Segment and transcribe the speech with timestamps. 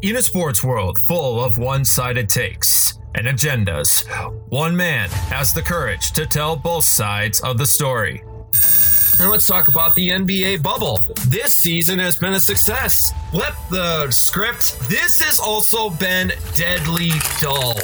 [0.00, 4.06] In a sports world full of one sided takes and agendas,
[4.48, 8.22] one man has the courage to tell both sides of the story.
[9.18, 11.00] And let's talk about the NBA bubble.
[11.26, 13.12] This season has been a success.
[13.30, 14.80] Flip the script.
[14.88, 17.74] This has also been deadly dull.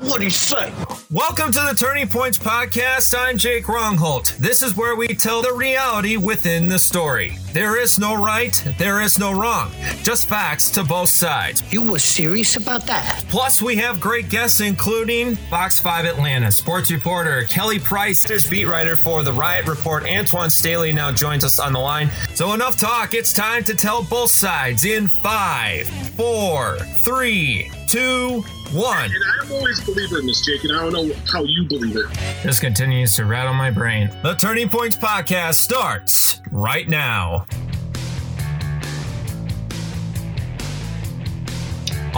[0.00, 0.72] What do you say?
[1.10, 3.14] Welcome to the Turning Points Podcast.
[3.18, 4.36] I'm Jake Rongholt.
[4.38, 7.36] This is where we tell the reality within the story.
[7.52, 9.72] There is no right, there is no wrong,
[10.02, 11.62] just facts to both sides.
[11.72, 13.24] You were serious about that?
[13.28, 18.96] Plus, we have great guests, including Fox 5 Atlanta sports reporter Kelly Price, beat writer
[18.96, 20.04] for the Riot Report.
[20.06, 22.10] Antoine Staley now joins us on the line.
[22.34, 23.14] So, enough talk.
[23.14, 29.04] It's time to tell both sides in five, four, three, two, one.
[29.04, 31.96] And I'm always a believer in this, Jake, and I don't know how you believe
[31.96, 32.06] it.
[32.42, 34.10] This continues to rattle my brain.
[34.22, 37.46] The Turning Points podcast starts right now.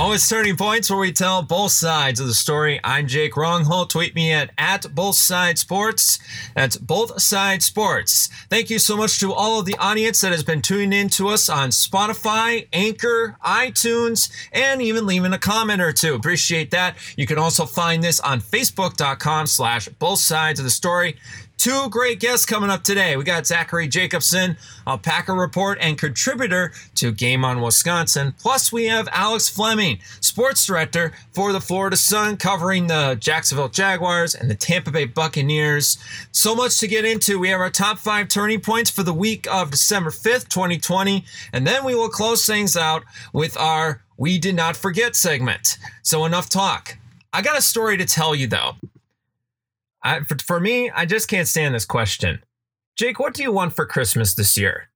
[0.01, 2.81] Always Turning Points, where we tell both sides of the story.
[2.83, 3.91] I'm Jake Rongholt.
[3.91, 6.19] Tweet me at, at Both Side Sports.
[6.55, 8.31] That's Both Side Sports.
[8.49, 11.29] Thank you so much to all of the audience that has been tuning in to
[11.29, 16.15] us on Spotify, Anchor, iTunes, and even leaving a comment or two.
[16.15, 16.97] Appreciate that.
[17.19, 21.19] You can also find this on Facebook.com slash Both Sides of the Story.
[21.61, 23.19] Two great guests coming up today.
[23.19, 28.35] We got Zachary Jacobson, a Packer report and contributor to Game on Wisconsin.
[28.41, 34.35] Plus, we have Alex Fleming, sports director for the Florida Sun, covering the Jacksonville Jaguars
[34.35, 35.99] and the Tampa Bay Buccaneers.
[36.33, 37.39] So much to get into.
[37.39, 41.27] We have our top five turning points for the week of December 5th, 2020.
[41.53, 43.03] And then we will close things out
[43.35, 45.77] with our We Did Not Forget segment.
[46.01, 46.97] So, enough talk.
[47.35, 48.77] I got a story to tell you, though.
[50.03, 52.43] I, for, for me, I just can't stand this question.
[52.97, 54.91] Jake, what do you want for Christmas this year?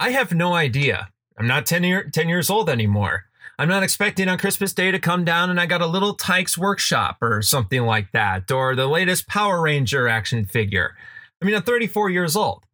[0.00, 1.08] I have no idea.
[1.38, 3.24] I'm not 10, year, 10 years old anymore.
[3.58, 6.58] I'm not expecting on Christmas Day to come down and I got a little Tikes
[6.58, 10.96] workshop or something like that, or the latest Power Ranger action figure.
[11.40, 12.64] I mean, I'm 34 years old.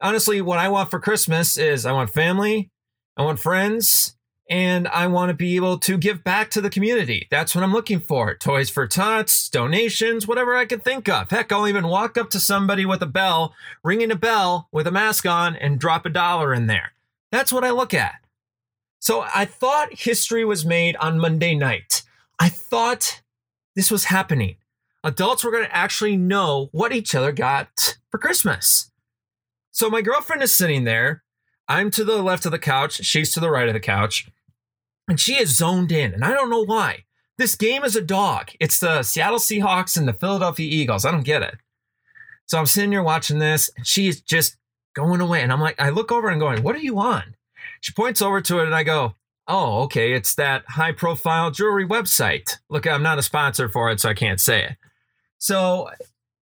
[0.00, 2.70] Honestly, what I want for Christmas is I want family,
[3.16, 4.13] I want friends,
[4.48, 7.26] and I want to be able to give back to the community.
[7.30, 8.34] That's what I'm looking for.
[8.34, 11.30] Toys for Tots, donations, whatever I can think of.
[11.30, 14.92] Heck, I'll even walk up to somebody with a bell, ringing a bell with a
[14.92, 16.92] mask on, and drop a dollar in there.
[17.32, 18.16] That's what I look at.
[19.00, 22.02] So I thought history was made on Monday night.
[22.38, 23.22] I thought
[23.74, 24.56] this was happening.
[25.02, 28.90] Adults were going to actually know what each other got for Christmas.
[29.72, 31.23] So my girlfriend is sitting there.
[31.68, 33.04] I'm to the left of the couch.
[33.04, 34.28] She's to the right of the couch
[35.08, 37.04] and she is zoned in, and I don't know why.
[37.36, 38.50] This game is a dog.
[38.60, 41.04] It's the Seattle Seahawks and the Philadelphia Eagles.
[41.04, 41.56] I don't get it.
[42.46, 44.56] So I'm sitting here watching this, and she is just
[44.94, 45.42] going away.
[45.42, 47.34] And I'm like, I look over and going, What are you on?
[47.80, 49.14] She points over to it, and I go,
[49.46, 50.12] Oh, okay.
[50.12, 52.58] It's that high profile jewelry website.
[52.70, 54.76] Look, I'm not a sponsor for it, so I can't say it.
[55.38, 55.90] So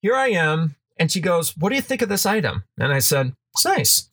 [0.01, 0.77] here I am.
[0.99, 2.65] And she goes, What do you think of this item?
[2.79, 4.11] And I said, It's nice.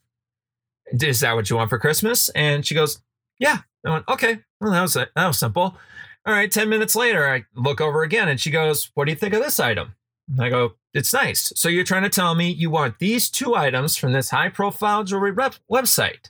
[0.91, 2.29] Is that what you want for Christmas?
[2.29, 3.02] And she goes,
[3.40, 3.59] Yeah.
[3.85, 4.94] I went, okay, well, that was.
[4.94, 5.75] That was simple.
[6.24, 9.18] All right, 10 minutes later, I look over again and she goes, What do you
[9.18, 9.96] think of this item?
[10.40, 11.52] I go, It's nice.
[11.56, 15.03] So you're trying to tell me you want these two items from this high profile
[15.03, 16.29] jewelry rep- website?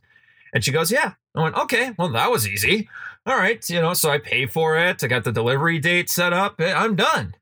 [0.53, 1.13] And she goes, Yeah.
[1.35, 2.89] I went, Okay, well, that was easy.
[3.25, 5.03] All right, you know, so I pay for it.
[5.03, 6.59] I got the delivery date set up.
[6.59, 7.35] Eh, I'm done.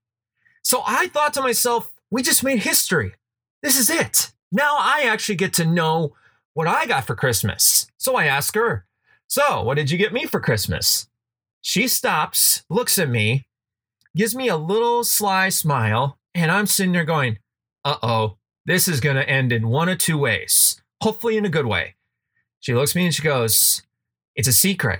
[0.61, 3.13] So I thought to myself, We just made history.
[3.61, 4.31] This is it.
[4.51, 6.15] Now I actually get to know
[6.59, 7.87] what I got for Christmas.
[7.97, 8.85] So I ask her,
[9.27, 11.07] so, what did you get me for Christmas?
[11.61, 13.47] She stops, looks at me,
[14.13, 17.37] gives me a little sly smile, and I'm sitting there going,
[17.85, 21.49] uh oh, this is going to end in one of two ways, hopefully in a
[21.49, 21.95] good way.
[22.59, 23.81] She looks at me and she goes,
[24.35, 24.99] It's a secret.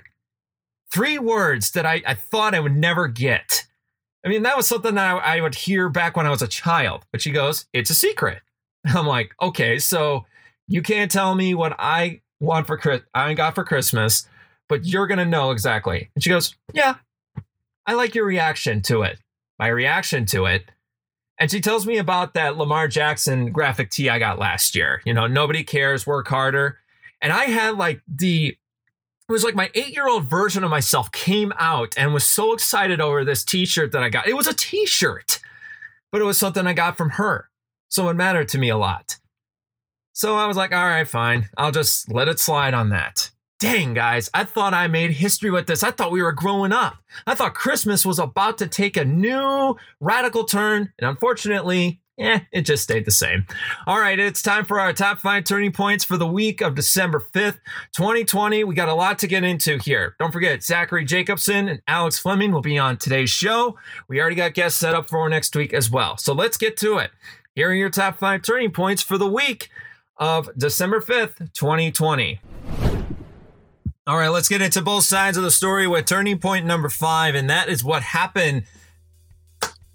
[0.93, 3.65] Three words that I, I thought I would never get.
[4.25, 6.47] I mean, that was something that I, I would hear back when I was a
[6.47, 8.43] child, but she goes, It's a secret.
[8.85, 10.25] I'm like, Okay, so
[10.69, 14.27] you can't tell me what I want for Chris I got for Christmas,
[14.69, 16.09] but you're gonna know exactly.
[16.15, 16.95] And she goes, Yeah,
[17.85, 19.19] I like your reaction to it.
[19.57, 20.71] My reaction to it.
[21.39, 25.01] And she tells me about that Lamar Jackson graphic tee I got last year.
[25.05, 26.77] You know, nobody cares, work harder.
[27.21, 28.49] And I had like the
[29.29, 32.53] it was like my eight year old version of myself came out and was so
[32.53, 34.27] excited over this t shirt that I got.
[34.27, 35.39] It was a t shirt,
[36.11, 37.49] but it was something I got from her.
[37.89, 39.17] So it mattered to me a lot.
[40.19, 41.47] So I was like, all right, fine.
[41.57, 43.31] I'll just let it slide on that.
[43.57, 45.81] Dang, guys, I thought I made history with this.
[45.81, 46.97] I thought we were growing up.
[47.25, 50.91] I thought Christmas was about to take a new radical turn.
[50.99, 53.47] And unfortunately, eh, it just stayed the same.
[53.87, 57.23] All right, it's time for our top five turning points for the week of December
[57.33, 57.59] 5th,
[57.95, 58.65] 2020.
[58.65, 60.17] We got a lot to get into here.
[60.19, 63.77] Don't forget, Zachary Jacobson and Alex Fleming will be on today's show.
[64.09, 66.17] We already got guests set up for next week as well.
[66.17, 67.11] So let's get to it.
[67.55, 69.69] Here are your top five turning points for the week
[70.19, 72.41] of December 5th, 2020.
[74.05, 77.35] All right, let's get into both sides of the story with turning point number five,
[77.35, 78.63] and that is what happened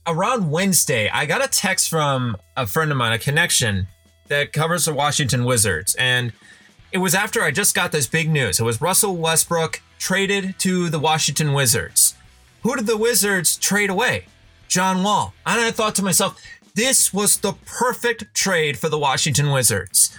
[0.06, 1.08] around Wednesday.
[1.08, 3.88] I got a text from a friend of mine, a connection
[4.28, 6.32] that covers the Washington Wizards, and
[6.92, 8.60] it was after I just got this big news.
[8.60, 12.14] It was Russell Westbrook traded to the Washington Wizards.
[12.62, 14.26] Who did the Wizards trade away?
[14.68, 15.34] John Wall.
[15.44, 16.40] And I thought to myself,
[16.74, 20.16] this was the perfect trade for the Washington Wizards.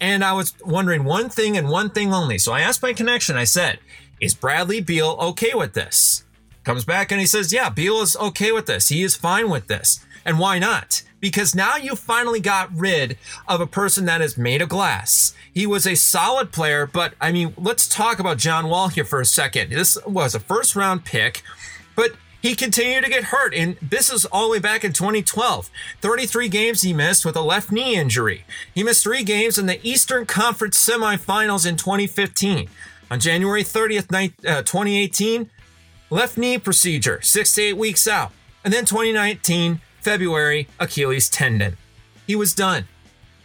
[0.00, 2.38] And I was wondering one thing and one thing only.
[2.38, 3.78] So I asked my connection, I said,
[4.20, 6.24] Is Bradley Beal okay with this?
[6.64, 8.88] Comes back and he says, Yeah, Beal is okay with this.
[8.88, 10.04] He is fine with this.
[10.24, 11.02] And why not?
[11.20, 13.18] Because now you finally got rid
[13.48, 15.34] of a person that is made of glass.
[15.52, 19.20] He was a solid player, but I mean, let's talk about John Wall here for
[19.20, 19.70] a second.
[19.70, 21.42] This was a first round pick,
[21.96, 23.54] but he continued to get hurt.
[23.54, 25.70] And this is all the way back in 2012.
[26.00, 28.44] 33 games he missed with a left knee injury.
[28.74, 32.68] He missed three games in the Eastern Conference semifinals in 2015.
[33.10, 34.08] On January 30th,
[34.64, 35.44] 2018, uh,
[36.10, 38.32] left knee procedure, six to eight weeks out.
[38.64, 41.76] And then 2019, February, Achilles tendon.
[42.26, 42.84] He was done.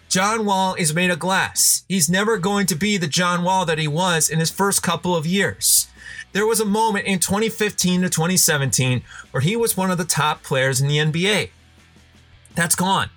[0.10, 1.86] John Wall is made of glass.
[1.88, 5.16] He's never going to be the John Wall that he was in his first couple
[5.16, 5.88] of years.
[6.33, 10.44] There was a moment in 2015 to 2017 where he was one of the top
[10.44, 11.51] players in the NBA.
[12.56, 13.09] That's gone.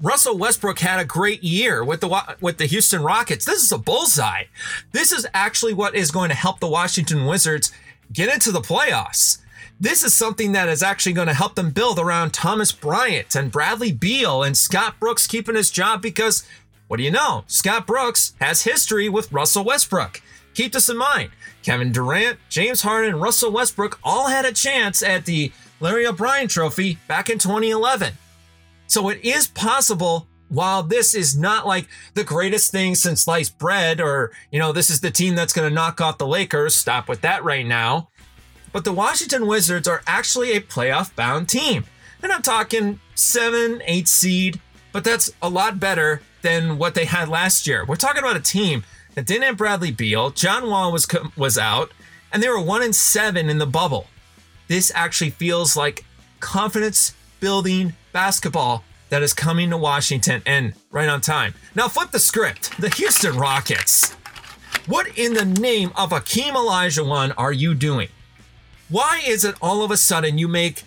[0.00, 3.44] Russell Westbrook had a great year with the with the Houston Rockets.
[3.44, 4.44] This is a bullseye.
[4.92, 7.72] This is actually what is going to help the Washington Wizards
[8.12, 9.38] get into the playoffs.
[9.80, 13.52] This is something that is actually going to help them build around Thomas Bryant and
[13.52, 16.46] Bradley Beal and Scott Brooks keeping his job because
[16.88, 17.44] what do you know?
[17.46, 20.20] Scott Brooks has history with Russell Westbrook.
[20.54, 21.30] Keep this in mind.
[21.64, 25.50] Kevin Durant, James Harden, and Russell Westbrook all had a chance at the
[25.80, 28.12] Larry O'Brien Trophy back in 2011.
[28.86, 30.28] So it is possible.
[30.50, 34.90] While this is not like the greatest thing since sliced bread, or, you know, this
[34.90, 38.10] is the team that's going to knock off the Lakers, stop with that right now.
[38.70, 41.84] But the Washington Wizards are actually a playoff bound team.
[42.22, 44.60] And I'm talking seven, eight seed,
[44.92, 47.84] but that's a lot better than what they had last year.
[47.84, 48.84] We're talking about a team
[49.14, 50.30] that didn't have Bradley Beal.
[50.30, 51.06] John Wall was
[51.36, 51.92] was out,
[52.32, 54.08] and they were one and seven in the bubble.
[54.68, 56.04] This actually feels like
[56.40, 61.54] confidence building basketball that is coming to Washington and right on time.
[61.74, 62.76] Now flip the script.
[62.80, 64.12] The Houston Rockets.
[64.86, 68.08] What in the name of Akeem Olajuwon are you doing?
[68.88, 70.82] Why is it all of a sudden you make,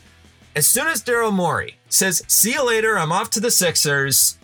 [0.56, 4.38] as soon as Daryl Morey says, see you later, I'm off to the Sixers,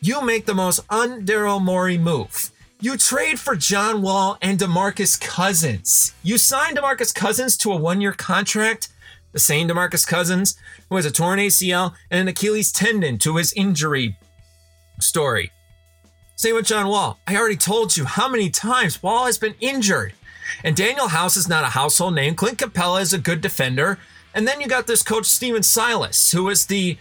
[0.00, 2.50] you make the most un-Daryl Morey move.
[2.80, 6.14] You trade for John Wall and DeMarcus Cousins.
[6.22, 8.86] You sign DeMarcus Cousins to a one year contract,
[9.32, 10.56] the same DeMarcus Cousins
[10.88, 14.16] who has a torn ACL and an Achilles tendon to his injury
[15.00, 15.50] story.
[16.36, 17.18] Same with John Wall.
[17.26, 20.12] I already told you how many times Wall has been injured.
[20.62, 22.36] And Danuel House is not a household name.
[22.36, 23.98] Clint Capela is a good defender.
[24.34, 26.96] And then you got this coach Stephen Silas, who is the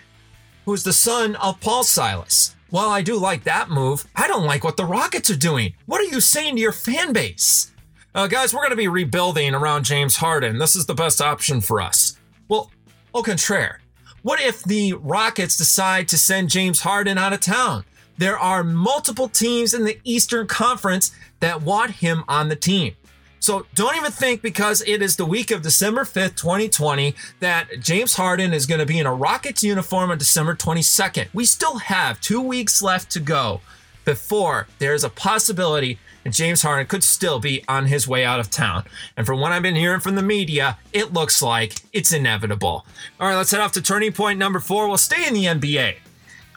[0.66, 2.56] who is the son of Paul Silas.
[2.70, 5.74] While I do like that move, I don't like what the Rockets are doing.
[5.86, 7.72] What are you saying to your fan base?
[8.14, 10.58] Uh, guys, we're going to be rebuilding around James Harden.
[10.58, 12.20] This is the best option for us.
[12.50, 12.70] Well,
[13.14, 13.80] au contraire,
[14.22, 17.86] what if the Rockets decide to send James Harden out of town?
[18.18, 22.96] There are multiple teams in the Eastern Conference that want him on the team.
[23.40, 28.16] So don't even think because it is the week of December 5th, 2020, that James
[28.16, 31.28] Harden is going to be in a Rockets uniform on December 22nd.
[31.34, 33.62] We still have two weeks left to go
[34.06, 38.50] before there's a possibility that James Harden could still be on his way out of
[38.50, 38.86] town.
[39.16, 42.86] And from what I've been hearing from the media, it looks like it's inevitable.
[43.20, 44.88] All right, let's head off to turning point number four.
[44.88, 45.96] We'll stay in the NBA.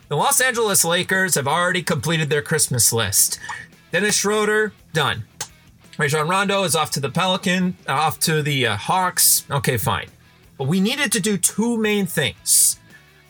[0.08, 3.38] The Los Angeles Lakers have already completed their Christmas list.
[3.92, 5.24] Dennis Schroeder, done.
[6.00, 9.44] Rajon Rondo is off to the Pelican, uh, off to the uh, Hawks.
[9.50, 10.08] Okay, fine.
[10.56, 12.80] But we needed to do two main things.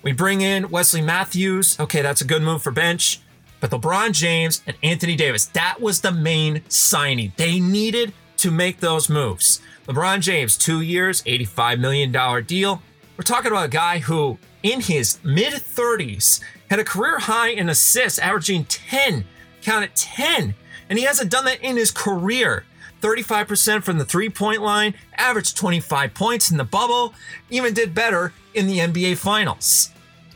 [0.05, 1.81] We bring in Wesley Matthews.
[1.81, 3.23] Okay, that's a good move for bench.
[3.59, 7.33] But LeBron James and Anthony Davis, that was the main signing.
[7.37, 9.61] They needed to make those moves.
[9.89, 12.83] LeBron James, two years, $85 million deal.
[13.17, 17.69] We're talking about a guy who, in his mid 30s, had a career high in
[17.69, 19.25] assists, averaging 10.
[19.61, 20.55] Count it 10
[20.91, 22.65] and he hasn't done that in his career.
[23.01, 27.15] 35% from the three point line, averaged 25 points in the bubble,
[27.49, 29.91] even did better in the NBA Finals.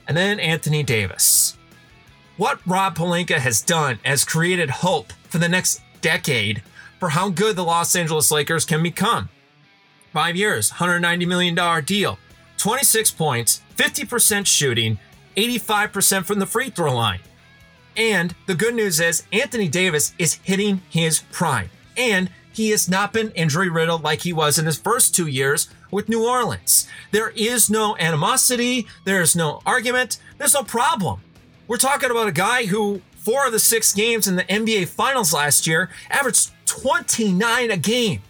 [0.07, 1.57] and then Anthony Davis.
[2.37, 6.63] What Rob Pelinka has done has created hope for the next decade
[7.01, 9.29] for how good the Los Angeles Lakers can become.
[10.13, 12.19] Five years, $190 million deal,
[12.59, 14.99] 26 points, 50% shooting,
[15.37, 17.21] 85% from the free throw line.
[17.97, 21.71] And the good news is Anthony Davis is hitting his prime.
[21.97, 25.69] And he has not been injury riddled like he was in his first two years
[25.91, 26.89] with New Orleans.
[27.11, 31.21] There is no animosity, there's no argument, there's no problem.
[31.67, 35.33] We're talking about a guy who, four of the six games in the NBA Finals
[35.33, 38.23] last year, averaged 29 a game.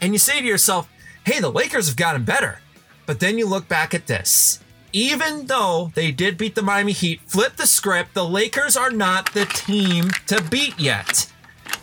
[0.00, 0.88] And you say to yourself,
[1.24, 2.60] hey, the Lakers have gotten better.
[3.06, 4.60] But then you look back at this.
[4.92, 9.32] Even though they did beat the Miami Heat, flip the script, the Lakers are not
[9.32, 11.30] the team to beat yet.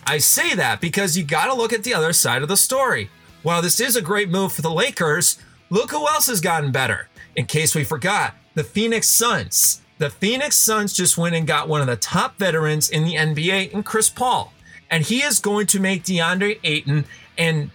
[0.05, 3.09] I say that because you got to look at the other side of the story.
[3.41, 5.37] While this is a great move for the Lakers,
[5.69, 7.07] look who else has gotten better.
[7.35, 9.81] In case we forgot, the Phoenix Suns.
[9.97, 13.71] The Phoenix Suns just went and got one of the top veterans in the NBA
[13.71, 14.53] in Chris Paul.
[14.89, 17.05] And he is going to make DeAndre Ayton
[17.37, 17.71] and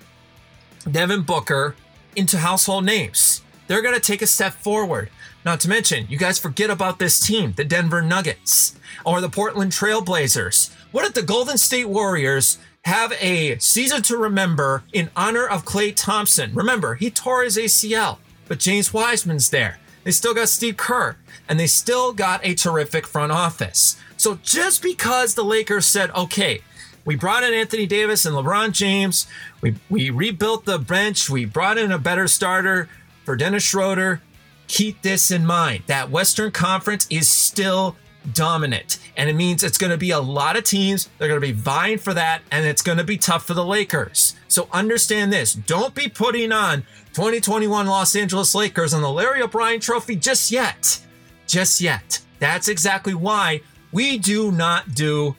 [0.91, 1.75] Devin Booker
[2.17, 3.43] into household names.
[3.67, 5.11] They're going to take a step forward.
[5.49, 9.73] Not to mention, you guys forget about this team, the Denver Nuggets or the Portland
[9.73, 10.71] Trailblazers.
[10.93, 15.97] What if the Golden State Warriors have a season to remember in honor of Klay
[15.97, 16.55] Thompson?
[16.55, 19.78] Remember, he tore his ACL, but James Wiseman's there.
[20.05, 21.17] They still got Steve Kerr,
[21.49, 23.99] and they still got a terrific front office.
[24.19, 26.61] So just because the Lakers said, okay,
[27.07, 29.26] we brought in Anthony Davis and LeBron James,
[29.62, 32.90] we, we rebuilt the bench, we brought in a better starter
[33.25, 34.21] for Dennis Schroeder,
[34.69, 35.83] keep this in mind.
[35.87, 37.97] That Western Conference is still
[38.33, 38.99] dominant.
[39.17, 41.09] And it means it's going to be a lot of teams.
[41.19, 43.65] They're going to be vying for that, and it's going to be tough for the
[43.65, 44.37] Lakers.
[44.49, 45.55] So understand this.
[45.55, 46.83] Don't be putting on
[47.15, 51.01] 2021 Los Angeles Lakers on the Larry O'Brien trophy just yet.
[51.47, 52.21] Just yet.
[52.39, 55.35] That's exactly why we do not do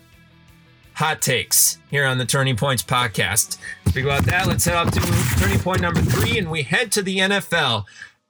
[0.93, 3.57] hot takes here on the Turning Points podcast.
[3.87, 4.47] Speak about that.
[4.47, 4.99] Let's head up to
[5.39, 7.85] turning point number three, and we head to the NFL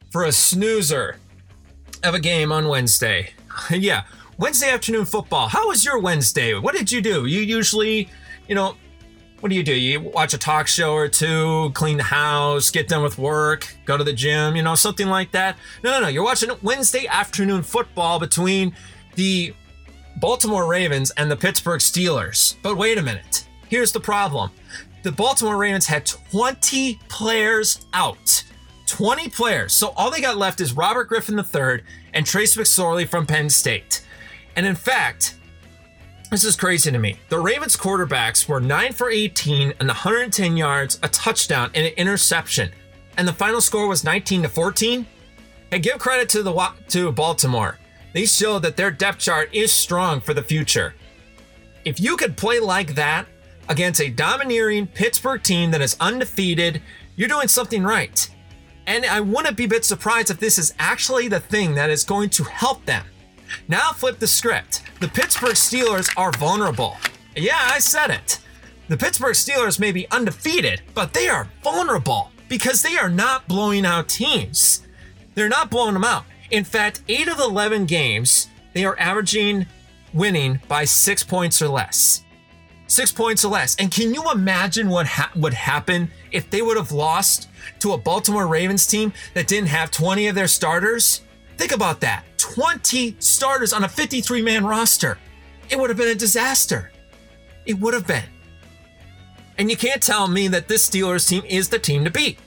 [0.10, 1.18] for a snoozer
[2.04, 3.32] of a game on Wednesday.
[3.70, 4.04] yeah,
[4.38, 5.48] Wednesday afternoon football.
[5.48, 6.58] How was your Wednesday?
[6.58, 7.25] What did you do?
[7.25, 8.10] You usually,
[8.48, 8.75] you know,
[9.39, 9.74] what do you do?
[9.74, 13.98] You watch a talk show or two, clean the house, get done with work, go
[13.98, 15.58] to the gym, you know, something like that.
[15.84, 16.08] No, no, no.
[16.08, 18.75] You're watching Wednesday afternoon football between
[19.16, 19.54] the
[20.18, 22.56] Baltimore Ravens and the Pittsburgh Steelers.
[22.62, 23.48] But wait a minute.
[23.70, 24.51] Here's the problem
[25.04, 28.44] the Baltimore Ravens had 20 players out.
[28.89, 29.74] 20 players.
[29.74, 34.05] So all they got left is Robert Griffin III and Trace McSorley from Penn State.
[34.55, 35.36] And in fact,
[36.31, 37.17] this is crazy to me.
[37.29, 42.72] The Ravens quarterbacks were 9 for 18 and 110 yards, a touchdown, and an interception.
[43.17, 45.05] And the final score was 19 to 14.
[45.72, 47.77] And give credit to the to Baltimore.
[48.13, 50.96] They showed that their depth chart is strong for the future.
[51.86, 53.27] If you could play like that
[53.67, 56.81] against a domineering Pittsburgh team that is undefeated,
[57.15, 58.29] you're doing something right.
[58.89, 62.03] And I wouldn't be a bit surprised if this is actually the thing that is
[62.03, 63.05] going to help them.
[63.67, 64.81] Now flip the script.
[65.00, 66.98] The Pittsburgh Steelers are vulnerable.
[67.36, 68.39] Yeah, I said it.
[68.88, 73.86] The Pittsburgh Steelers may be undefeated, but they are vulnerable because they are not blowing
[73.86, 74.81] out teams.
[75.36, 76.25] They're not blowing them out.
[76.50, 79.67] In fact, 8 of the 11 games, they are averaging
[80.15, 82.24] winning by 6 points or less.
[82.89, 83.75] 6 points or less.
[83.77, 87.48] And can you imagine what ha- would happen if they would have lost
[87.79, 91.22] to a Baltimore Ravens team that didn't have 20 of their starters?
[91.58, 95.17] Think about that 20 starters on a 53 man roster.
[95.69, 96.91] It would have been a disaster.
[97.65, 98.24] It would have been.
[99.58, 102.39] And you can't tell me that this Steelers team is the team to beat.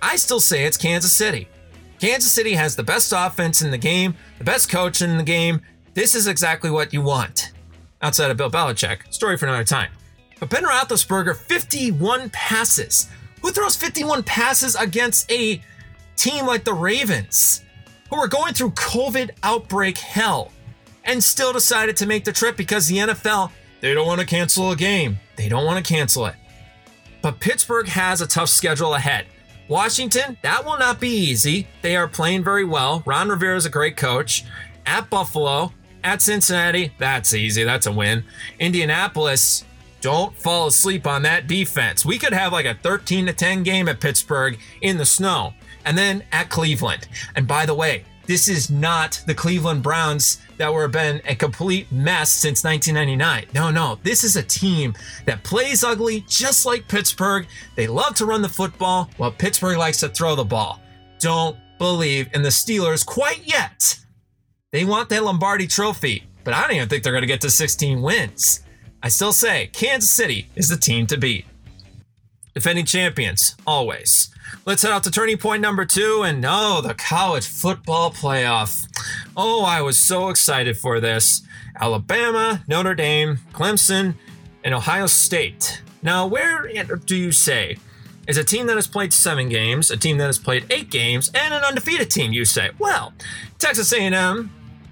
[0.00, 1.48] I still say it's Kansas City.
[2.00, 5.60] Kansas City has the best offense in the game, the best coach in the game.
[5.92, 7.52] This is exactly what you want.
[8.02, 9.90] Outside of Bill Belichick, story for another time.
[10.38, 13.08] But Ben Roethlisberger, 51 passes,
[13.42, 15.60] who throws 51 passes against a
[16.16, 17.62] team like the Ravens,
[18.08, 20.50] who are going through COVID outbreak hell
[21.04, 24.70] and still decided to make the trip because the NFL, they don't want to cancel
[24.70, 25.18] a game.
[25.36, 26.34] They don't want to cancel it.
[27.22, 29.26] But Pittsburgh has a tough schedule ahead.
[29.68, 31.68] Washington, that will not be easy.
[31.82, 33.02] They are playing very well.
[33.06, 34.44] Ron Rivera is a great coach.
[34.86, 35.72] At Buffalo,
[36.04, 37.64] at Cincinnati, that's easy.
[37.64, 38.24] That's a win.
[38.58, 39.64] Indianapolis,
[40.00, 42.04] don't fall asleep on that defense.
[42.04, 45.52] We could have like a 13 to 10 game at Pittsburgh in the snow.
[45.84, 47.08] And then at Cleveland.
[47.36, 51.90] And by the way, this is not the Cleveland Browns that were been a complete
[51.90, 53.46] mess since 1999.
[53.54, 57.46] No, no, this is a team that plays ugly just like Pittsburgh.
[57.74, 60.80] They love to run the football while Pittsburgh likes to throw the ball.
[61.18, 63.98] Don't believe in the Steelers quite yet.
[64.72, 67.50] They want that Lombardi trophy, but I don't even think they're going to get to
[67.50, 68.60] 16 wins.
[69.02, 71.44] I still say Kansas City is the team to beat.
[72.54, 74.32] Defending champions, always.
[74.66, 78.86] Let's head out to turning point number two, and oh, the college football playoff.
[79.36, 81.42] Oh, I was so excited for this.
[81.80, 84.14] Alabama, Notre Dame, Clemson,
[84.62, 85.82] and Ohio State.
[86.00, 86.70] Now, where
[87.06, 87.76] do you say
[88.28, 91.28] is a team that has played seven games, a team that has played eight games,
[91.34, 92.32] and an undefeated team?
[92.32, 93.12] You say, well,
[93.58, 94.50] Texas A&M,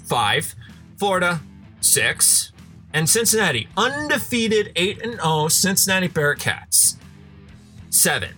[0.09, 0.55] five,
[0.97, 1.41] Florida,
[1.81, 2.53] six,
[2.93, 6.97] and Cincinnati, undefeated 8 and 0 Cincinnati Bearcats.
[7.91, 8.31] 7.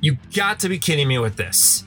[0.00, 1.84] You got to be kidding me with this.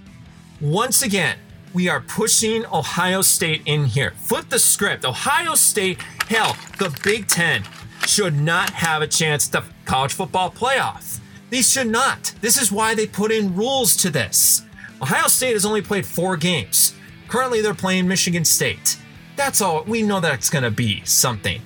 [0.60, 1.38] Once again,
[1.74, 4.12] we are pushing Ohio State in here.
[4.18, 5.06] Flip the script.
[5.06, 7.64] Ohio State, hell, the Big 10
[8.08, 11.20] should not have a chance to college football playoff.
[11.50, 12.34] These should not.
[12.42, 14.64] This is why they put in rules to this.
[15.02, 16.94] Ohio State has only played 4 games.
[17.28, 18.98] Currently they're playing Michigan State.
[19.36, 19.84] That's all.
[19.84, 21.62] We know that's going to be something.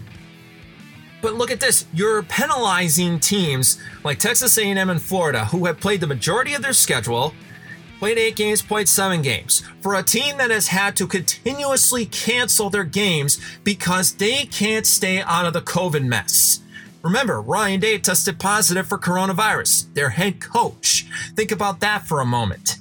[1.22, 1.86] But look at this.
[1.94, 6.74] You're penalizing teams like Texas A&M and Florida who have played the majority of their
[6.74, 7.34] schedule,
[8.00, 12.72] played 8 games, played 7 games, for a team that has had to continuously cancel
[12.72, 16.62] their games because they can't stay out of the COVID mess.
[17.03, 21.06] Remember, Ryan Day tested positive for coronavirus, their head coach.
[21.36, 22.77] Think about that for a moment.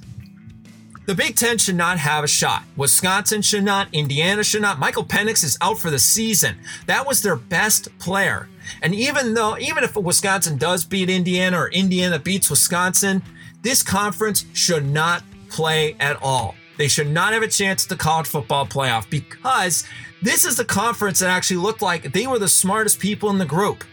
[1.07, 2.61] The Big Ten should not have a shot.
[2.77, 3.91] Wisconsin should not.
[3.91, 4.77] Indiana should not.
[4.77, 6.57] Michael Penix is out for the season.
[6.85, 8.47] That was their best player.
[8.83, 13.23] And even though, even if Wisconsin does beat Indiana or Indiana beats Wisconsin,
[13.63, 16.53] this conference should not play at all.
[16.77, 19.83] They should not have a chance at the college football playoff because
[20.21, 23.45] this is the conference that actually looked like they were the smartest people in the
[23.45, 23.83] group.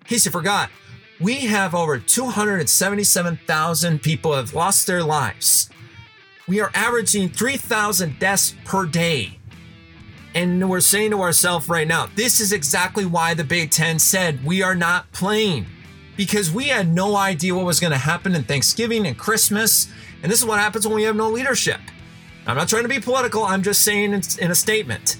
[0.00, 0.68] In case you forgot,
[1.20, 5.69] we have over 277,000 people have lost their lives
[6.50, 9.38] we are averaging 3,000 deaths per day.
[10.34, 14.44] And we're saying to ourselves right now, this is exactly why the Big Ten said
[14.44, 15.66] we are not playing.
[16.16, 19.86] Because we had no idea what was going to happen in Thanksgiving and Christmas.
[20.24, 21.78] And this is what happens when we have no leadership.
[22.48, 25.18] I'm not trying to be political, I'm just saying in a statement.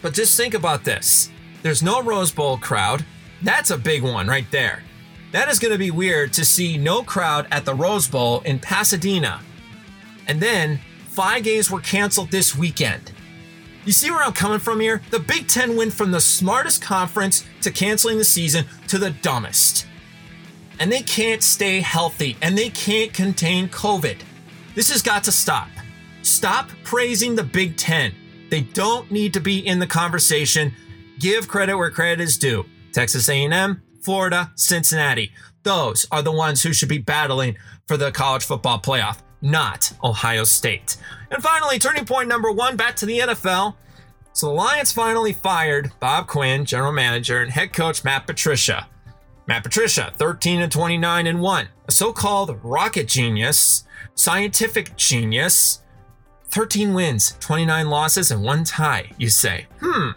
[0.00, 1.30] But just think about this
[1.62, 3.04] there's no Rose Bowl crowd.
[3.42, 4.84] That's a big one right there.
[5.32, 8.58] That is going to be weird to see no crowd at the Rose Bowl in
[8.58, 9.42] Pasadena
[10.26, 13.12] and then five games were canceled this weekend.
[13.84, 15.02] You see where I'm coming from here?
[15.10, 19.86] The Big Ten went from the smartest conference to canceling the season to the dumbest.
[20.78, 24.18] And they can't stay healthy and they can't contain COVID.
[24.74, 25.68] This has got to stop.
[26.22, 28.14] Stop praising the Big Ten.
[28.50, 30.74] They don't need to be in the conversation.
[31.18, 32.64] Give credit where credit is due.
[32.92, 35.32] Texas A&M, Florida, Cincinnati.
[35.64, 37.56] Those are the ones who should be battling
[37.86, 40.96] for the college football playoff not Ohio State.
[41.30, 43.74] And finally, turning point number one back to the NFL.
[44.32, 48.88] So the Lions finally fired Bob Quinn, general manager, and head coach Matt Patricia.
[49.46, 55.82] Matt Patricia, 13 and 29 and 1, a so called rocket genius, scientific genius,
[56.50, 59.66] 13 wins, 29 losses, and one tie, you say.
[59.80, 60.10] Hmm.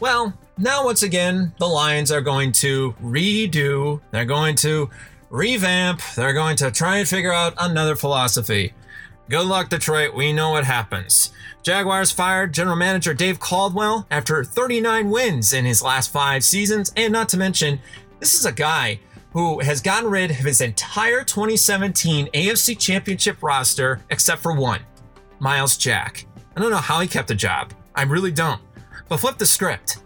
[0.00, 4.90] Well, now once again, the Lions are going to redo, they're going to
[5.30, 6.00] revamp.
[6.16, 8.72] They're going to try and figure out another philosophy.
[9.28, 10.14] Good luck, Detroit.
[10.14, 11.32] We know what happens.
[11.62, 17.12] Jaguars fired general manager Dave Caldwell after 39 wins in his last five seasons, and
[17.12, 17.80] not to mention,
[18.20, 19.00] this is a guy
[19.32, 24.80] who has gotten rid of his entire 2017 AFC Championship roster except for one
[25.40, 26.26] Myles Jack.
[26.56, 27.72] I don't know how he kept the job.
[27.94, 28.60] I really don't.
[29.08, 29.98] But flip the script.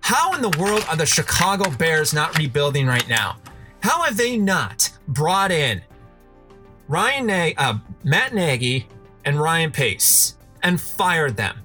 [0.00, 3.36] How in the world are the Chicago Bears not rebuilding right now?
[3.82, 5.82] How have they not brought in
[6.88, 8.86] Ryan Nag- uh, Matt Nagy
[9.24, 11.58] and Ryan Pace and fired them?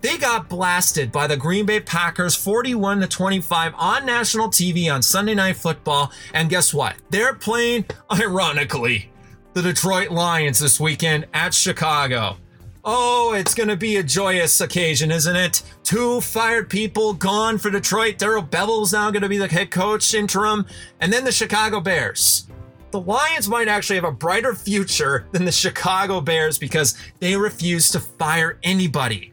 [0.00, 5.00] They got blasted by the Green Bay Packers 41 to 25 on national TV on
[5.00, 6.10] Sunday Night Football.
[6.34, 6.96] And guess what?
[7.10, 9.12] They're playing, ironically,
[9.52, 12.38] the Detroit Lions this weekend at Chicago.
[12.84, 15.62] Oh, it's going to be a joyous occasion, isn't it?
[15.84, 18.18] Two fired people gone for Detroit.
[18.18, 20.66] Darrell Bevell's now going to be the head coach interim.
[20.98, 22.48] And then the Chicago Bears.
[22.90, 27.88] The Lions might actually have a brighter future than the Chicago Bears because they refuse
[27.90, 29.32] to fire anybody.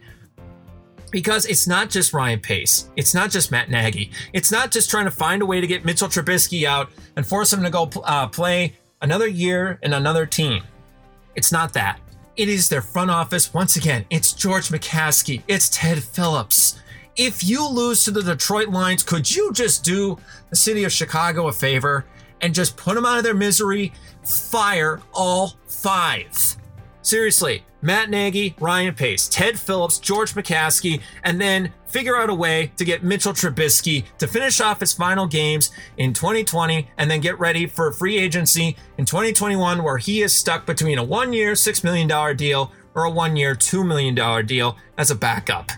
[1.10, 5.06] Because it's not just Ryan Pace, it's not just Matt Nagy, it's not just trying
[5.06, 8.28] to find a way to get Mitchell Trubisky out and force him to go uh,
[8.28, 10.62] play another year in another team.
[11.34, 11.98] It's not that.
[12.40, 13.52] It is their front office.
[13.52, 16.80] Once again, it's George McCaskey, it's Ted Phillips.
[17.14, 20.16] If you lose to the Detroit Lions, could you just do
[20.48, 22.06] the city of Chicago a favor
[22.40, 23.92] and just put them out of their misery?
[24.24, 26.56] Fire all five.
[27.02, 32.72] Seriously, Matt Nagy, Ryan Pace, Ted Phillips, George McCaskey, and then figure out a way
[32.76, 37.38] to get Mitchell Trubisky to finish off his final games in 2020 and then get
[37.38, 41.84] ready for free agency in 2021 where he is stuck between a one year, $6
[41.84, 45.70] million deal or a one year, $2 million deal as a backup.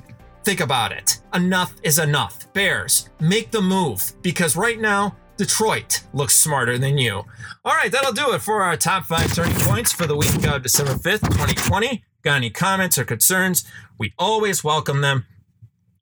[0.44, 1.20] Think about it.
[1.34, 2.52] Enough is enough.
[2.52, 7.24] Bears, make the move because right now, Detroit looks smarter than you.
[7.64, 10.62] All right, that'll do it for our top five turning points for the week of
[10.62, 12.04] December 5th, 2020.
[12.22, 13.64] Got any comments or concerns?
[13.98, 15.26] We always welcome them.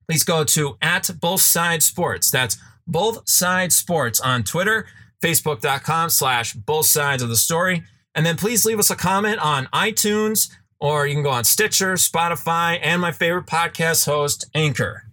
[0.08, 2.30] Please go to at both sides sports.
[2.30, 4.86] That's both sides sports on Twitter,
[5.22, 7.84] facebook.com slash both sides of the story.
[8.14, 11.94] And then please leave us a comment on iTunes or you can go on Stitcher,
[11.94, 15.09] Spotify, and my favorite podcast host, Anchor.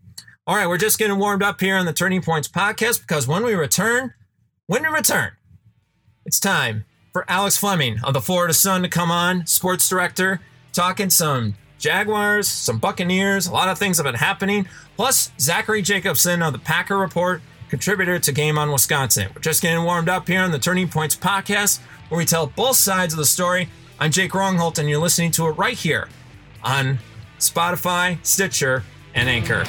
[0.48, 3.44] All right, we're just getting warmed up here on the Turning Points podcast because when
[3.44, 4.14] we return,
[4.68, 5.32] when we return,
[6.26, 10.40] it's time for Alex Fleming of the Florida Sun to come on, sports director,
[10.72, 14.70] talking some Jaguars, some Buccaneers, a lot of things have been happening.
[14.96, 19.28] Plus, Zachary Jacobson of the Packer Report, contributor to Game on Wisconsin.
[19.36, 22.78] We're just getting warmed up here on the Turning Points podcast, where we tell both
[22.78, 23.68] sides of the story.
[24.00, 26.08] I'm Jake Rongholt, and you're listening to it right here
[26.64, 27.00] on
[27.38, 29.66] Spotify, Stitcher, and Anchor.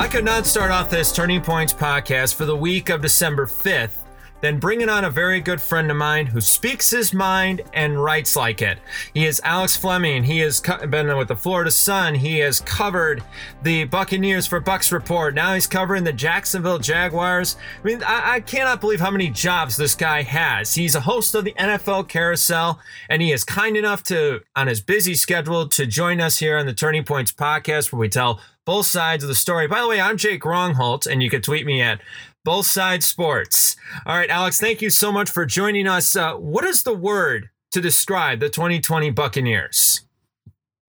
[0.00, 4.04] I could not start off this Turning Points podcast for the week of December 5th
[4.40, 8.36] than bringing on a very good friend of mine who speaks his mind and writes
[8.36, 8.78] like it.
[9.12, 10.22] He is Alex Fleming.
[10.22, 12.14] He has been with the Florida Sun.
[12.14, 13.24] He has covered
[13.64, 15.34] the Buccaneers for Bucs Report.
[15.34, 17.56] Now he's covering the Jacksonville Jaguars.
[17.82, 20.74] I mean, I, I cannot believe how many jobs this guy has.
[20.74, 24.80] He's a host of the NFL Carousel, and he is kind enough to, on his
[24.80, 28.84] busy schedule, to join us here on the Turning Points podcast where we tell both
[28.84, 29.66] sides of the story.
[29.66, 32.02] By the way, I'm Jake Rongholt, and you can tweet me at
[32.44, 33.76] both sides sports.
[34.04, 36.14] All right, Alex, thank you so much for joining us.
[36.14, 40.02] Uh, what is the word to describe the 2020 Buccaneers?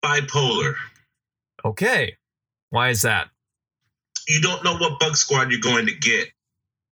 [0.05, 0.75] Bipolar.
[1.65, 2.17] Okay.
[2.71, 3.29] Why is that?
[4.27, 6.31] You don't know what bug squad you're going to get.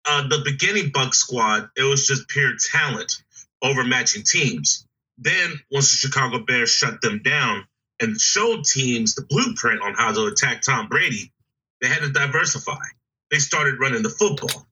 [0.10, 3.22] Uh, the beginning bug squad, it was just pure talent
[3.62, 4.88] over matching teams.
[5.20, 7.67] Then, once the Chicago Bears shut them down,
[8.01, 11.31] and showed teams the blueprint on how to attack Tom Brady,
[11.79, 12.83] they had to diversify.
[13.29, 14.67] They started running the football.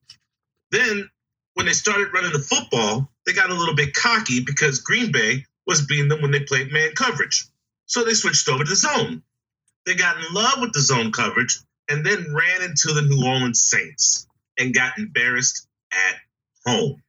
[0.70, 1.08] Then,
[1.54, 5.44] when they started running the football, they got a little bit cocky because Green Bay
[5.66, 7.46] was beating them when they played man coverage.
[7.86, 9.22] So they switched over to zone.
[9.86, 13.62] They got in love with the zone coverage and then ran into the New Orleans
[13.62, 14.26] Saints
[14.58, 16.16] and got embarrassed at
[16.66, 17.02] home.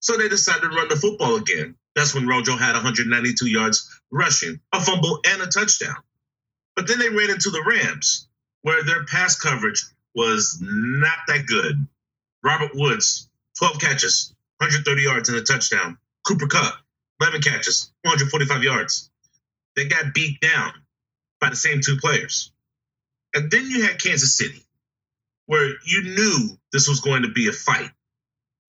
[0.00, 1.76] So they decided to run the football again.
[1.94, 5.96] That's when Rojo had 192 yards rushing, a fumble, and a touchdown.
[6.76, 8.28] But then they ran into the Rams,
[8.62, 11.86] where their pass coverage was not that good.
[12.42, 15.98] Robert Woods, 12 catches, 130 yards, and a touchdown.
[16.26, 16.74] Cooper Kupp,
[17.20, 19.10] 11 catches, 145 yards.
[19.76, 20.72] They got beat down
[21.40, 22.52] by the same two players.
[23.34, 24.62] And then you had Kansas City,
[25.46, 27.90] where you knew this was going to be a fight.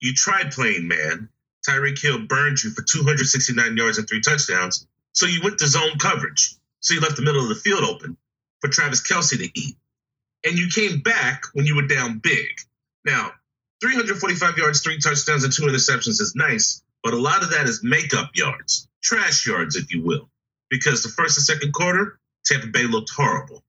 [0.02, 1.30] You tried playing man.
[1.68, 4.88] Tyreek Hill burned you for 269 yards and three touchdowns.
[5.14, 6.56] So you went to zone coverage.
[6.80, 8.18] So you left the middle of the field open
[8.62, 9.76] for Travis Kelce to eat.
[10.46, 12.50] And you came back when you were down big.
[13.06, 13.32] Now,
[13.82, 17.82] 345 yards, three touchdowns, and two interceptions is nice, but a lot of that is
[17.84, 20.30] makeup yards, trash yards, if you will,
[20.70, 23.64] because the first and second quarter, Tampa Bay looked horrible.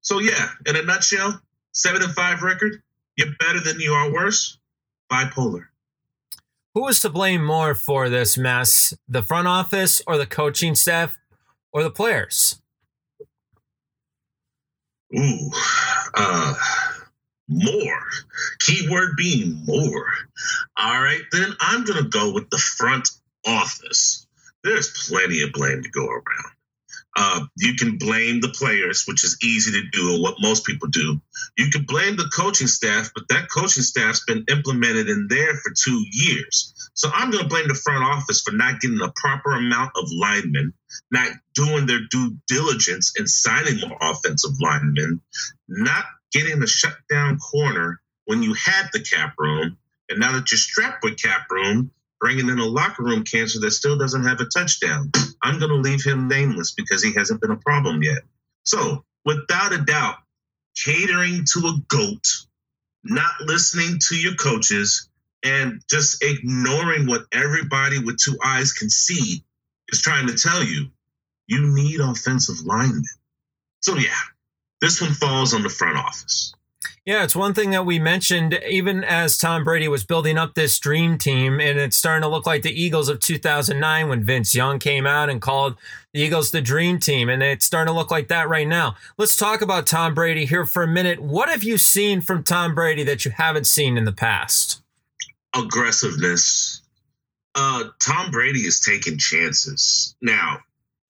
[0.00, 1.40] So, yeah, in a nutshell,
[1.72, 2.82] seven and five record,
[3.16, 4.58] you're better than you are worse.
[5.10, 5.66] Bipolar.
[6.78, 8.94] Who is to blame more for this mess?
[9.08, 11.18] The front office or the coaching staff
[11.72, 12.62] or the players?
[15.12, 15.50] Ooh,
[16.14, 16.54] uh,
[17.48, 18.00] more.
[18.60, 20.06] Keyword being more.
[20.76, 23.08] All right, then I'm going to go with the front
[23.44, 24.28] office.
[24.62, 26.52] There's plenty of blame to go around.
[27.20, 30.86] Uh, you can blame the players, which is easy to do and what most people
[30.86, 31.20] do.
[31.56, 35.72] You can blame the coaching staff, but that coaching staff's been implemented in there for
[35.72, 36.72] two years.
[36.94, 40.08] So I'm going to blame the front office for not getting a proper amount of
[40.12, 40.72] linemen,
[41.10, 45.20] not doing their due diligence in signing more offensive linemen,
[45.68, 49.76] not getting a shutdown corner when you had the cap room.
[50.08, 53.70] And now that you're strapped with cap room, bringing in a locker room cancer that
[53.70, 55.10] still doesn't have a touchdown.
[55.42, 58.18] I'm going to leave him nameless because he hasn't been a problem yet.
[58.64, 60.16] So, without a doubt,
[60.84, 62.26] catering to a goat,
[63.04, 65.08] not listening to your coaches,
[65.44, 69.44] and just ignoring what everybody with two eyes can see
[69.88, 70.88] is trying to tell you.
[71.46, 73.04] You need offensive linemen.
[73.80, 74.20] So yeah,
[74.80, 76.52] this one falls on the front office.
[77.04, 80.78] Yeah, it's one thing that we mentioned even as Tom Brady was building up this
[80.78, 84.78] dream team, and it's starting to look like the Eagles of 2009 when Vince Young
[84.78, 85.76] came out and called
[86.12, 88.94] the Eagles the dream team, and it's starting to look like that right now.
[89.16, 91.20] Let's talk about Tom Brady here for a minute.
[91.20, 94.82] What have you seen from Tom Brady that you haven't seen in the past?
[95.54, 96.82] Aggressiveness.
[97.54, 100.14] Uh, Tom Brady is taking chances.
[100.20, 100.60] Now,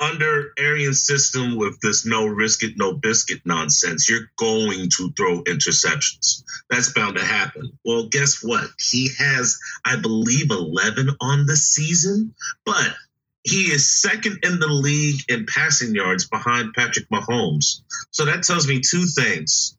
[0.00, 5.42] under Arians' system with this no risk it, no biscuit nonsense, you're going to throw
[5.44, 6.44] interceptions.
[6.70, 7.78] That's bound to happen.
[7.84, 8.68] Well, guess what?
[8.78, 12.34] He has, I believe, 11 on the season,
[12.64, 12.94] but
[13.42, 17.82] he is second in the league in passing yards behind Patrick Mahomes.
[18.10, 19.76] So that tells me two things.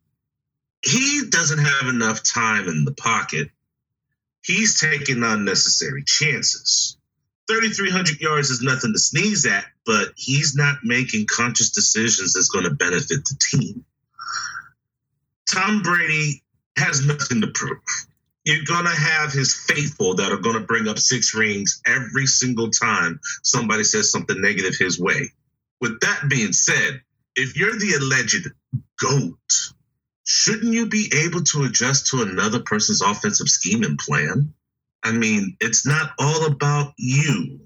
[0.83, 3.49] He doesn't have enough time in the pocket.
[4.43, 6.98] He's taking unnecessary chances
[7.49, 12.65] 3,300 yards is nothing to sneeze at, but he's not making conscious decisions that's going
[12.65, 13.83] to benefit the team.
[15.51, 16.43] Tom Brady
[16.77, 17.79] has nothing to prove.
[18.45, 22.27] You're going to have his faithful that are going to bring up six rings every
[22.27, 25.31] single time somebody says something negative his way.
[25.81, 27.01] With that being said,
[27.35, 28.47] if you're the alleged
[28.99, 29.73] GOAT,
[30.23, 34.53] shouldn't you be able to adjust to another person's offensive scheme and plan?
[35.03, 37.61] I mean, it's not all about you,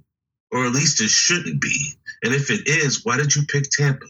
[0.52, 1.96] or at least it shouldn't be.
[2.24, 4.06] And if it is, why did you pick Tampa?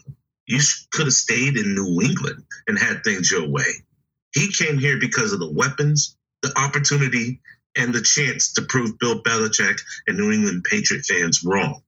[0.46, 0.60] You
[0.92, 3.84] could have stayed in New England and had things your way.
[4.32, 7.40] He came here because of the weapons, the opportunity,
[7.76, 11.82] and the chance to prove Bill Belichick and New England Patriot fans wrong.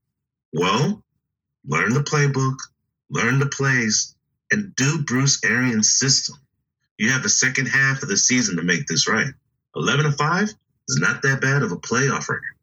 [0.53, 1.03] Well,
[1.67, 2.57] learn the playbook,
[3.11, 4.15] learn the plays,
[4.51, 6.37] and do Bruce Arians' system.
[6.99, 9.33] You have the second half of the season to make this right.
[9.75, 10.51] 11 to 5?
[10.89, 12.57] Is not that bad of a playoff record.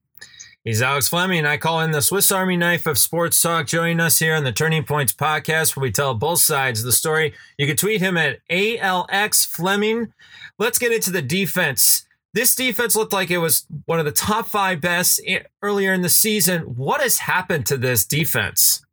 [0.63, 1.39] He's Alex Fleming.
[1.39, 3.67] and I call in the Swiss Army knife of sports talk.
[3.67, 6.93] Joining us here on the Turning Points podcast, where we tell both sides of the
[6.93, 7.33] story.
[7.57, 10.13] You can tweet him at ALX Fleming.
[10.57, 12.05] Let's get into the defense.
[12.33, 15.21] This defense looked like it was one of the top five best
[15.61, 16.61] earlier in the season.
[16.61, 18.85] What has happened to this defense?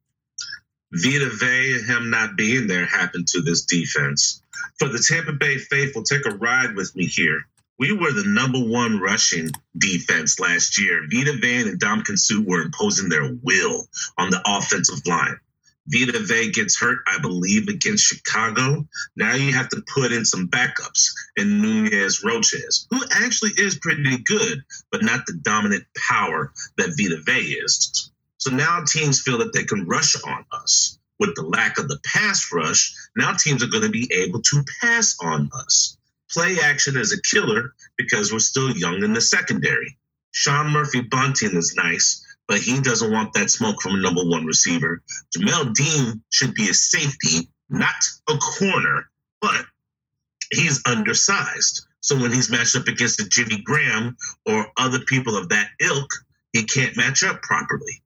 [0.93, 4.43] Vita Vea and him not being there happened to this defense.
[4.81, 7.45] For the Tampa Bay faithful, take a ride with me here
[7.81, 11.07] we were the number one rushing defense last year.
[11.11, 13.88] Vita Vea and Ndamukong Suh were imposing their will
[14.19, 15.40] on the offensive line.
[15.87, 18.87] Vita Vea gets hurt, I believe, against Chicago.
[19.16, 21.07] Now you have to put in some backups
[21.38, 24.62] in Nunez Roches, who actually is pretty good,
[24.93, 28.12] but not the dominant power that Vita Vea is.
[28.37, 30.99] So now teams feel that they can rush on us.
[31.19, 34.64] With the lack of the pass rush, now teams are going to be able to
[34.83, 35.97] pass on us
[36.31, 39.97] play action as a killer because we're still young in the secondary.
[40.33, 44.47] Sean Murphy Bunting is nice, but he doesn't want that smoke from a number one
[44.47, 45.03] receiver.
[45.37, 47.95] Jamel Dean should be a safety, not
[48.29, 49.64] a corner, but
[50.53, 51.87] he's undersized.
[52.01, 54.16] So when he's matched up against a Jimmy Graham
[54.47, 56.11] or other people of that ilk,
[56.53, 58.03] he can't match up properly.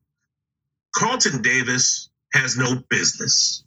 [0.94, 3.64] Carlton Davis has no business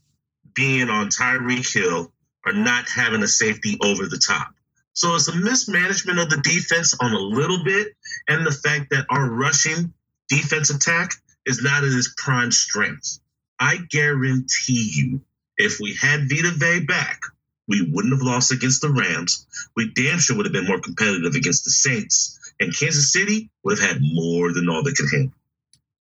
[0.54, 2.12] being on Tyreek Hill
[2.48, 4.54] are not having a safety over the top.
[4.94, 7.90] So it's a mismanagement of the defense on a little bit,
[8.28, 9.94] and the fact that our rushing
[10.30, 11.12] defense attack
[11.46, 13.20] is not at its prime strength.
[13.60, 15.22] I guarantee you,
[15.58, 17.20] if we had Vita Vea back,
[17.68, 19.46] we wouldn't have lost against the Rams.
[19.76, 23.78] We damn sure would have been more competitive against the Saints, and Kansas City would
[23.78, 25.34] have had more than all they could handle.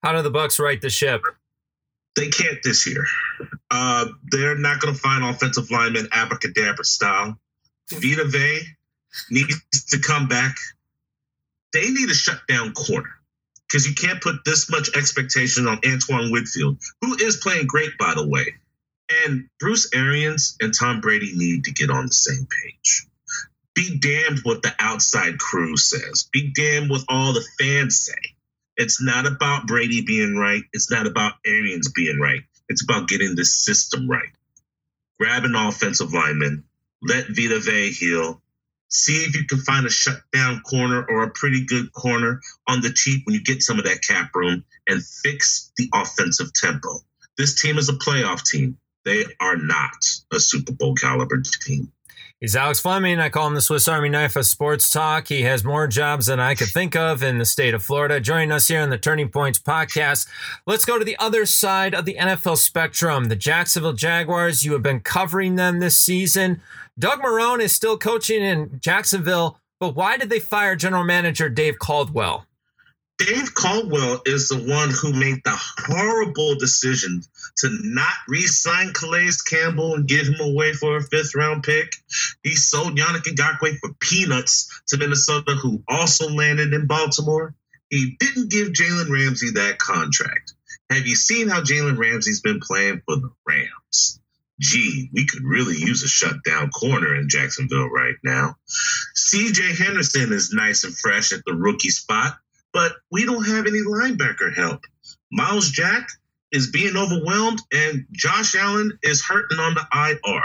[0.03, 1.21] How do the Bucs right the ship?
[2.15, 3.05] They can't this year.
[3.69, 7.37] Uh, they're not going to find offensive linemen abracadabra style.
[7.89, 8.61] Vita Vea
[9.29, 10.55] needs to come back.
[11.73, 13.15] They need a shutdown corner
[13.67, 18.13] because you can't put this much expectation on Antoine Winfield, who is playing great, by
[18.15, 18.55] the way.
[19.25, 23.07] And Bruce Arians and Tom Brady need to get on the same page.
[23.73, 26.29] Be damned what the outside crew says.
[26.31, 28.34] Be damned what all the fans say.
[28.77, 30.63] It's not about Brady being right.
[30.73, 32.41] It's not about Arians being right.
[32.67, 34.29] It's about getting this system right.
[35.19, 36.65] Grab an offensive lineman,
[37.01, 38.41] let Vita Vea heal.
[38.89, 42.91] See if you can find a shutdown corner or a pretty good corner on the
[42.91, 46.99] cheap when you get some of that cap room and fix the offensive tempo.
[47.37, 48.77] This team is a playoff team.
[49.03, 51.91] They are not a Super Bowl caliber team.
[52.45, 53.19] He's Alex Fleming.
[53.19, 55.29] I call him the Swiss Army knife of sports talk.
[55.29, 58.19] He has more jobs than I could think of in the state of Florida.
[58.19, 60.27] Joining us here on the Turning Points podcast.
[60.67, 63.29] Let's go to the other side of the NFL spectrum.
[63.29, 64.63] The Jacksonville Jaguars.
[64.63, 66.61] You have been covering them this season.
[66.99, 69.59] Doug Marrone is still coaching in Jacksonville.
[69.79, 72.45] But why did they fire general manager Dave Caldwell?
[73.17, 77.21] Dave Caldwell is the one who made the horrible decision
[77.57, 81.95] to not re-sign Calais Campbell and give him away for a fifth round pick.
[82.43, 87.55] He sold Yannick Ngakoue for peanuts to Minnesota, who also landed in Baltimore.
[87.89, 90.53] He didn't give Jalen Ramsey that contract.
[90.89, 94.19] Have you seen how Jalen Ramsey's been playing for the Rams?
[94.59, 98.57] Gee, we could really use a shutdown corner in Jacksonville right now.
[99.15, 102.37] CJ Henderson is nice and fresh at the rookie spot
[102.75, 104.81] but we don't have any linebacker help.
[105.31, 106.09] Myles Jack
[106.51, 110.41] is being overwhelmed, and Josh Allen is hurting on the IR.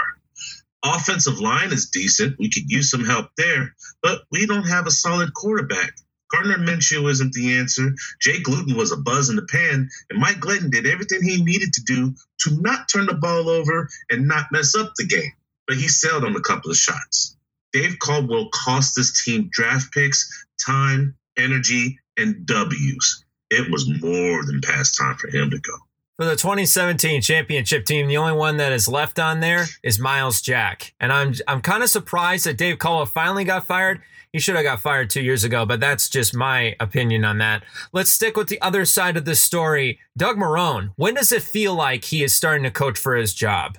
[0.84, 2.38] Offensive line is decent.
[2.38, 5.92] We could use some help there, but we don't have a solid quarterback.
[6.30, 7.96] Gardner Minshew isn't the answer.
[8.20, 11.72] Jake Luton was a buzz in the pan, and Mike Glennon did everything he needed
[11.72, 15.32] to do to not turn the ball over and not mess up the game.
[15.66, 17.36] But he sailed on a couple of shots.
[17.72, 23.24] Dave Caldwell cost this team draft picks, time, energy, and W's.
[23.50, 25.72] It was more than past time for him to go.
[26.16, 30.42] For the 2017 championship team, the only one that is left on there is Myles
[30.42, 30.92] Jack.
[31.00, 34.02] And I'm I'm kind of surprised that Dave Caldwell finally got fired.
[34.32, 37.64] He should have got fired two years ago, but that's just my opinion on that.
[37.92, 39.98] Let's stick with the other side of the story.
[40.16, 43.78] Doug Marrone, when does it feel like he is starting to coach for his job?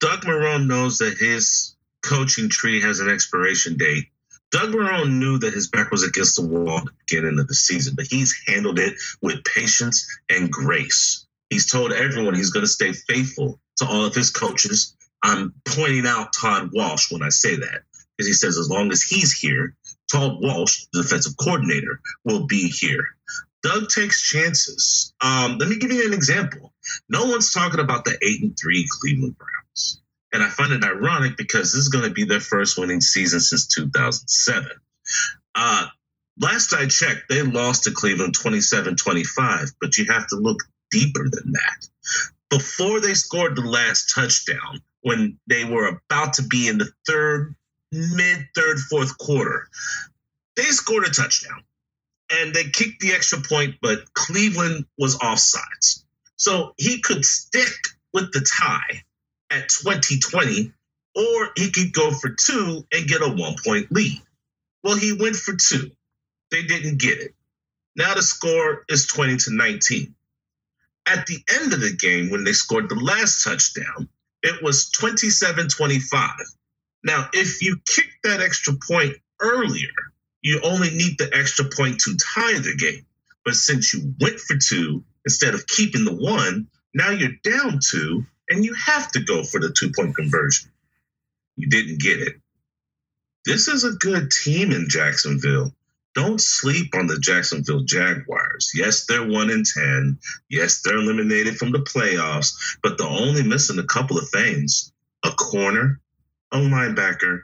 [0.00, 4.06] Doug Marrone knows that his coaching tree has an expiration date
[4.54, 7.54] Doug Marrone knew that his back was against the wall at the beginning of the
[7.54, 11.26] season, but he's handled it with patience and grace.
[11.50, 14.94] He's told everyone he's going to stay faithful to all of his coaches.
[15.24, 17.82] I'm pointing out Todd Wash when I say that,
[18.16, 19.74] because he says as long as he's here,
[20.08, 23.04] Todd Wash, the defensive coordinator, will be here.
[23.64, 25.12] Doug takes chances.
[25.20, 26.72] Um, let me give you an example.
[27.08, 30.00] No one's talking about the eight and three Cleveland Browns.
[30.34, 33.38] And I find it ironic because this is going to be their first winning season
[33.38, 34.68] since 2007.
[35.54, 35.86] Uh,
[36.40, 40.58] last I checked, they lost to Cleveland 27 25, but you have to look
[40.90, 41.88] deeper than that.
[42.50, 47.54] Before they scored the last touchdown, when they were about to be in the third,
[47.92, 49.68] mid third, fourth quarter,
[50.56, 51.62] they scored a touchdown
[52.32, 56.02] and they kicked the extra point, but Cleveland was offsides.
[56.34, 57.70] So he could stick
[58.12, 59.04] with the tie
[59.54, 60.72] at 2020,
[61.14, 64.20] or he could go for two and get a one point lead.
[64.82, 65.90] Well, he went for two.
[66.50, 67.34] They didn't get it.
[67.96, 70.14] Now the score is 20 to 19.
[71.06, 74.08] At the end of the game, when they scored the last touchdown,
[74.42, 76.30] it was 27 25.
[77.04, 79.92] Now, if you kick that extra point earlier,
[80.42, 83.06] you only need the extra point to tie the game.
[83.44, 88.24] But since you went for two instead of keeping the one, now you're down two
[88.54, 90.70] and you have to go for the two point conversion.
[91.56, 92.34] You didn't get it.
[93.44, 95.74] This is a good team in Jacksonville.
[96.14, 98.70] Don't sleep on the Jacksonville Jaguars.
[98.74, 100.18] Yes, they're one in 10.
[100.48, 104.92] Yes, they're eliminated from the playoffs, but they're only missing a couple of things
[105.24, 106.00] a corner,
[106.52, 107.42] a linebacker,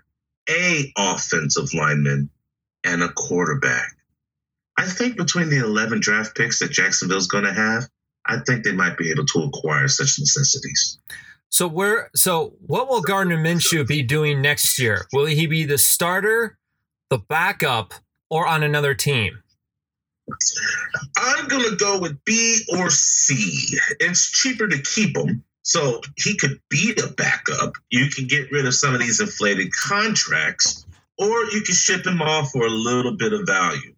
[0.49, 2.31] a offensive lineman,
[2.85, 3.97] and a quarterback.
[4.79, 7.89] I think between the 11 draft picks that Jacksonville's going to have,
[8.27, 10.99] I think they might be able to acquire such necessities.
[11.49, 15.07] So where so what will Gardner Minshew be doing next year?
[15.13, 16.59] Will he be the starter,
[17.09, 17.95] the backup,
[18.29, 19.43] or on another team?
[21.17, 23.79] I'm gonna go with B or C.
[23.99, 25.45] It's cheaper to keep him.
[25.63, 27.75] So he could be the backup.
[27.91, 30.87] You can get rid of some of these inflated contracts,
[31.19, 33.95] or you can ship him off for a little bit of value.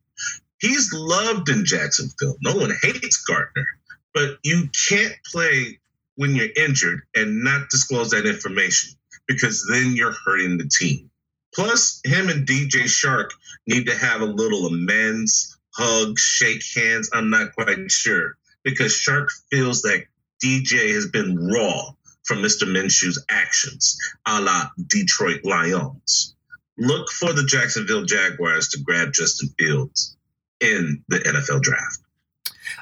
[0.58, 2.36] He's loved in Jacksonville.
[2.42, 3.66] No one hates Gardner.
[4.14, 5.80] But you can't play
[6.16, 8.90] when you're injured and not disclose that information
[9.26, 11.10] because then you're hurting the team.
[11.54, 13.30] Plus, him and DJ Chark
[13.66, 17.10] need to have a little amends, hug, shake hands.
[17.12, 20.04] I'm not quite sure because Chark feels that
[20.42, 21.90] DJ has been raw
[22.24, 22.70] from Mr.
[22.70, 26.34] Minshew's actions, a la Detroit Lions.
[26.78, 30.16] Look for the Jacksonville Jaguars to grab Justin Fields
[30.60, 31.98] in the NFL draft.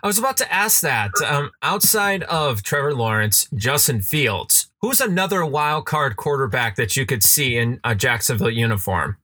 [0.03, 1.11] I was about to ask that.
[1.27, 7.23] Um, outside of Trevor Lawrence, Justin Fields, who's another wild card quarterback that you could
[7.23, 9.17] see in a Jacksonville uniform?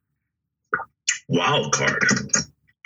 [1.28, 2.04] Wild card.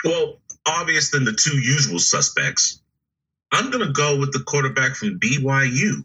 [0.05, 2.80] Well, obvious than the two usual suspects.
[3.53, 6.05] I'm going to go with the quarterback from BYU,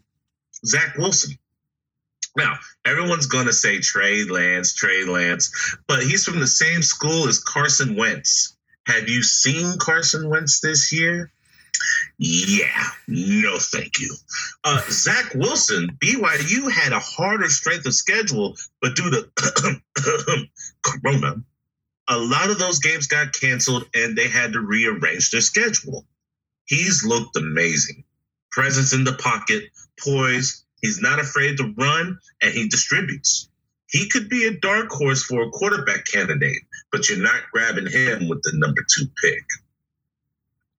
[0.65, 1.37] Zach Wilson.
[2.35, 7.27] Now, everyone's going to say Trey Lance, Trey Lance, but he's from the same school
[7.27, 8.57] as Carson Wentz.
[8.87, 11.31] Have you seen Carson Wentz this year?
[12.17, 14.15] Yeah, no, thank you.
[14.63, 20.49] Uh, Zach Wilson, BYU had a harder strength of schedule, but due to
[20.83, 21.43] Corona,
[22.07, 26.05] a lot of those games got canceled and they had to rearrange their schedule.
[26.65, 28.03] He's looked amazing.
[28.51, 29.65] Presence in the pocket,
[29.99, 30.63] poise.
[30.81, 33.49] He's not afraid to run and he distributes.
[33.87, 36.61] He could be a dark horse for a quarterback candidate,
[36.91, 39.43] but you're not grabbing him with the number two pick.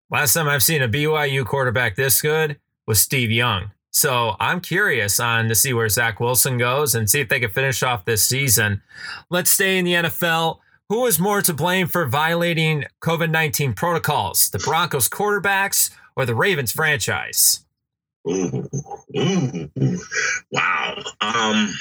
[0.09, 3.73] Last time I've seen a BYU quarterback this good was Steve Young.
[3.91, 7.51] So I'm curious on to see where Zach Wilson goes and see if they can
[7.51, 8.83] finish off this season.
[9.31, 10.59] Let's stay in the NFL.
[10.91, 16.37] Who is more to blame for violating COVID 19 protocols, the Broncos quarterbacks or the
[16.37, 17.65] Ravens franchise?
[18.29, 18.69] Ooh,
[19.17, 19.99] ooh, ooh.
[20.53, 20.95] wow.
[21.21, 21.75] Um,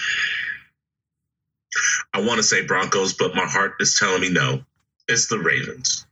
[2.14, 4.64] I want to say Broncos, but my heart is telling me no.
[5.08, 6.08] It's the Ravens.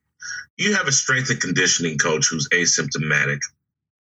[0.57, 3.39] You have a strength and conditioning coach who's asymptomatic,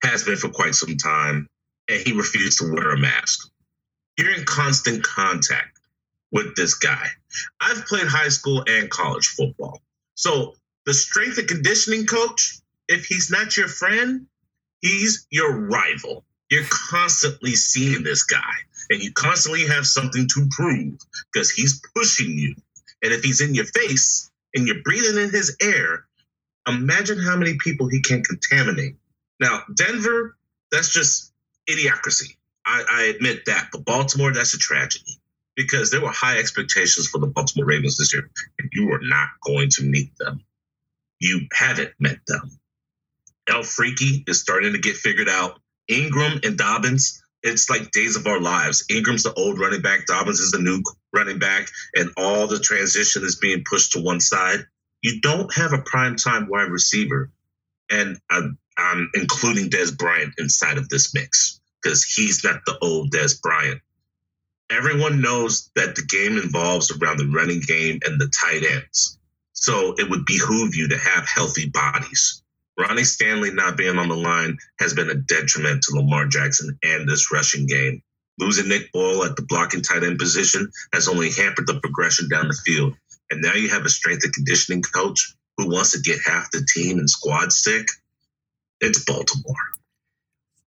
[0.03, 1.49] has been for quite some time,
[1.89, 3.51] and he refused to wear a mask.
[4.19, 5.79] You're in constant contact
[6.31, 7.07] with this guy.
[7.61, 9.81] I've played high school and college football.
[10.15, 14.27] So the strength and conditioning coach, if he's not your friend,
[14.81, 16.25] he's your rival.
[16.51, 18.53] You're constantly seeing this guy
[18.91, 20.99] and you constantly have something to prove
[21.33, 22.55] because he's pushing you.
[23.03, 26.07] And if he's in your face and you're breathing in his air,
[26.67, 28.97] imagine how many people he can contaminate.
[29.41, 30.37] Now, Denver,
[30.71, 31.33] that's just
[31.69, 32.37] idiocracy.
[32.65, 33.69] I, I admit that.
[33.73, 35.19] But Baltimore, that's a tragedy
[35.57, 39.29] because there were high expectations for the Baltimore Ravens this year, and you are not
[39.45, 40.45] going to meet them.
[41.21, 42.59] You haven't met them.
[43.49, 45.61] El Freaky is starting to get figured out.
[45.89, 48.85] Ingram and Dobbins, it's like days of our lives.
[48.89, 50.83] Ingram's the old running back, Dobbins is the new
[51.13, 54.65] running back, and all the transition is being pushed to one side.
[55.03, 57.31] You don't have a prime time wide receiver,
[57.91, 63.11] and I'm, I'm including Dez Bryant inside of this mix because he's not the old
[63.11, 63.81] Dez Bryant.
[64.71, 69.19] Everyone knows that the game involves around the running game and the tight ends.
[69.53, 72.43] So it would behoove you to have healthy bodies.
[72.79, 77.09] Ronnie Stanley not being on the line has been a detriment to Lamar Jackson and
[77.09, 78.03] this rushing game.
[78.39, 82.49] Losing Nick Boyle at the blocking tight end position has only hampered the progression down
[82.49, 82.95] the field.
[83.33, 86.67] And now you have a strength and conditioning coach who wants to get half the
[86.75, 87.87] team and squad sick.
[88.83, 89.55] It's Baltimore.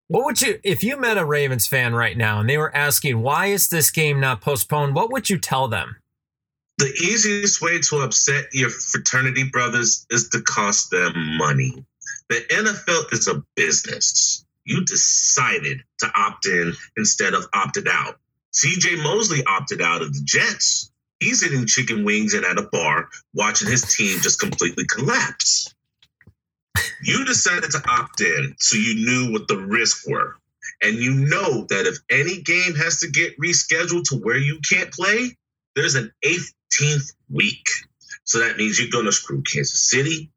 [0.07, 3.21] What would you, if you met a Ravens fan right now and they were asking,
[3.21, 4.95] why is this game not postponed?
[4.95, 5.97] What would you tell them?
[6.79, 11.85] The easiest way to upset your fraternity brothers is to cost them money.
[12.29, 14.43] The NFL is a business.
[14.65, 18.17] You decided to opt in instead of opted out.
[18.53, 20.91] CJ Mosley opted out of the Jets.
[21.19, 25.73] He's eating chicken wings and at a bar watching his team just completely collapse.
[27.03, 30.35] You decided to opt in so you knew what the risks were.
[30.81, 34.91] And you know that if any game has to get rescheduled to where you can't
[34.91, 35.37] play,
[35.75, 37.67] there's an 18th week.
[38.23, 40.31] So that means you're going to screw Kansas City,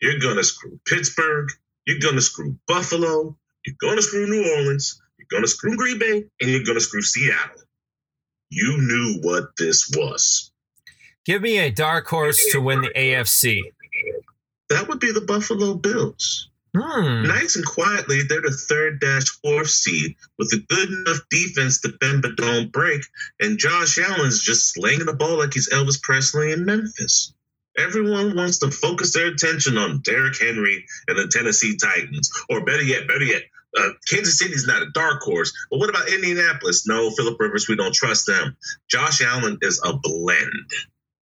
[0.00, 1.48] you're going to screw Pittsburgh,
[1.86, 5.76] you're going to screw Buffalo, you're going to screw New Orleans, you're going to screw
[5.76, 7.62] Green Bay, and you're going to screw Seattle.
[8.50, 10.50] You knew what this was.
[11.24, 13.60] Give me a dark horse to win the AFC.
[14.68, 16.48] That would be the Buffalo Bills.
[16.76, 17.24] Hmm.
[17.24, 21.88] Nice and quietly, they're the third dash fourth seed with a good enough defense to
[22.00, 23.02] bend but don't break.
[23.40, 27.32] And Josh Allen's just slinging the ball like he's Elvis Presley in Memphis.
[27.76, 32.82] Everyone wants to focus their attention on Derrick Henry and the Tennessee Titans, or better
[32.82, 33.42] yet, better yet,
[33.78, 35.52] uh, Kansas is not a dark horse.
[35.70, 36.86] But what about Indianapolis?
[36.86, 38.56] No, Philip Rivers, we don't trust them.
[38.88, 40.70] Josh Allen is a blend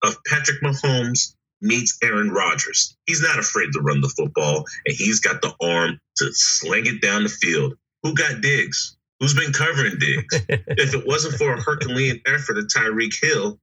[0.03, 2.97] of Patrick Mahomes meets Aaron Rodgers.
[3.07, 7.03] He's not afraid to run the football, and he's got the arm to sling it
[7.03, 7.75] down the field.
[8.03, 8.97] Who got Diggs?
[9.19, 10.41] Who's been covering Diggs?
[10.49, 13.59] if it wasn't for a Herculean effort of Tyreek Hill,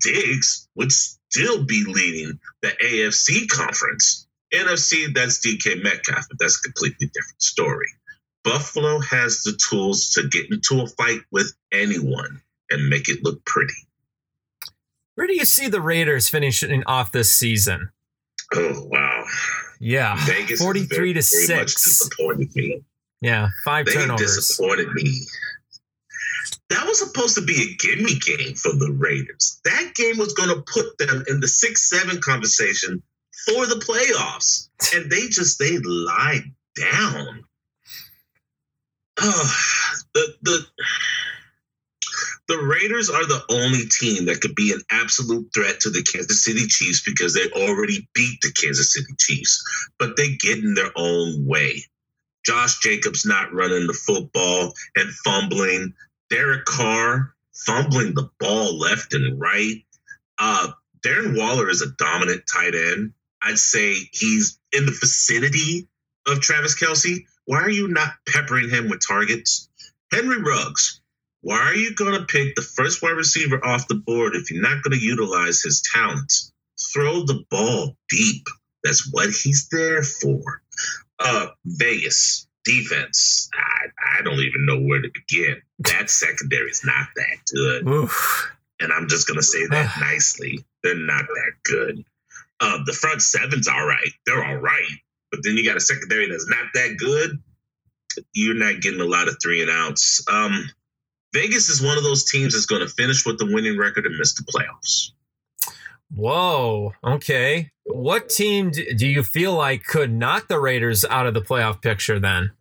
[0.00, 4.28] Diggs would still be leading the AFC conference.
[4.54, 7.88] NFC, that's DK Metcalf, but that's a completely different story.
[8.44, 13.44] Buffalo has the tools to get into a fight with anyone and make it look
[13.44, 13.72] pretty.
[15.14, 17.90] Where do you see the Raiders finishing off this season?
[18.54, 19.24] Oh wow!
[19.80, 21.82] Yeah, Vegas forty-three very, to very six.
[21.84, 22.82] disappointed me.
[23.20, 24.36] Yeah, five They turnovers.
[24.36, 25.20] disappointed me.
[26.70, 29.60] That was supposed to be a gimme game for the Raiders.
[29.64, 33.02] That game was going to put them in the six-seven conversation
[33.46, 37.44] for the playoffs, and they just they lied down.
[39.16, 40.66] The the
[42.46, 46.44] the Raiders are the only team that could be an absolute threat to the Kansas
[46.44, 49.62] City Chiefs because they already beat the Kansas City Chiefs,
[49.98, 51.82] but they get in their own way.
[52.44, 55.94] Josh Jacobs not running the football and fumbling.
[56.28, 59.82] Derek Carr fumbling the ball left and right.
[60.38, 63.12] Uh, Darren Waller is a dominant tight end.
[63.42, 65.88] I'd say he's in the vicinity
[66.26, 67.24] of Travis Kelce.
[67.46, 69.68] Why are you not peppering him with targets?
[70.12, 71.00] Henry Ruggs,
[71.40, 74.62] why are you going to pick the first wide receiver off the board if you're
[74.62, 76.52] not going to utilize his talents?
[76.92, 78.44] Throw the ball deep.
[78.82, 80.62] That's what he's there for.
[81.18, 83.48] Uh, Vegas defense.
[83.54, 85.60] I, I don't even know where to begin.
[85.80, 87.88] That secondary is not that good.
[87.88, 88.50] Oof.
[88.80, 90.64] And I'm just going to say that nicely.
[90.82, 92.04] They're not that good.
[92.60, 94.08] Uh, the front seven's all right.
[94.26, 94.88] They're all right.
[95.34, 97.42] But then you got a secondary that's not that good.
[98.34, 100.24] You're not getting a lot of three and outs.
[100.30, 100.70] Um,
[101.32, 104.16] Vegas is one of those teams that's going to finish with the winning record and
[104.16, 105.10] miss the playoffs.
[106.14, 106.92] Whoa.
[107.04, 107.72] Okay.
[107.82, 112.20] What team do you feel like could knock the Raiders out of the playoff picture
[112.20, 112.52] then?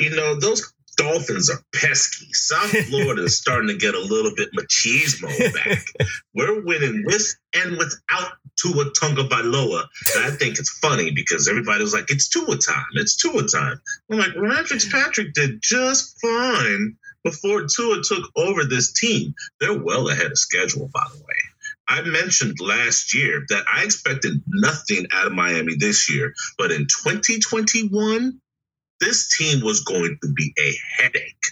[0.00, 2.26] You know, those Dolphins are pesky.
[2.32, 5.84] South Florida is starting to get a little bit machismo back.
[6.34, 9.86] We're winning with and without Tua Tagovailoa.
[10.14, 12.86] And I think it's funny because everybody was like, "It's Tua time.
[12.94, 13.80] It's Tua time."
[14.10, 19.34] I'm like, Ryan Fitzpatrick did just fine before Tua took over this team.
[19.60, 21.34] They're well ahead of schedule, by the way.
[21.88, 26.86] I mentioned last year that I expected nothing out of Miami this year, but in
[27.04, 28.40] 2021
[29.04, 31.44] this team was going to be a headache.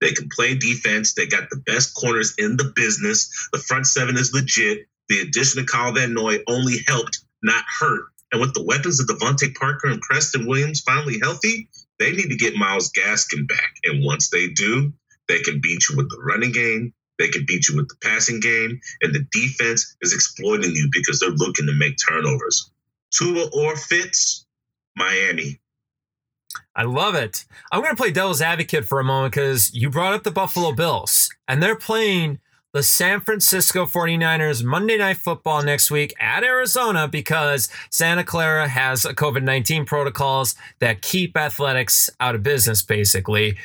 [0.00, 1.14] They can play defense.
[1.14, 3.48] They got the best corners in the business.
[3.52, 4.86] The front seven is legit.
[5.08, 8.06] The addition of Kyle Van Noy only helped, not hurt.
[8.32, 12.36] And with the weapons of DeVante Parker and Preston Williams finally healthy, they need to
[12.36, 13.76] get Myles Gaskin back.
[13.84, 14.92] And once they do,
[15.28, 16.92] they can beat you with the running game.
[17.18, 18.80] They can beat you with the passing game.
[19.00, 22.70] And the defense is exploiting you because they're looking to make turnovers.
[23.12, 24.44] Tua or Fitz,
[24.96, 25.60] Miami.
[26.74, 27.44] I love it.
[27.72, 30.72] I'm going to play devil's advocate for a moment because you brought up the Buffalo
[30.72, 32.38] Bills, and they're playing
[32.76, 39.04] the San Francisco 49ers Monday Night Football next week at Arizona because Santa Clara has
[39.04, 43.56] COVID 19 protocols that keep athletics out of business, basically.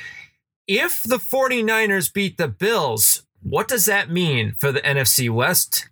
[0.65, 5.89] If the 49ers beat the Bills, what does that mean for the NFC West?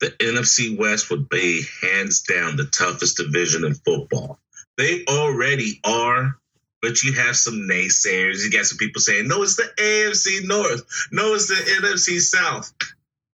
[0.00, 4.38] The NFC West would be hands down the toughest division in football.
[4.76, 6.36] They already are,
[6.82, 8.44] but you have some naysayers.
[8.44, 10.82] You got some people saying, no, it's the AFC North.
[11.12, 12.72] No, it's the NFC South.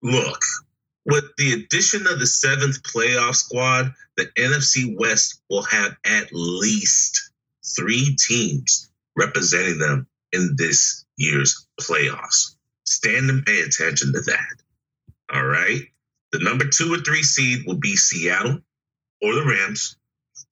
[0.03, 0.41] Look,
[1.07, 7.31] with the addition of the seventh playoff squad, the NFC West will have at least
[7.77, 12.57] three teams representing them in this year's playoffs.
[12.85, 14.63] Stand and pay attention to that.
[15.33, 15.83] All right.
[16.33, 18.61] The number two or three seed will be Seattle
[19.23, 19.97] or the Rams.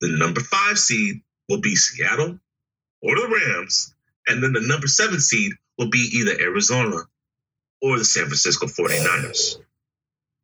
[0.03, 2.37] The number five seed will be Seattle
[3.01, 3.95] or the Rams.
[4.27, 7.03] And then the number seven seed will be either Arizona
[7.81, 9.59] or the San Francisco 49ers.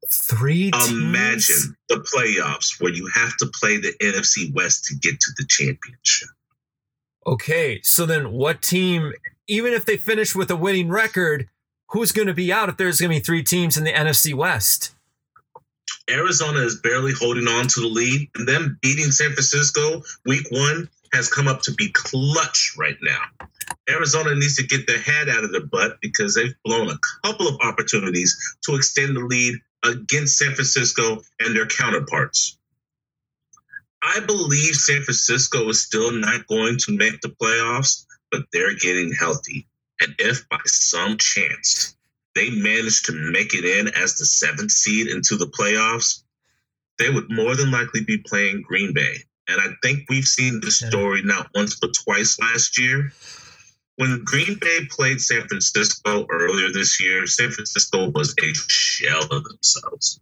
[0.10, 0.91] Three teams?
[0.91, 5.45] Imagine the playoffs where you have to play the NFC West to get to the
[5.49, 6.30] championship.
[7.28, 9.12] Okay, so then what team,
[9.45, 11.49] even if they finish with a winning record,
[11.89, 14.34] who's going to be out if there's going to be three teams in the NFC
[14.34, 14.95] West?
[16.10, 20.90] Arizona is barely holding on to the lead, and them beating San Francisco week one
[21.14, 23.22] has come up to be clutch right now.
[23.90, 27.48] Arizona needs to get their head out of their butt because they've blown a couple
[27.48, 32.58] of opportunities to extend the lead against San Francisco and their counterparts.
[34.02, 39.14] I believe San Francisco is still not going to make the playoffs, but they're getting
[39.14, 39.68] healthy.
[40.00, 41.96] And if by some chance
[42.40, 46.24] they managed to make it in as the seventh seed into the playoffs,
[46.98, 49.16] they would more than likely be playing Green Bay.
[49.50, 53.12] And I think we've seen this story not once but twice last year.
[53.98, 59.44] When Green Bay played San Francisco earlier this year, San Francisco was a shell of
[59.44, 60.22] themselves.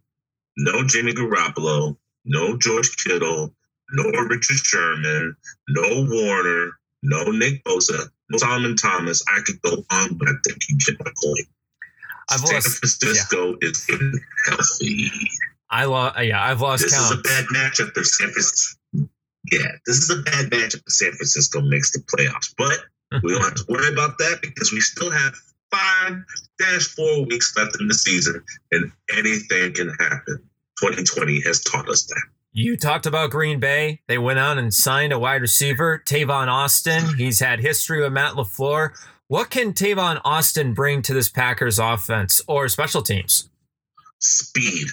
[0.56, 3.54] No Jimmy Garoppolo, no George Kittle,
[3.92, 5.36] no Richard Sherman,
[5.68, 6.72] no Warner,
[7.04, 9.22] no Nick Bosa, no Solomon Thomas.
[9.28, 11.48] I could go on, but I think you get my point.
[12.30, 13.86] I've San lost- Francisco is
[14.46, 15.10] healthy.
[15.70, 16.16] I lost.
[16.18, 17.12] Uh, yeah, I've lost This count.
[17.12, 18.78] is a bad matchup for San Francisco.
[19.52, 22.54] Yeah, this is a bad matchup for San Francisco makes the playoffs.
[22.56, 22.78] But
[23.22, 25.34] we don't have to worry about that because we still have
[25.70, 26.22] five
[26.58, 30.42] dash four weeks left in the season and anything can happen.
[30.80, 32.22] 2020 has taught us that.
[32.52, 34.00] You talked about Green Bay.
[34.08, 37.14] They went out and signed a wide receiver, Tavon Austin.
[37.16, 38.90] He's had history with Matt LaFleur.
[39.30, 43.50] What can Tavon Austin bring to this Packers offense or special teams?
[44.20, 44.88] Speed.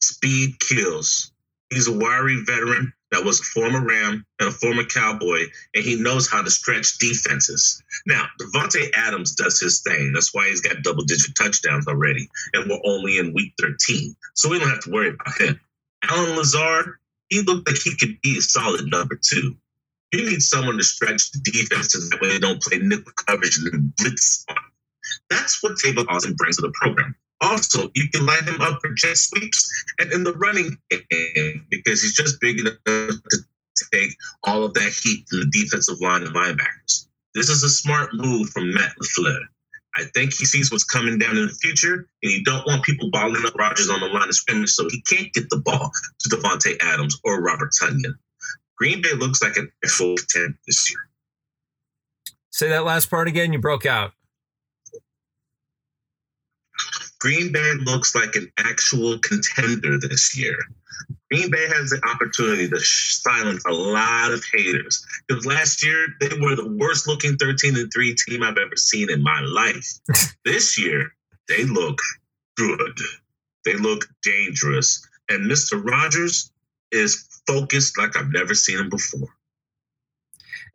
[0.00, 1.32] Speed kills.
[1.68, 2.94] He's a wiry veteran.
[3.10, 5.44] that was a former Ram and a former Cowboy,
[5.74, 7.82] and he knows how to stretch defenses.
[8.06, 10.14] Now, Davante Adams does his thing.
[10.14, 14.16] That's why he's got double digit touchdowns already, and we're only in week 13.
[14.32, 15.60] So we don't have to worry about him.
[16.08, 16.94] Allen Lazard,
[17.28, 19.56] he looked like he could be a solid number two.
[20.12, 23.58] You need someone to stretch the defense so that way they don't play nickel coverage
[23.58, 24.44] and blitz.
[24.48, 24.56] on.
[25.30, 27.14] That's what Tavon Austin brings to the program.
[27.40, 32.02] Also, you can line him up for jet sweeps and in the running game because
[32.02, 33.20] he's just big enough to
[33.92, 34.10] take
[34.42, 37.06] all of that heat from the defensive line and linebackers.
[37.34, 39.40] This is a smart move from Matt LaFleur.
[39.96, 43.10] I think he sees what's coming down in the future, and you don't want people
[43.10, 45.90] balling up Rodgers on the line of scrimmage so he can't get the ball
[46.20, 48.14] to Davante Adams or Robert Tonyan.
[48.78, 51.00] Green Bay looks like a full 10 this year.
[52.50, 53.52] Say that last part again.
[53.52, 54.12] You broke out.
[57.20, 60.56] Green Bay looks like an actual contender this year.
[61.30, 66.28] Green Bay has the opportunity to silence a lot of haters because last year they
[66.40, 69.86] were the worst looking 13 and 3 team I've ever seen in my life.
[70.44, 71.12] this year,
[71.48, 72.00] they look
[72.56, 72.98] good.
[73.64, 75.06] They look dangerous.
[75.28, 75.84] And Mr.
[75.84, 76.50] Rogers
[76.92, 79.28] is focused like I've never seen him before.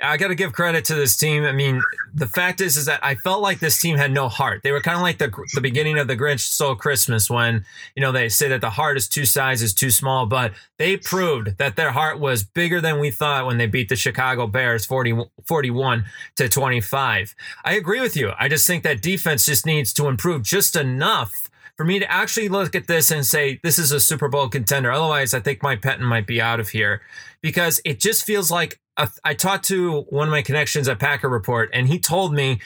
[0.01, 1.43] I got to give credit to this team.
[1.43, 1.81] I mean,
[2.13, 4.61] the fact is, is that I felt like this team had no heart.
[4.63, 7.65] They were kind of like the the beginning of the Grinch Stole Christmas, when
[7.95, 11.57] you know they say that the heart is two sizes too small, but they proved
[11.57, 15.25] that their heart was bigger than we thought when they beat the Chicago Bears 40,
[15.45, 16.05] 41
[16.37, 17.35] to 25.
[17.63, 18.31] I agree with you.
[18.37, 22.49] I just think that defense just needs to improve just enough for me to actually
[22.49, 24.91] look at this and say this is a Super Bowl contender.
[24.91, 27.01] Otherwise, I think Mike Pettine might be out of here
[27.41, 31.29] because it just feels like a, I talked to one of my connections at Packer
[31.29, 32.59] Report, and he told me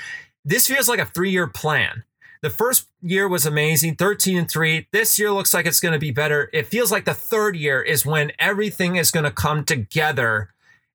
[0.43, 2.03] this feels like a three year plan.
[2.41, 4.87] The first year was amazing, 13 and 3.
[4.91, 6.49] This year looks like it's going to be better.
[6.53, 10.49] It feels like the third year is when everything is going to come together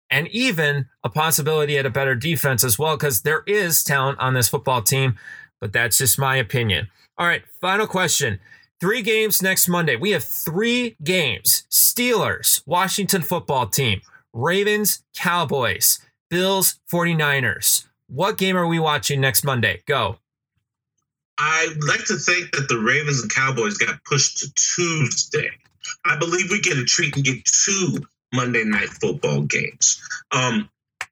[0.09, 4.35] and even a possibility at a better defense as well, because there is talent on
[4.35, 5.17] this football team,
[5.61, 6.89] but that's just my opinion.
[7.19, 8.41] All right, final question.
[8.81, 9.97] Three games next Monday.
[9.97, 14.01] We have three games Steelers, Washington football team,
[14.33, 16.01] Ravens, Cowboys,
[16.31, 17.87] Bills, 49ers.
[18.09, 19.83] What game are we watching next Monday?
[19.87, 20.19] Go.
[21.39, 25.51] I'd like to think that the Ravens and Cowboys got pushed to Tuesday.
[26.05, 27.99] I believe we get a treat and get two
[28.33, 30.03] Monday night football games.
[30.31, 30.69] Um,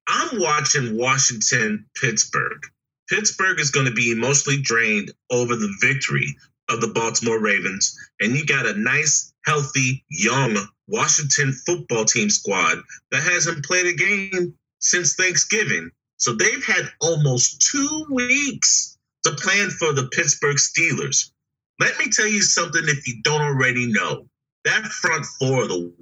[0.09, 2.63] I'm watching Washington, Pittsburgh.
[3.11, 6.37] Pittsburgh is going to be emotionally drained over the victory
[6.69, 10.57] of the Baltimore Ravens, and you got a nice, healthy, young
[10.87, 12.79] Washington football team squad
[13.11, 15.91] that hasn't played a game since Thanksgiving.
[16.19, 21.33] So they've had almost two weeks to plan for the Pittsburgh Steelers.
[21.81, 24.29] Let me tell you something if you don't already know.
[24.65, 25.93] That front four of the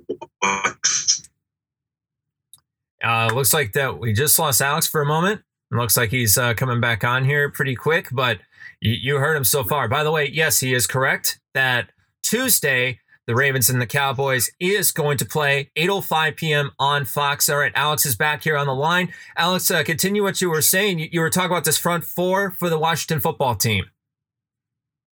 [3.03, 5.43] uh, looks like that we just lost Alex for a moment.
[5.71, 8.39] It looks like he's uh, coming back on here pretty quick, but
[8.81, 9.89] you, you heard him so far.
[9.89, 11.91] By the way, yes, he is correct that
[12.23, 16.71] Tuesday the Ravens and the Cowboys is going to play 8:05 p.m.
[16.79, 17.51] on Fox.
[17.51, 19.13] All right, Alex is back here on the line.
[19.37, 20.99] Alex, uh, continue what you were saying.
[20.99, 23.85] You, you were talking about this front four for the Washington football team.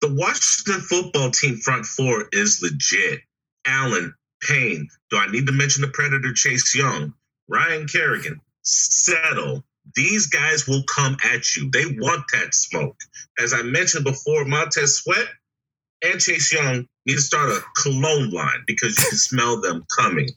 [0.00, 3.20] The Washington football team front four is legit.
[3.66, 4.88] Allen, Payne.
[5.10, 7.12] Do I need to mention the Predator Chase Young,
[7.48, 9.62] Ryan Kerrigan, Settle,
[9.96, 11.70] these guys will come at you.
[11.70, 12.96] They want that smoke.
[13.38, 15.26] As I mentioned before, Montez Sweat
[16.04, 20.28] and Chase Young need to start a cologne line because you can smell them coming.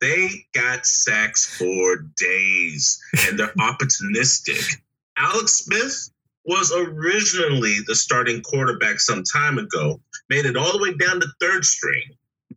[0.00, 4.76] They got sacks for days and they're opportunistic.
[5.18, 6.10] Alex Smith
[6.44, 11.26] was originally the starting quarterback some time ago, made it all the way down to
[11.40, 12.02] third string.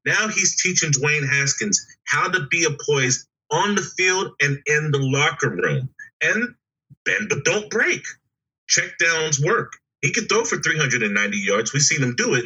[0.05, 4.91] Now he's teaching Dwayne Haskins how to be a poise on the field and in
[4.91, 5.89] the locker room
[6.33, 6.55] and
[7.05, 8.03] bend but don't break.
[8.67, 9.73] Check downs work.
[10.01, 11.73] He can throw for 390 yards.
[11.73, 12.45] We've seen him do it,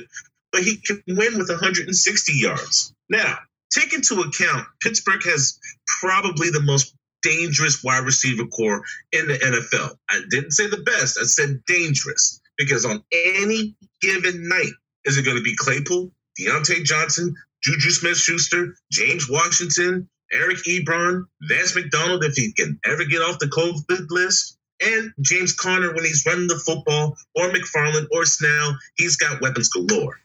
[0.52, 2.94] but he can win with 160 yards.
[3.10, 3.38] Now,
[3.74, 5.60] take into account Pittsburgh has
[6.00, 9.96] probably the most dangerous wide receiver corps in the NFL.
[10.10, 14.74] I didn't say the best, I said dangerous because on any given night,
[15.06, 21.26] is it going to be Claypool, Diontae Johnson, Juju Smith Schuster, James Washington, Eric Ebron,
[21.42, 26.06] Vance McDonald, if he can ever get off the COVID list, and James Conner when
[26.06, 30.20] he's running the football, or McFarland or Snell, he's got weapons galore.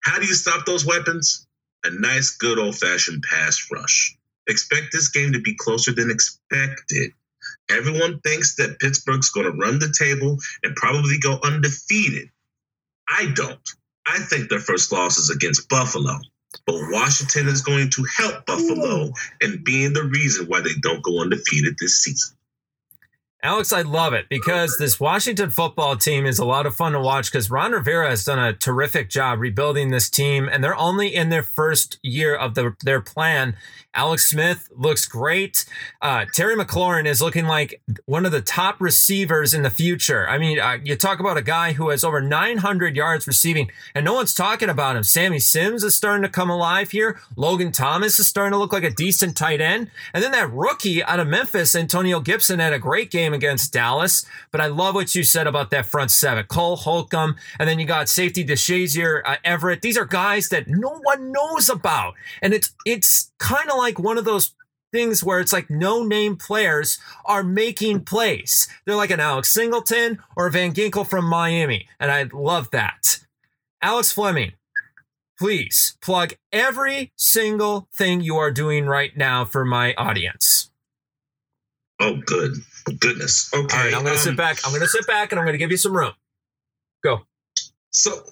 [0.00, 1.46] How do you stop those weapons?
[1.84, 4.16] A nice, good old fashioned pass rush.
[4.48, 7.12] Expect this game to be closer than expected.
[7.70, 12.28] Everyone thinks that Pittsburgh's going to run the table and probably go undefeated.
[13.08, 13.68] I don't.
[14.06, 16.18] I think their first loss is against Buffalo.
[16.66, 21.20] But Washington is going to help Buffalo and being the reason why they don't go
[21.20, 22.36] undefeated this season.
[23.42, 27.00] Alex, I love it because this Washington football team is a lot of fun to
[27.00, 31.14] watch because Ron Rivera has done a terrific job rebuilding this team, and they're only
[31.14, 33.56] in their first year of the, their plan.
[33.92, 35.64] Alex Smith looks great.
[36.00, 40.28] Uh, Terry McLaurin is looking like one of the top receivers in the future.
[40.28, 44.04] I mean, uh, you talk about a guy who has over 900 yards receiving, and
[44.04, 45.02] no one's talking about him.
[45.02, 47.18] Sammy Sims is starting to come alive here.
[47.34, 49.90] Logan Thomas is starting to look like a decent tight end.
[50.14, 54.24] And then that rookie out of Memphis, Antonio Gibson, had a great game against Dallas.
[54.50, 57.86] But I love what you said about that front seven Cole Holcomb, and then you
[57.86, 59.82] got safety DeShazier uh, Everett.
[59.82, 62.14] These are guys that no one knows about.
[62.42, 64.54] And it's, it's kind of like one of those
[64.92, 68.66] things where it's like no name players are making plays.
[68.84, 71.88] They're like an Alex Singleton or Van Ginkel from Miami.
[71.98, 73.20] And I love that.
[73.82, 74.52] Alex Fleming,
[75.38, 80.70] please plug every single thing you are doing right now for my audience.
[82.00, 82.54] Oh, good.
[82.98, 83.50] Goodness.
[83.54, 83.76] Okay.
[83.76, 84.58] All right, I'm going to um, sit back.
[84.64, 86.12] I'm going to sit back and I'm going to give you some room.
[87.02, 87.20] Go.
[87.90, 88.22] So,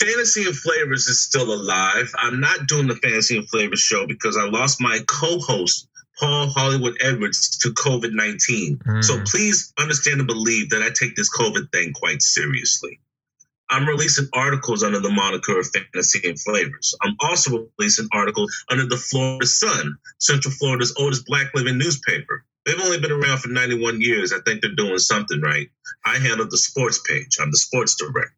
[0.00, 2.12] Fantasy and Flavors is still alive.
[2.16, 5.88] I'm not doing the Fantasy and Flavors show because I lost my co-host
[6.18, 8.78] Paul Hollywood Edwards to COVID 19.
[8.78, 9.04] Mm.
[9.04, 13.00] So please understand and believe that I take this COVID thing quite seriously.
[13.70, 16.94] I'm releasing articles under the moniker of Fantasy and Flavors.
[17.02, 22.44] I'm also releasing articles under the Florida Sun, Central Florida's oldest black living newspaper.
[22.70, 24.32] They've only been around for 91 years.
[24.32, 25.68] I think they're doing something right.
[26.06, 27.38] I handle the sports page.
[27.40, 28.32] I'm the sports director.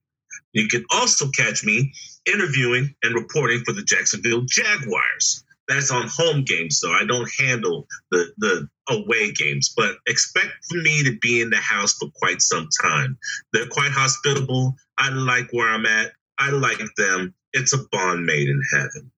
[0.55, 1.93] You can also catch me
[2.25, 5.45] interviewing and reporting for the Jacksonville Jaguars.
[5.69, 10.79] That's on home games, so I don't handle the, the away games, but expect for
[10.79, 13.19] me to be in the house for quite some time.
[13.53, 14.77] They're quite hospitable.
[14.99, 16.13] I like where I'm at.
[16.39, 17.35] I like them.
[17.53, 19.13] It's a bond made in heaven.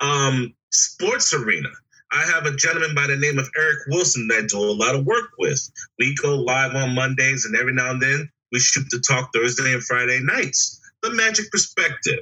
[0.00, 1.68] Um, sports arena.
[2.12, 4.94] I have a gentleman by the name of Eric Wilson that I do a lot
[4.94, 5.70] of work with.
[5.98, 9.72] We go live on Mondays, and every now and then we shoot the talk Thursday
[9.72, 10.80] and Friday nights.
[11.02, 12.20] The Magic Perspective.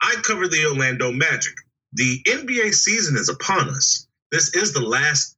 [0.00, 1.54] I cover the Orlando Magic.
[1.92, 4.06] The NBA season is upon us.
[4.30, 5.36] This is the last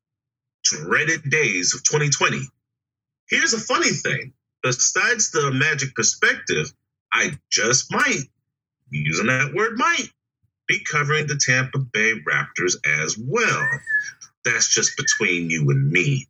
[0.64, 2.40] dreaded days of 2020.
[3.28, 4.32] Here's a funny thing.
[4.62, 6.72] Besides the Magic Perspective,
[7.12, 8.22] I just might,
[8.90, 10.08] using that word might,
[10.68, 13.66] be covering the Tampa Bay Raptors as well.
[14.44, 16.28] That's just between you and me.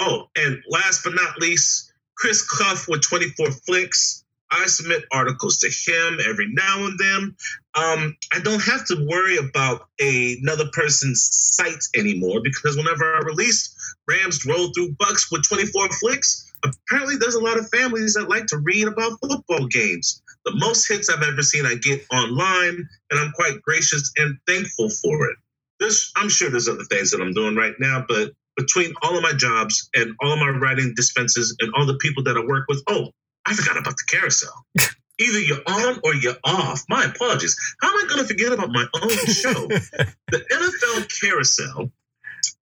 [0.00, 4.24] Oh, and last but not least, Chris Cuff with 24 Flicks.
[4.50, 7.36] I submit articles to him every now and then.
[7.74, 13.20] Um, I don't have to worry about a, another person's site anymore because whenever I
[13.20, 13.74] release
[14.08, 18.46] Rams roll through Bucs with 24 flicks, apparently there's a lot of families that like
[18.46, 20.22] to read about football games.
[20.44, 24.90] The most hits I've ever seen I get online, and I'm quite gracious and thankful
[24.90, 25.36] for it.
[25.80, 29.22] There's, I'm sure there's other things that I'm doing right now, but between all of
[29.22, 32.66] my jobs and all of my writing dispenses and all the people that I work
[32.68, 33.10] with, oh,
[33.46, 34.64] I forgot about the carousel.
[35.20, 36.82] Either you're on or you're off.
[36.88, 37.56] My apologies.
[37.80, 39.66] How am I going to forget about my own show?
[40.28, 41.90] the NFL Carousel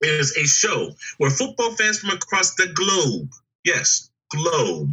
[0.02, 3.30] is a show where football fans from across the globe,
[3.64, 4.92] yes, globe,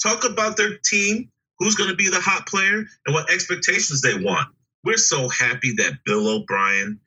[0.00, 1.28] talk about their team,
[1.62, 4.48] who's going to be the hot player, and what expectations they want.
[4.84, 7.00] We're so happy that Bill O'Brien,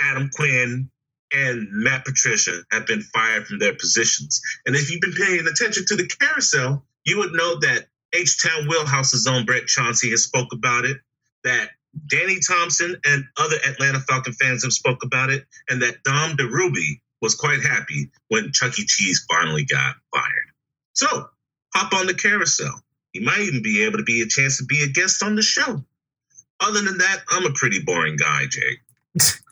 [0.00, 0.90] Adam Quinn,
[1.32, 4.40] and Matt Patricia have been fired from their positions.
[4.64, 8.68] And if you've been paying attention to the carousel, you would know that H Town
[8.68, 10.96] Wheelhouse's own Brett Chauncey has spoke about it,
[11.42, 11.70] that
[12.08, 17.00] Danny Thompson and other Atlanta Falcon fans have spoke about it, and that Dom DeRuby
[17.20, 18.84] was quite happy when Chuck E.
[18.86, 20.50] Cheese finally got fired.
[20.92, 21.28] So
[21.74, 22.80] hop on the carousel.
[23.14, 25.42] You might even be able to be a chance to be a guest on the
[25.42, 25.82] show.
[26.60, 28.80] Other than that, I'm a pretty boring guy, Jake.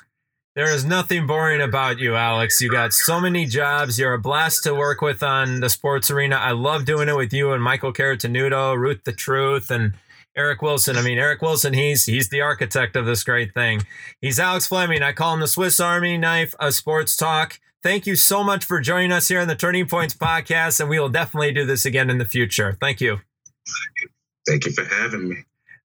[0.55, 2.61] There is nothing boring about you, Alex.
[2.61, 3.99] You got so many jobs.
[3.99, 6.37] You're a blast to work with on the sports arena.
[6.37, 9.95] I love doing it with you and Michael Caratanudo, Ruth the Truth, and
[10.37, 10.99] Eric Wilson.
[10.99, 13.81] I mean, Eric Wilson, he's he's the architect of this great thing.
[14.21, 15.03] He's Alex Fleming.
[15.03, 17.59] I call him the Swiss Army knife of sports talk.
[17.83, 21.01] Thank you so much for joining us here on the Turning Points podcast, and we
[21.01, 22.77] will definitely do this again in the future.
[22.79, 23.21] Thank you.
[24.47, 25.37] Thank you for having me.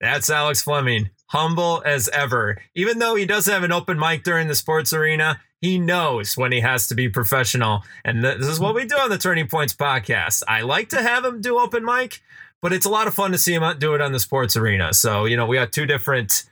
[0.01, 2.57] That's Alex Fleming humble as ever.
[2.75, 6.51] Even though he does have an open mic during the sports arena, he knows when
[6.51, 7.83] he has to be professional.
[8.05, 10.43] And this is what we do on the Turning Points podcast.
[10.47, 12.21] I like to have him do open mic,
[12.61, 14.93] but it's a lot of fun to see him do it on the sports arena.
[14.93, 16.43] So, you know, we have two different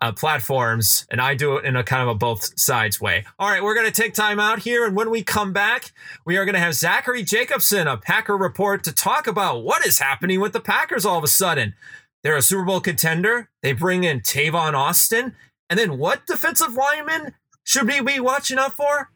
[0.00, 3.24] uh, platforms, and I do it in a kind of a both sides way.
[3.38, 4.84] All right, we're going to take time out here.
[4.84, 5.92] And when we come back,
[6.24, 9.98] we are going to have Zachary Jacobson, a Packer report, to talk about what is
[9.98, 11.74] happening with the Packers all of a sudden.
[12.22, 13.48] They're a Super Bowl contender.
[13.62, 15.34] They bring in Tavon Austin,
[15.70, 19.10] And then what defensive lineman should we be watching out for?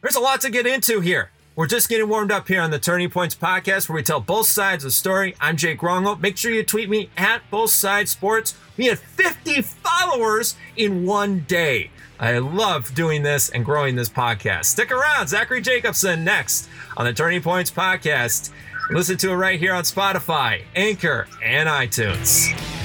[0.00, 1.30] There's a lot to get into here.
[1.54, 4.46] We're just getting warmed up here on the Turning Points podcast where we tell both
[4.46, 5.36] sides of the story.
[5.38, 6.18] I'm Jake Rongo.
[6.18, 8.54] Make sure you tweet me at Both Sides Sports.
[8.76, 11.90] We had 50 followers in one day.
[12.18, 14.66] I love doing this and growing this podcast.
[14.66, 15.28] Stick around.
[15.28, 18.50] Zachary Jacobson next on the Turning Points podcast.
[18.90, 22.81] Listen to it right here on Spotify, Anchor, and iTunes.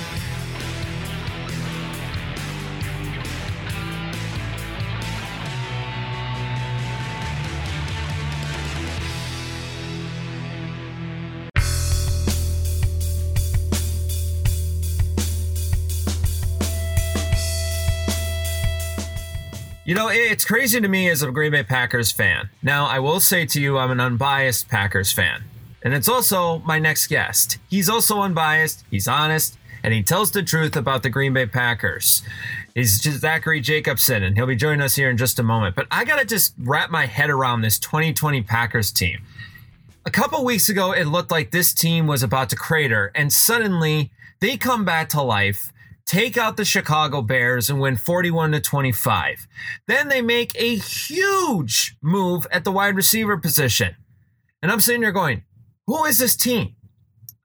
[19.88, 22.50] You know, it's crazy to me as a Green Bay Packers fan.
[22.62, 25.46] Now, I will say to you, I'm an unbiased Packers fan.
[25.82, 27.58] And it's also my next guest.
[27.70, 32.22] He's also unbiased, he's honest, and he tells the truth about the Green Bay Packers.
[32.76, 35.74] He's Zachary Jacobson, and he'll be joining us here in just a moment.
[35.74, 39.22] But I got to just wrap my head around this 2020 Packers team.
[40.06, 44.12] A couple weeks ago, it looked like this team was about to crater, and suddenly
[44.42, 45.72] they come back to life
[46.08, 49.47] take out the Chicago Bears and win 41 to 25.
[49.86, 53.95] Then they make a huge move at the wide receiver position.
[54.62, 55.43] And I'm sitting there going,
[55.86, 56.74] who is this team?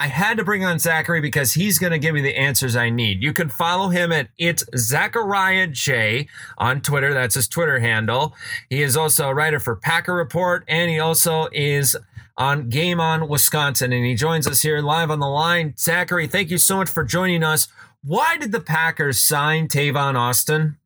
[0.01, 2.91] I had to bring on Zachary because he's going to give me the answers I
[2.91, 3.23] need.
[3.23, 6.27] You can follow him at it's Zachariah J
[6.59, 7.15] on Twitter.
[7.15, 8.35] That's his Twitter handle.
[8.69, 11.97] He is also a writer for Packer Report, and he also is
[12.37, 15.75] on Game On Wisconsin, and he joins us here live on the line.
[15.79, 17.69] Zachary, thank you so much for joining us.
[18.05, 20.77] Why did the Packers sign Tavon Austin?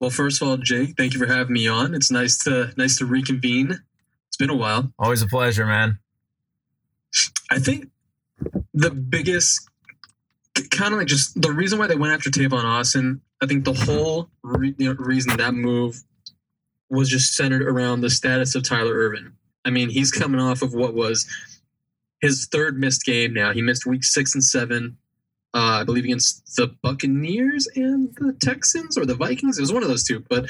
[0.00, 1.94] Well, first of all, Jake, thank you for having me on.
[1.94, 3.80] It's nice to nice to reconvene.
[4.28, 4.92] It's been a while.
[4.98, 5.98] Always a pleasure, man.
[7.50, 7.88] I think
[8.74, 9.68] the biggest
[10.70, 13.72] kind of like just the reason why they went after Tavon Austin, I think the
[13.72, 16.02] whole re- reason that move
[16.90, 19.32] was just centered around the status of Tyler Ervin.
[19.64, 21.28] I mean, he's coming off of what was
[22.20, 23.52] his third missed game now.
[23.52, 24.96] He missed week six and seven
[25.54, 29.58] uh, I believe against the Buccaneers and the Texans or the Vikings.
[29.58, 30.46] It was one of those two, but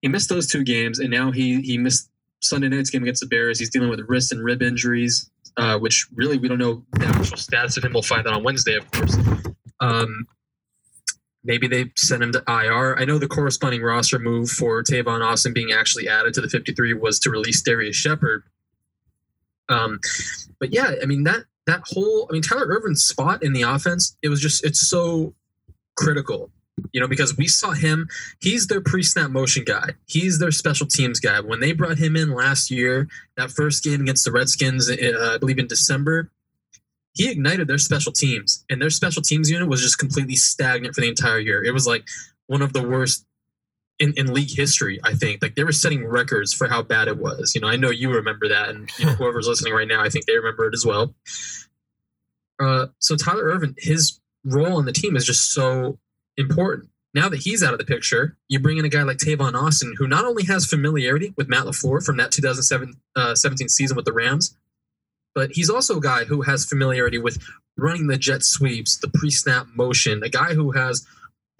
[0.00, 2.08] he missed those two games, and now he he missed
[2.40, 3.58] Sunday night's game against the Bears.
[3.58, 7.36] He's dealing with wrist and rib injuries, uh, which really we don't know the actual
[7.36, 7.92] status of him.
[7.92, 9.16] We'll find that on Wednesday, of course.
[9.80, 10.26] Um,
[11.42, 12.98] maybe they sent him to IR.
[12.98, 16.94] I know the corresponding roster move for Tavon Austin being actually added to the 53
[16.94, 18.44] was to release Darrius Shepherd.
[19.68, 20.00] Um,
[20.58, 24.16] but yeah, I mean that that whole I mean Tyler Ervin's spot in the offense,
[24.22, 25.34] it was just it's so
[25.96, 26.50] critical.
[26.92, 28.08] You know, because we saw him,
[28.40, 29.90] he's their pre-snap motion guy.
[30.06, 31.38] He's their special teams guy.
[31.40, 33.06] When they brought him in last year,
[33.36, 36.30] that first game against the Redskins, uh, I believe in December,
[37.12, 41.02] he ignited their special teams, and their special teams unit was just completely stagnant for
[41.02, 41.62] the entire year.
[41.62, 42.06] It was like
[42.46, 43.26] one of the worst
[44.00, 45.42] in, in league history, I think.
[45.42, 47.54] Like they were setting records for how bad it was.
[47.54, 50.08] You know, I know you remember that, and you know, whoever's listening right now, I
[50.08, 51.14] think they remember it as well.
[52.58, 55.98] Uh, so Tyler Ervin, his role on the team is just so
[56.36, 56.88] important.
[57.12, 59.94] Now that he's out of the picture, you bring in a guy like Tavon Austin,
[59.98, 63.34] who not only has familiarity with Matt LaFleur from that 2017 uh,
[63.68, 64.56] season with the Rams,
[65.34, 67.42] but he's also a guy who has familiarity with
[67.76, 71.06] running the jet sweeps, the pre-snap motion, a guy who has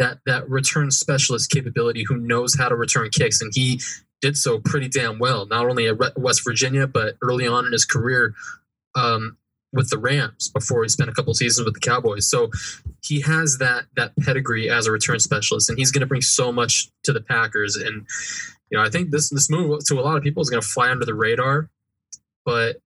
[0.01, 3.80] that that return specialist capability who knows how to return kicks, and he
[4.20, 5.46] did so pretty damn well.
[5.46, 8.34] Not only at West Virginia, but early on in his career
[8.94, 9.36] um,
[9.72, 12.28] with the Rams before he spent a couple seasons with the Cowboys.
[12.28, 12.51] So
[13.05, 16.51] he has that that pedigree as a return specialist, and he's going to bring so
[16.51, 17.76] much to the Packers.
[17.76, 18.07] And
[18.70, 20.68] you know, I think this this move to a lot of people is going to
[20.68, 21.68] fly under the radar,
[22.44, 22.76] but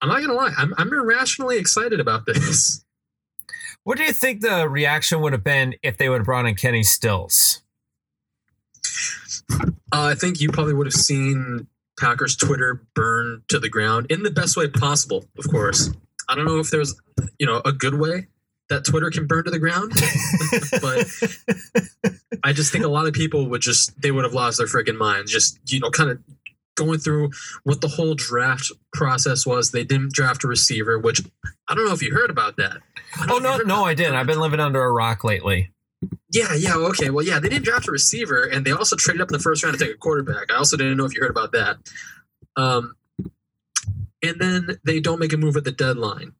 [0.00, 2.83] I'm not going to lie, I'm I'm irrationally excited about this.
[3.84, 6.54] What do you think the reaction would have been if they would have brought in
[6.54, 7.62] Kenny Stills?
[9.50, 9.60] Uh,
[9.92, 11.66] I think you probably would have seen
[12.00, 15.90] Packers Twitter burn to the ground in the best way possible, of course.
[16.28, 16.98] I don't know if there's,
[17.38, 18.26] you know, a good way
[18.70, 19.92] that Twitter can burn to the ground,
[20.80, 24.66] but I just think a lot of people would just they would have lost their
[24.66, 25.30] freaking minds.
[25.30, 26.18] Just you know, kind of
[26.74, 27.30] going through
[27.64, 29.70] what the whole draft process was.
[29.70, 31.20] They didn't draft a receiver, which
[31.68, 32.78] I don't know if you heard about that.
[33.30, 34.14] Oh no, no, I didn't.
[34.14, 35.72] I've been living under a rock lately.
[36.30, 37.10] Yeah, yeah, okay.
[37.10, 39.62] Well, yeah, they didn't draft a receiver, and they also traded up in the first
[39.62, 40.50] round to take a quarterback.
[40.50, 41.76] I also didn't know if you heard about that.
[42.56, 42.96] Um,
[44.22, 46.32] and then they don't make a move at the deadline.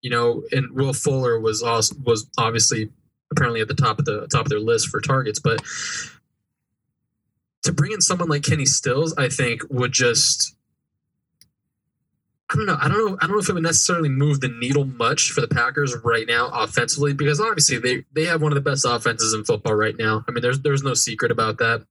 [0.00, 2.90] You know, and Will Fuller was also, was obviously
[3.30, 5.62] apparently at the top of the top of their list for targets, but
[7.62, 10.56] to bring in someone like Kenny Stills, I think would just
[12.52, 12.76] I don't know.
[12.80, 13.18] I don't know.
[13.20, 16.26] I don't know if it would necessarily move the needle much for the Packers right
[16.26, 19.96] now offensively because obviously they they have one of the best offenses in football right
[19.96, 20.22] now.
[20.28, 21.86] I mean, there's there's no secret about that.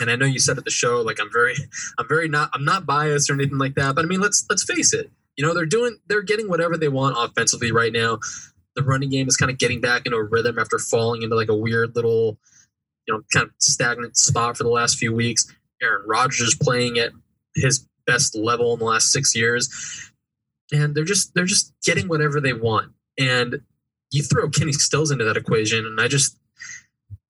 [0.00, 1.54] And I know you said at the show like I'm very
[1.98, 3.94] I'm very not I'm not biased or anything like that.
[3.94, 5.10] But I mean, let's let's face it.
[5.36, 8.18] You know, they're doing they're getting whatever they want offensively right now.
[8.74, 11.48] The running game is kind of getting back into a rhythm after falling into like
[11.48, 12.38] a weird little,
[13.08, 15.46] you know, kind of stagnant spot for the last few weeks.
[15.82, 17.12] Aaron Rodgers is playing at
[17.54, 20.10] his best level in the last six years,
[20.72, 22.92] and they're just they're just getting whatever they want.
[23.18, 23.60] And
[24.10, 26.38] you throw Kenny Stills into that equation, and I just,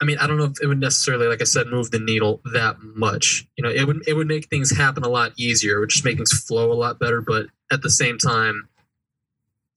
[0.01, 2.41] I mean, I don't know if it would necessarily, like I said, move the needle
[2.53, 3.47] that much.
[3.57, 5.81] You know, it would it would make things happen a lot easier.
[5.81, 7.21] Would just make things flow a lot better.
[7.21, 8.69] But at the same time,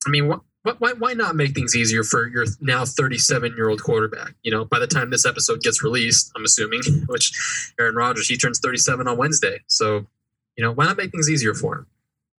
[0.06, 3.82] I mean, what why, why not make things easier for your now 37 year old
[3.82, 4.34] quarterback?
[4.44, 8.38] You know, by the time this episode gets released, I'm assuming, which Aaron Rodgers, he
[8.38, 9.62] turns 37 on Wednesday.
[9.68, 10.06] So,
[10.60, 11.86] you know, why not make things easier for him?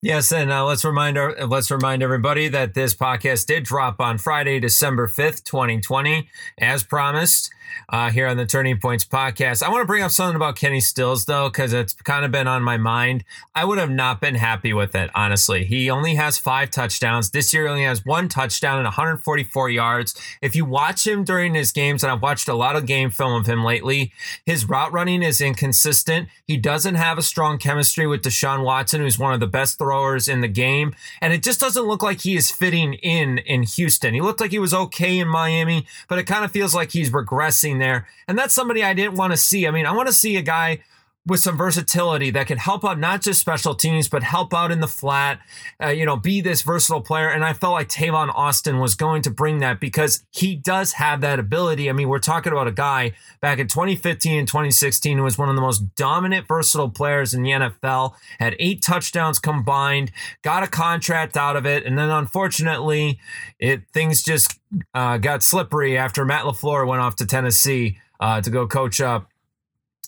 [0.02, 4.18] Yes, and uh, let's remind our, let's remind everybody that this podcast did drop on
[4.18, 7.50] Friday, December fifth, twenty twenty, as promised.
[7.88, 10.80] Uh, here on the Turning Points podcast, I want to bring up something about Kenny
[10.80, 13.24] Stills though, because it's kind of been on my mind.
[13.54, 15.64] I would have not been happy with it, honestly.
[15.64, 17.64] He only has five touchdowns this year.
[17.64, 20.14] He only has one touchdown and 144 yards.
[20.40, 23.34] If you watch him during his games, and I've watched a lot of game film
[23.34, 24.12] of him lately,
[24.44, 26.28] his route running is inconsistent.
[26.46, 30.28] He doesn't have a strong chemistry with Deshaun Watson, who's one of the best throwers
[30.28, 30.94] in the game.
[31.20, 34.14] And it just doesn't look like he is fitting in in Houston.
[34.14, 37.10] He looked like he was okay in Miami, but it kind of feels like he's
[37.10, 38.06] regressing there.
[38.28, 39.66] And that's somebody I didn't want to see.
[39.66, 40.80] I mean, I want to see a guy
[41.26, 44.80] with some versatility that could help out not just special teams, but help out in
[44.80, 45.38] the flat,
[45.82, 47.28] uh, you know, be this versatile player.
[47.28, 51.20] And I felt like Tavon Austin was going to bring that because he does have
[51.20, 51.90] that ability.
[51.90, 53.12] I mean, we're talking about a guy
[53.42, 57.42] back in 2015 and 2016 who was one of the most dominant, versatile players in
[57.42, 60.12] the NFL, had eight touchdowns combined,
[60.42, 61.84] got a contract out of it.
[61.84, 63.20] And then unfortunately,
[63.58, 64.58] it things just
[64.94, 69.28] uh, got slippery after Matt LaFleur went off to Tennessee uh, to go coach up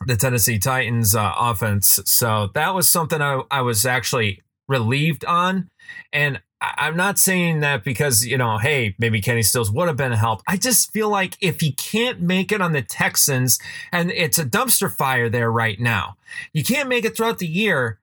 [0.07, 2.01] the Tennessee Titans uh, offense.
[2.05, 5.71] So that was something I, I was actually relieved on.
[6.13, 9.97] And I, am not saying that because, you know, hey, maybe Kenny Stills would have
[9.97, 10.43] been a help.
[10.47, 13.59] I just feel like if he can't make it on the Texans,
[13.91, 16.17] and it's a dumpster fire there right now,
[16.53, 17.99] you can't make it throughout the year,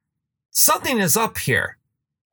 [0.52, 1.78] something is up here.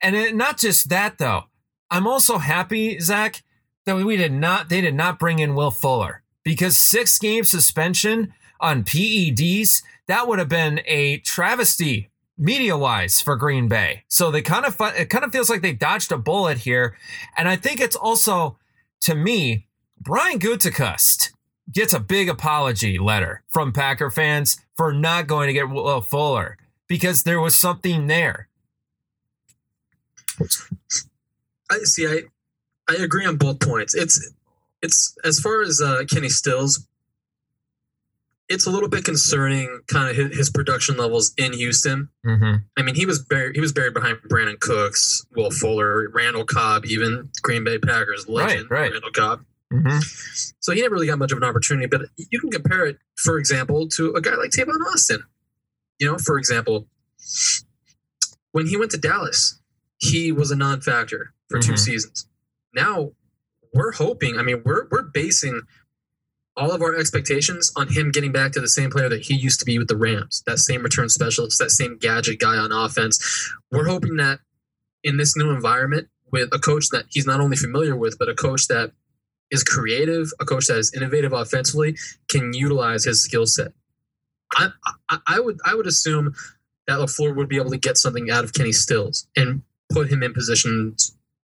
[0.03, 1.45] And it, not just that, though.
[1.91, 3.43] I'm also happy, Zach,
[3.85, 8.35] that we did not, they did not bring in Will Fuller because six game suspension
[8.61, 14.05] on PEDs, that would have been a travesty media wise for Green Bay.
[14.09, 16.97] So they kind of it kind of feels like they dodged a bullet here,
[17.37, 18.59] and I think it's also
[19.03, 19.67] to me
[20.01, 21.33] Brian Gutekunst
[21.73, 26.59] gets a big apology letter from Packer fans for not going to get Will Fuller
[26.87, 28.49] because there was something there.
[31.71, 32.07] I see.
[32.07, 32.23] I
[32.89, 33.95] I agree on both points.
[33.95, 34.33] It's
[34.83, 36.87] it's as far as uh, Kenny Stills
[38.49, 42.09] it's a little bit concerning, kind of his, his production levels in Houston.
[42.25, 42.57] Mm-hmm.
[42.77, 43.57] I mean, he was buried.
[43.57, 48.71] He was buried behind Brandin Cooks, Will Fuller, Randall Cobb, even Green Bay Packers legend
[48.71, 48.93] right, right.
[48.93, 49.45] Randall Cobb.
[49.73, 49.99] Mm-hmm.
[50.61, 51.87] So he never really got much of an opportunity.
[51.87, 55.25] But you can compare it, for example, to a guy like Tavon Austin.
[55.99, 56.87] You know, for example,
[58.53, 59.61] when he went to Dallas,
[59.99, 61.71] he was a non-factor for mm-hmm.
[61.71, 62.29] two seasons.
[62.75, 63.13] Now
[63.75, 64.39] we're hoping.
[64.39, 65.63] I mean, we're we're basing
[66.57, 69.61] all of our expectations on him getting back to the same player that he used
[69.61, 73.53] to be with the Rams, that same return specialist, that same gadget guy on offense.
[73.71, 74.41] We're hoping that
[75.05, 78.35] in this new environment with a coach that he's not only familiar with, but a
[78.35, 78.93] coach that
[79.51, 81.97] is creative, a coach that is innovative offensively,
[82.29, 83.73] can utilize his skill set.
[84.55, 84.69] I,
[85.09, 86.35] I, I, would I would assume
[86.87, 90.23] that LaFleur would be able to get something out of Kenny Stills and put him
[90.23, 90.97] in position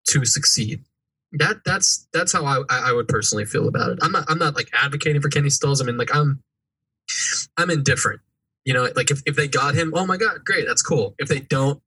[0.08, 0.82] to succeed
[1.32, 3.98] that that's that's how I I would personally feel about it.
[4.02, 5.80] I'm not I'm not like advocating for Kenny Stills.
[5.80, 6.42] I mean, like I'm
[7.56, 8.20] I'm indifferent.
[8.64, 11.14] You know, like if, if they got him, oh my god, great, that's cool.
[11.18, 11.82] If they don't,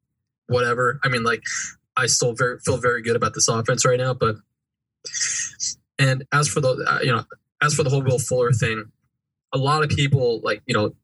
[0.47, 0.99] whatever.
[1.03, 1.41] I mean, like
[1.95, 4.13] I still very feel very good about this offense right now.
[4.13, 4.35] But
[5.97, 7.23] and as for the uh, you know
[7.61, 8.91] as for the whole Will Fuller thing,
[9.53, 10.95] a lot of people like you know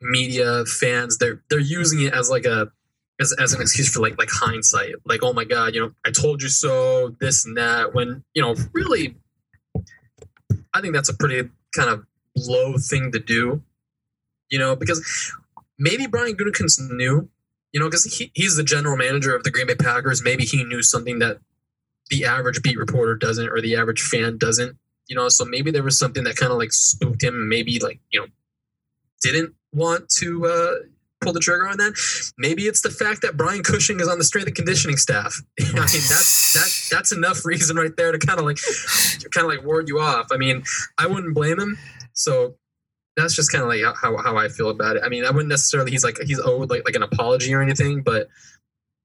[0.00, 2.70] media fans they're they're using it as like a
[3.20, 4.94] as, as an excuse for like like hindsight.
[5.04, 8.42] Like oh my god you know i told you so this and that when you
[8.42, 9.16] know really
[10.74, 12.04] i think that's a pretty kind of
[12.36, 13.62] low thing to do
[14.50, 15.32] you know because
[15.78, 17.28] maybe brian Gutekunst knew
[17.72, 20.22] you know because he, he's the general manager of the green bay packers.
[20.22, 21.38] Maybe he knew something that
[22.10, 24.76] the average beat reporter doesn't or the average fan doesn't
[25.08, 28.00] you know so maybe there was something that kind of like spooked him maybe like
[28.10, 28.26] you know
[29.22, 30.74] didn't want to uh
[31.20, 32.32] pull the trigger on that.
[32.38, 35.34] Maybe it's the fact that Brian Cushing is on the strength and conditioning staff.
[35.60, 38.58] I mean, that's that that's enough reason right there to kind of like
[39.32, 40.28] kind of like ward you off.
[40.32, 40.62] I mean,
[40.98, 41.78] I wouldn't blame him.
[42.12, 42.56] So
[43.16, 45.02] that's just kind of like how, how I feel about it.
[45.04, 48.02] I mean, I wouldn't necessarily he's like he's owed like like an apology or anything,
[48.02, 48.28] but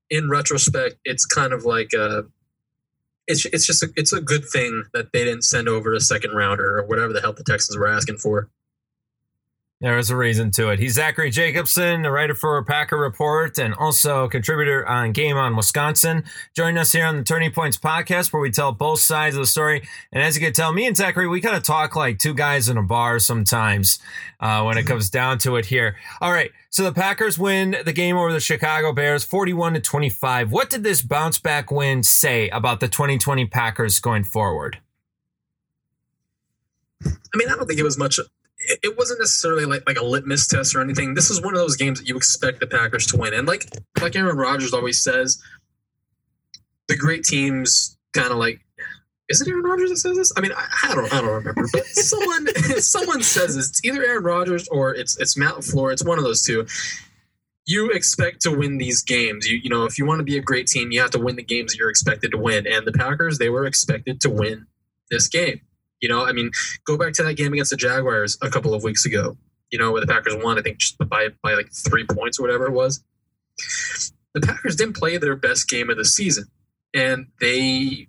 [0.09, 2.23] in retrospect, it's kind of like uh
[3.27, 6.31] it's it's just a, it's a good thing that they didn't send over a second
[6.31, 8.49] rounder or whatever the hell the Texans were asking for.
[9.81, 10.79] There is a reason to it.
[10.79, 16.23] He's Zachary Jacobson, a writer for Packer Report and also contributor on Game on Wisconsin.
[16.55, 19.45] Join us here on the Turning Points podcast where we tell both sides of the
[19.45, 19.85] story.
[20.13, 22.69] And as you can tell, me and Zachary, we kind of talk like two guys
[22.69, 23.99] in a bar sometimes
[24.39, 25.97] uh, when it comes down to it here.
[26.21, 26.51] All right.
[26.69, 30.53] So the Packers win the game over the Chicago Bears 41 to 25.
[30.53, 34.79] What did this bounce back win say about the 2020 Packers going forward?
[37.05, 38.19] I mean, I don't think it was much
[38.57, 41.13] it wasn't necessarily like like a litmus test or anything.
[41.13, 43.67] This is one of those games that you expect the Packers to win, and like
[44.01, 45.41] like Aaron Rodgers always says,
[46.87, 48.61] the great teams kind of like.
[49.27, 50.31] Is it Aaron Rodgers that says this?
[50.37, 52.47] I mean, I, I don't, I don't remember, but someone,
[52.77, 53.69] someone says this.
[53.69, 55.93] It's either Aaron Rodgers or it's it's Matt LaFleur.
[55.93, 56.67] It's one of those two.
[57.65, 59.49] You expect to win these games.
[59.49, 61.37] You you know, if you want to be a great team, you have to win
[61.37, 62.67] the games that you're expected to win.
[62.67, 64.67] And the Packers, they were expected to win
[65.09, 65.61] this game.
[66.01, 66.51] You know, I mean,
[66.85, 69.37] go back to that game against the Jaguars a couple of weeks ago.
[69.71, 72.43] You know, where the Packers won, I think, just by by like three points or
[72.43, 73.03] whatever it was.
[74.33, 76.45] The Packers didn't play their best game of the season,
[76.93, 78.07] and they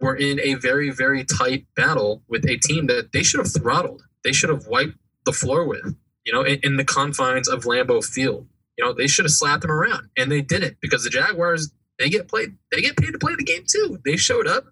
[0.00, 4.02] were in a very very tight battle with a team that they should have throttled.
[4.22, 5.96] They should have wiped the floor with.
[6.24, 8.46] You know, in, in the confines of Lambeau Field.
[8.78, 12.08] You know, they should have slapped them around, and they didn't because the Jaguars they
[12.08, 12.56] get played.
[12.72, 13.98] They get paid to play the game too.
[14.04, 14.64] They showed up.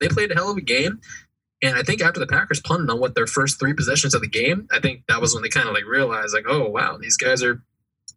[0.00, 1.00] They played a hell of a game.
[1.62, 4.28] And I think after the Packers punted on what their first three possessions of the
[4.28, 7.16] game, I think that was when they kind of like realized like, oh wow, these
[7.16, 7.62] guys are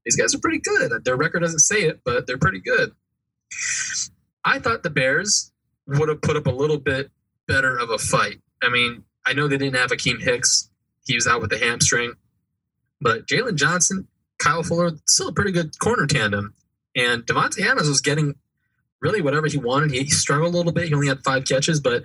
[0.05, 1.03] these guys are pretty good.
[1.03, 2.91] Their record doesn't say it, but they're pretty good.
[4.43, 5.51] I thought the Bears
[5.87, 7.11] would have put up a little bit
[7.47, 8.39] better of a fight.
[8.63, 10.69] I mean, I know they didn't have Akiem Hicks;
[11.05, 12.13] he was out with the hamstring,
[12.99, 14.07] but Jaylon Johnson,
[14.39, 16.53] Kyle Fuller, still a pretty good corner tandem,
[16.95, 18.35] and Davante Adams was getting
[19.01, 19.91] really whatever he wanted.
[19.91, 22.03] He struggled a little bit; he only had five catches, but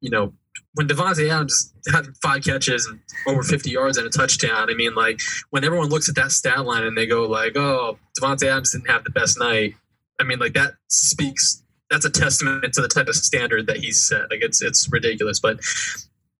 [0.00, 0.32] you know,
[0.74, 4.94] when Davante Adams had five catches and over 50 yards and a touchdown, I mean,
[4.94, 8.72] like when everyone looks at that stat line and they go like, "Oh, Davante Adams
[8.72, 9.74] didn't have the best night,"
[10.20, 11.62] I mean, like that speaks.
[11.90, 14.30] That's a testament to the type of standard that he's set.
[14.30, 15.40] Like it's it's ridiculous.
[15.40, 15.58] But,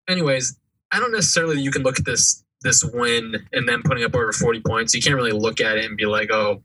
[0.09, 0.57] anyways,
[0.93, 4.33] I don't necessarily you can look at this this win and then putting up over
[4.33, 4.95] 40 points.
[4.95, 6.63] You can't really look at it and be like, "Oh,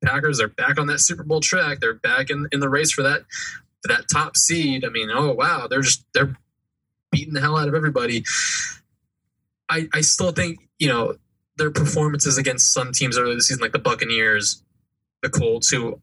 [0.00, 1.80] the Packers are back on that Super Bowl track.
[1.80, 3.24] They're back in in the race for that
[3.84, 6.36] that top seed." I mean, oh wow, they're just they're
[7.14, 8.24] beating the hell out of everybody.
[9.70, 11.14] I, I still think, you know,
[11.56, 14.62] their performances against some teams earlier this season, like the Buccaneers,
[15.22, 16.00] the Colts, who,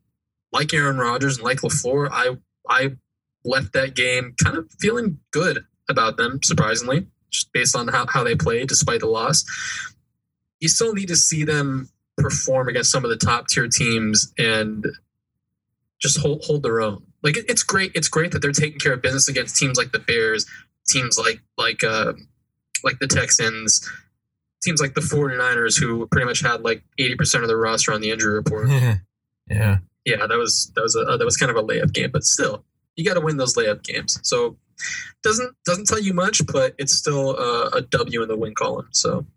[0.53, 2.37] like Aaron Rodgers and like LaFleur, I
[2.67, 2.95] I
[3.43, 8.23] left that game kind of feeling good about them, surprisingly, just based on how, how
[8.23, 9.43] they played despite the loss.
[10.59, 14.85] You still need to see them perform against some of the top tier teams and
[15.99, 17.03] just hold hold their own.
[17.23, 19.99] Like it's great, it's great that they're taking care of business against teams like the
[19.99, 20.45] Bears,
[20.91, 22.13] teams like like uh,
[22.83, 23.87] like the Texans,
[24.63, 28.11] teams like the 49ers who pretty much had like 80% of their roster on the
[28.11, 28.69] injury report.
[29.49, 29.77] yeah.
[30.05, 32.63] Yeah, that was that was a that was kind of a layup game, but still,
[32.95, 34.19] you got to win those layup games.
[34.23, 34.57] So
[35.21, 38.87] doesn't doesn't tell you much, but it's still a, a W in the win column.
[38.91, 39.27] So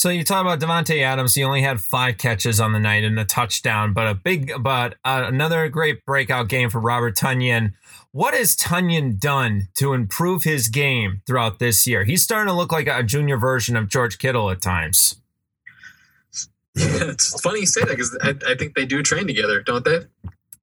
[0.00, 1.34] so you talk about Davante Adams.
[1.34, 4.94] He only had five catches on the night and a touchdown, but a big, but
[5.04, 7.74] uh, another great breakout game for Robert Tonyan.
[8.10, 12.04] What has Tonyan done to improve his game throughout this year?
[12.04, 15.16] He's starting to look like a junior version of George Kittle at times.
[16.76, 19.98] It's funny you say that because I, I think they do train together, don't they?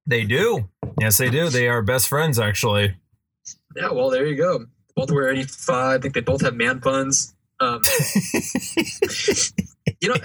[0.07, 0.68] They do.
[0.99, 1.49] Yes, they do.
[1.49, 2.95] They are best friends, actually.
[3.76, 4.66] Yeah, well, there you go.
[4.95, 5.99] Both wear 85.
[5.99, 7.36] I think they both have man buns.
[7.60, 7.82] Um,
[10.02, 10.16] you know,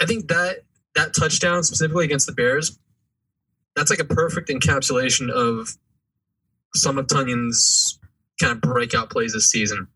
[0.00, 0.60] I, think that
[0.94, 2.78] that touchdown specifically against the Bears,
[3.76, 5.76] that's like a perfect encapsulation of
[6.74, 7.98] some of Tonyan's
[8.40, 9.88] kind of breakout plays this season.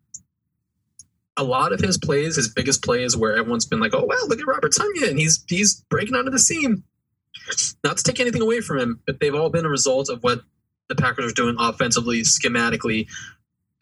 [1.39, 4.41] A lot of his plays, his biggest plays, where everyone's been like, "Oh wow, look
[4.41, 6.85] at Robert Tonyan, he's he's breaking onto the seam."
[7.85, 10.41] Not to take anything away from him, but they've all been a result of what
[10.89, 13.07] the Packers are doing offensively, schematically.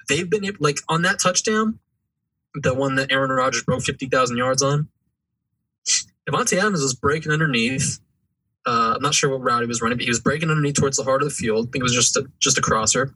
[0.09, 1.79] They've been like on that touchdown,
[2.55, 4.89] the one that Aaron Rodgers broke 50,000 yards on.
[6.29, 8.01] Davante Adams was breaking underneath.
[8.67, 10.97] Uh, I'm not sure what route he was running, but he was breaking underneath towards
[10.97, 11.69] the heart of the field.
[11.69, 13.15] I think it was just a, just a crosser.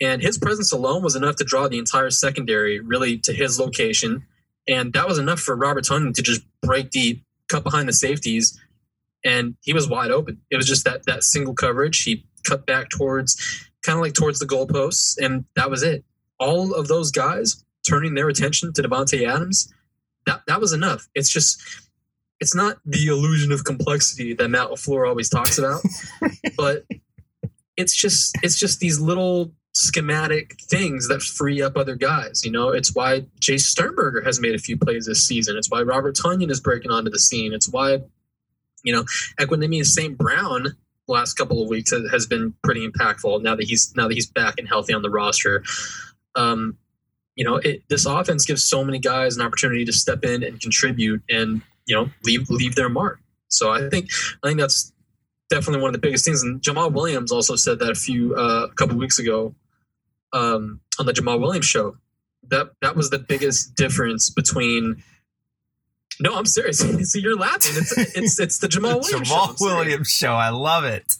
[0.00, 4.26] And his presence alone was enough to draw the entire secondary really to his location.
[4.68, 8.58] And that was enough for Robert Tonyan to just break deep, cut behind the safeties,
[9.24, 10.40] and he was wide open.
[10.50, 12.02] It was just that that single coverage.
[12.02, 13.36] He cut back towards
[13.82, 16.04] kind of like towards the goalposts, and that was it.
[16.38, 19.72] All of those guys turning their attention to Davante Adams,
[20.26, 21.08] that that was enough.
[21.14, 21.62] It's just
[22.40, 25.82] it's not the illusion of complexity that Matt LaFleur always talks about,
[26.56, 26.84] but
[27.76, 32.44] it's just it's just these little schematic things that free up other guys.
[32.44, 35.56] You know, it's why Jace Sternberger has made a few plays this season.
[35.56, 37.52] It's why Robert Tonyan is breaking onto the scene.
[37.52, 38.00] It's why,
[38.84, 39.04] you know,
[39.40, 40.16] Equanimeous St.
[40.16, 44.14] Brown the last couple of weeks has been pretty impactful now that he's now that
[44.14, 45.62] he's back and healthy on the roster.
[46.34, 46.78] Um,
[47.36, 50.60] you know, it, this offense gives so many guys an opportunity to step in and
[50.60, 53.20] contribute and you know leave leave their mark.
[53.48, 54.08] So I think
[54.42, 54.92] I think that's
[55.50, 56.42] definitely one of the biggest things.
[56.42, 59.54] And Jamaal Williams also said that a few uh, a couple weeks ago
[60.32, 61.96] um, on the Jamaal Williams show.
[62.48, 65.02] That that was the biggest difference between.
[66.20, 66.78] No, I'm serious.
[67.10, 67.72] See, you're laughing.
[67.76, 69.64] It's it's it's the Jamaal Williams Jamaal show.
[69.64, 70.34] Williams show.
[70.34, 71.16] I love it.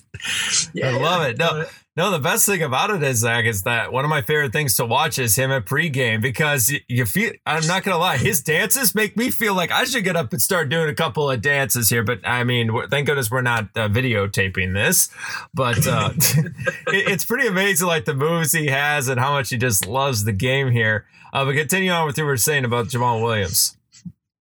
[0.74, 1.38] Yeah, I love it.
[1.38, 1.64] No,
[1.96, 4.74] No, the best thing about it is Zach is that one of my favorite things
[4.76, 7.30] to watch is him at pregame because you, feel.
[7.46, 10.42] I'm not gonna lie, his dances make me feel like I should get up and
[10.42, 12.02] start doing a couple of dances here.
[12.02, 15.08] But I mean, thank goodness we're not uh, videotaping this.
[15.54, 16.52] But uh, it,
[16.88, 20.32] it's pretty amazing, like the moves he has and how much he just loves the
[20.32, 21.06] game here.
[21.32, 23.76] Uh, but continue on with what you were saying about Jamaal Williams.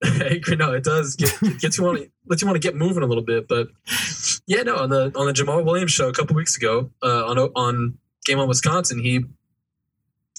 [0.57, 3.06] no, it does get gets you want to lets you want to get moving a
[3.06, 3.48] little bit.
[3.48, 3.70] But
[4.48, 7.38] yeah, no, on the on the Jamaal Williams show a couple weeks ago uh, on
[7.40, 9.26] on Game on Wisconsin, he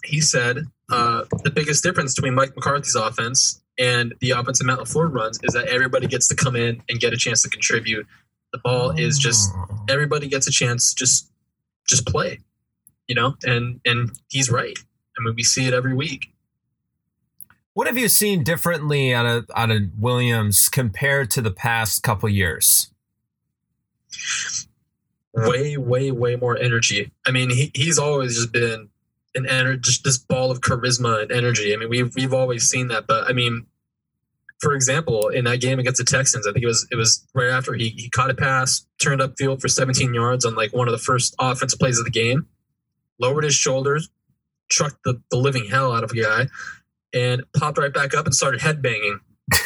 [0.04, 0.58] he said
[0.90, 5.38] uh, the biggest difference between Mike McCarthy's offense and the offense that Matt LaFleur runs
[5.42, 8.06] is that everybody gets to come in and get a chance to contribute.
[8.52, 9.50] The ball is just
[9.88, 11.30] everybody gets a chance just
[11.88, 12.40] just play,
[13.08, 14.78] you know, and and he's right.
[15.18, 16.33] I mean, we see it every week.
[17.74, 22.28] What have you seen differently out of out of Williams compared to the past couple
[22.28, 22.90] years?
[25.34, 27.12] way, way, way more energy.
[27.26, 28.88] I mean, he, he's always just been
[29.34, 31.74] an energy, just this ball of charisma and energy.
[31.74, 33.06] I mean, we've we've always seen that.
[33.06, 33.66] But I mean,
[34.60, 37.50] for example, in that game against the Texans, I think it was it was right
[37.50, 40.88] after he he caught a pass, turned up field for 17 yards on like one
[40.88, 42.46] of the first offensive plays of the game,
[43.18, 44.08] lowered his shoulders,
[44.68, 46.46] trucked the, the living hell out of a guy,
[47.14, 49.20] and popped right back up and started headbanging.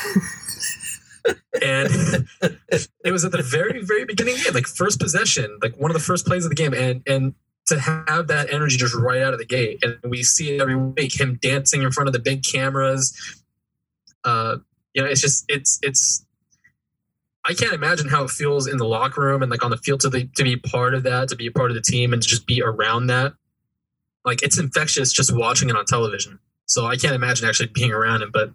[1.63, 1.89] and
[3.05, 5.91] it was at the very very beginning of the game like first possession like one
[5.91, 7.35] of the first plays of the game and and
[7.67, 10.75] to have that energy just right out of the gate and we see it every
[10.75, 13.15] week him dancing in front of the big cameras
[14.25, 14.57] uh
[14.95, 16.25] you know it's just it's it's
[17.49, 20.01] I can't imagine how it feels in the locker room and like on the field
[20.01, 22.21] to the, to be part of that, to be a part of the team, and
[22.21, 23.33] to just be around that.
[24.23, 26.39] Like it's infectious just watching it on television.
[26.69, 28.31] So I can't imagine actually being around him.
[28.33, 28.53] But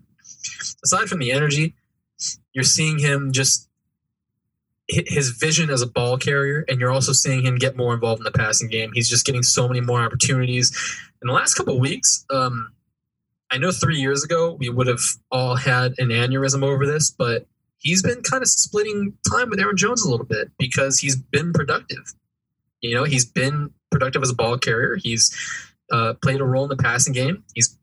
[0.83, 1.75] aside from the energy,
[2.53, 3.67] you're seeing him just
[4.87, 8.25] his vision as a ball carrier, and you're also seeing him get more involved in
[8.25, 8.91] the passing game.
[8.93, 10.71] He's just getting so many more opportunities.
[11.21, 12.73] In the last couple weeks, um,
[13.49, 17.47] I know three years ago we would have all had an aneurysm over this, but
[17.77, 21.53] he's been kind of splitting time with Aaron Jones a little bit because he's been
[21.53, 22.13] productive.
[22.81, 24.97] You know, he's been productive as a ball carrier.
[25.01, 25.33] He's
[25.91, 27.43] uh, played a role in the passing game.
[27.53, 27.77] He's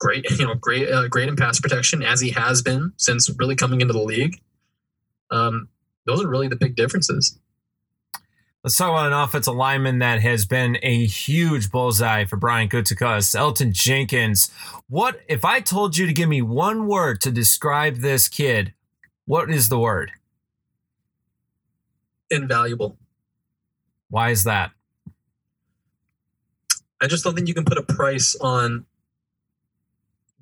[0.00, 3.54] great, you know, great, uh, great in pass protection as he has been since really
[3.54, 4.40] coming into the league.
[5.30, 5.68] Um,
[6.06, 7.38] those are really the big differences.
[8.64, 13.34] Let's talk about an offensive lineman that has been a huge bullseye for Brian Gutekunst,
[13.34, 14.50] Elgton Jenkins.
[14.88, 18.74] What if I told you to give me one word to describe this kid?
[19.24, 20.12] What is the word?
[22.30, 22.98] Invaluable.
[24.10, 24.72] Why is that?
[27.00, 28.84] I just don't think you can put a price on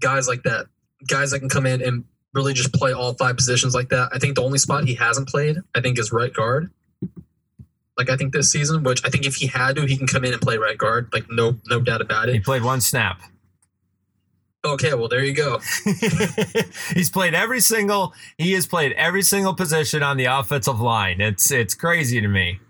[0.00, 0.66] guys like that.
[1.06, 2.04] Guys that can come in and
[2.34, 4.10] really just play all five positions like that.
[4.12, 6.70] I think the only spot he hasn't played, I think, is right guard.
[7.96, 10.24] Like I think this season, which I think if he had to, he can come
[10.24, 11.08] in and play right guard.
[11.12, 12.34] Like no, no doubt about it.
[12.34, 13.20] He played one snap.
[14.64, 15.60] Okay, well there you go.
[16.94, 18.12] He's played every single.
[18.36, 21.20] He has played every single position on the offensive line.
[21.20, 22.60] It's it's crazy to me.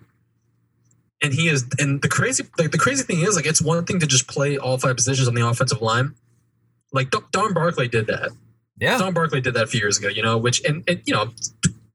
[1.22, 3.98] And he is, and the crazy, like the crazy thing is, like it's one thing
[4.00, 6.14] to just play all five positions on the offensive line.
[6.92, 8.30] Like Don- Barclay did that.
[8.80, 11.14] Yeah, Don Barclay did that a few years ago, you know, which and, and you
[11.14, 11.30] know,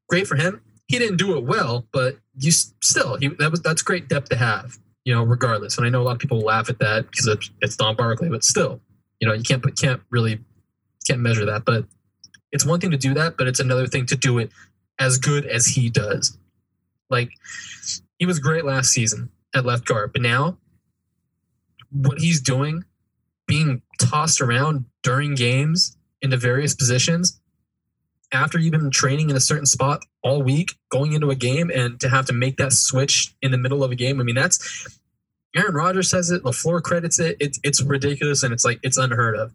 [0.10, 0.62] great for him.
[0.88, 4.36] He didn't do it well, but you still he that was that's great depth to
[4.36, 5.78] have, you know, regardless.
[5.78, 8.30] And I know a lot of people laugh at that because it's, it's Don Barclay,
[8.30, 8.82] but still,
[9.20, 10.40] you know, you can't put can't really
[11.08, 11.66] can't measure that.
[11.66, 11.86] But
[12.52, 14.52] it's one thing to do that, but it's another thing to do it
[15.00, 16.38] as good as he does.
[17.10, 17.32] Like
[18.20, 20.58] he was great last season at left guard, but now
[21.92, 22.84] what he's doing,
[23.48, 27.40] being tossed around during games into various positions
[28.34, 32.00] after you've been training in a certain spot all week, going into a game, and
[32.00, 34.20] to have to make that switch in the middle of a game.
[34.20, 34.88] I mean, that's
[35.56, 36.44] Aaron Rodgers says it.
[36.44, 37.38] LaFleur credits it.
[37.40, 39.54] It's it's ridiculous, and it's like it's unheard of.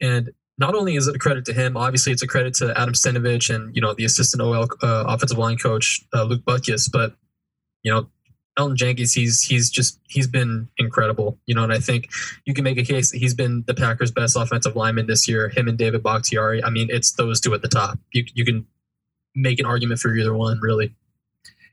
[0.00, 2.94] And not only is it a credit to him, obviously it's a credit to Adam
[2.94, 7.14] Stenavich and you know the assistant OL uh, offensive line coach uh, Luke Butkus, but
[7.82, 8.06] you know
[8.58, 12.10] Elgton Jenkins, he's he's just he's been incredible, you know, and I think
[12.44, 15.48] you can make a case that he's been the Packers' best offensive lineman this year.
[15.48, 16.62] Him and David Bakhtiari.
[16.62, 17.98] I mean, it's those two at the top.
[18.12, 18.66] You you can
[19.34, 20.94] make an argument for either one, really.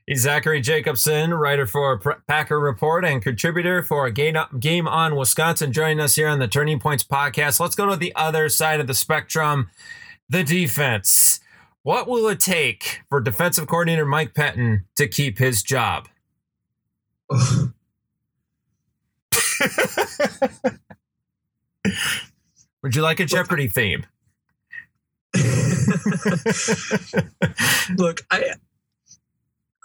[0.06, 6.16] He's Zachary Jacobson, writer for Packer Report and contributor for Game On Wisconsin, joining us
[6.16, 7.60] here on the Turning Points podcast.
[7.60, 9.70] Let's go to the other side of the spectrum,
[10.28, 11.40] the defense.
[11.82, 16.08] What will it take for defensive coordinator Mike Pettine to keep his job?
[22.82, 24.06] Would you like a Jeopardy theme?
[27.96, 28.54] Look, I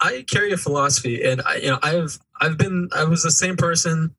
[0.00, 3.56] I carry a philosophy, and I, you know, I've I've been I was the same
[3.56, 4.14] person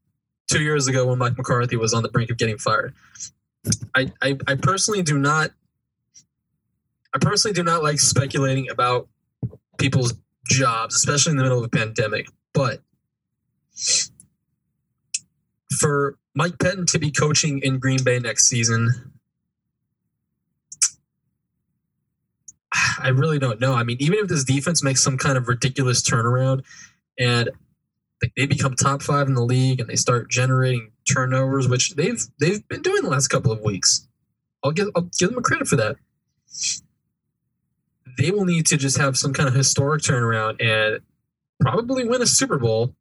[0.48, 2.94] two years ago when Mike McCarthy was on the brink of getting fired.
[3.96, 5.52] I, I, I personally do not
[7.14, 9.08] I personally do not like speculating about
[9.78, 10.14] people's
[10.46, 12.28] jobs, especially in the middle of a pandemic.
[12.54, 12.82] But
[15.78, 19.12] for Mike Pettine to be coaching in Green Bay next season,
[23.02, 23.74] I really don't know.
[23.74, 26.64] I mean, even if this defense makes some kind of ridiculous turnaround
[27.18, 27.50] and
[28.36, 32.68] they become top five in the league and they start generating turnovers, which they've they've
[32.68, 34.08] been doing the last couple of weeks,
[34.64, 35.96] I'll give I'll give them a credit for that.
[38.18, 41.02] They will need to just have some kind of historic turnaround and
[41.60, 42.96] probably win a Super Bowl.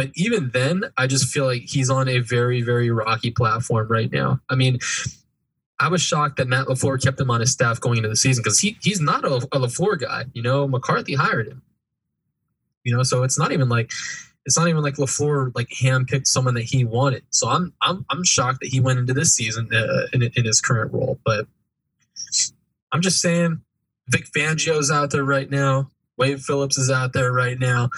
[0.00, 4.10] But even then, I just feel like he's on a very, very rocky platform right
[4.10, 4.40] now.
[4.48, 4.78] I mean,
[5.78, 8.42] I was shocked that Matt LaFleur kept him on his staff going into the season
[8.42, 10.24] because he he's not a, a LaFleur guy.
[10.32, 11.60] You know, McCarthy hired him.
[12.82, 13.92] You know, so it's not even like
[14.46, 17.22] it's not even like LaFleur like handpicked someone that he wanted.
[17.28, 20.62] So I'm I'm I'm shocked that he went into this season uh, in in his
[20.62, 21.20] current role.
[21.26, 21.46] But
[22.90, 23.60] I'm just saying,
[24.08, 25.90] Vic Fangio's out there right now.
[26.16, 27.90] Wade Phillips is out there right now.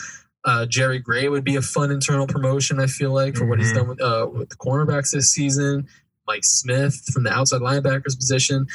[0.44, 2.80] Uh, Jerry Gray would be a fun internal promotion.
[2.80, 3.50] I feel like for mm-hmm.
[3.50, 3.78] what he's mm-hmm.
[3.78, 5.86] done with uh, with the cornerbacks this season.
[6.26, 8.66] Mike Smith from the outside linebackers position.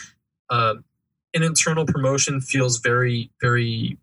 [0.49, 0.83] Um,
[1.33, 3.97] an internal promotion feels very, very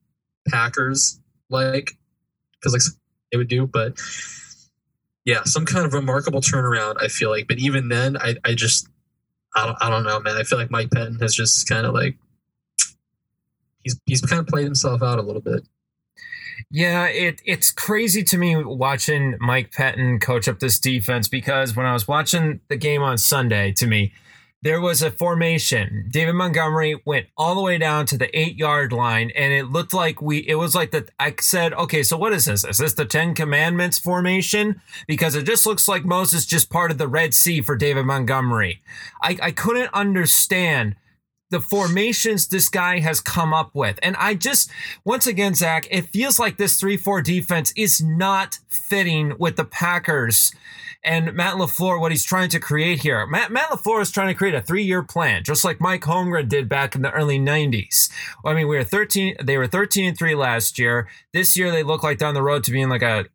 [0.49, 1.97] Packers like,
[2.63, 2.83] feels like
[3.33, 3.67] they would do.
[3.67, 3.99] But
[5.25, 7.49] yeah, some kind of remarkable turnaround, I feel like.
[7.49, 8.89] But even then, I, I just,
[9.57, 10.37] I don't, I don't know, man.
[10.37, 12.17] I feel like Mike Pettine has just kind of like,
[13.83, 15.67] he's, he's kind of played himself out a little bit.
[16.71, 21.87] Yeah, it it's crazy to me watching Mike Pettine coach up this defense because when
[21.87, 24.13] I was watching the game on Sunday, to me,
[24.65, 26.09] there was a formation.
[26.11, 29.93] David Montgomery went all the way down to the eight yard line, and it looked
[29.93, 30.39] like we.
[30.39, 31.11] It was like that.
[31.21, 32.65] I said, "Okay, so what is this?
[32.65, 37.09] Is this the Ten Commandments formation?" Because it just looks like Moses just parted the
[37.09, 38.81] Red Sea for David Montgomery.
[39.23, 40.97] I, I couldn't understand
[41.51, 43.99] the formations this guy has come up with.
[44.03, 44.71] And I just,
[45.05, 49.65] once again, Zach, it feels like this 3 4 defense is not fitting with the
[49.65, 50.53] Packers
[51.05, 53.27] and Matt LaFleur, what he's trying to create here.
[53.27, 56.49] Matt, Matt LaFleur is trying to create a three year plan, just like Mike Holmgren
[56.49, 58.11] did back in the early 90s.
[58.45, 61.09] I mean, we were 13, they were 13 and 3 last year.
[61.33, 63.27] This year, they look like down the road to being like a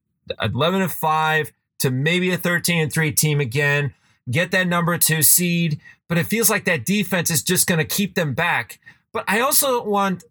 [0.42, 3.94] 11 and 5 to maybe a 13 and 3 team again.
[4.30, 5.80] Get that number two seed
[6.10, 8.80] but it feels like that defense is just going to keep them back.
[9.14, 10.26] But I also want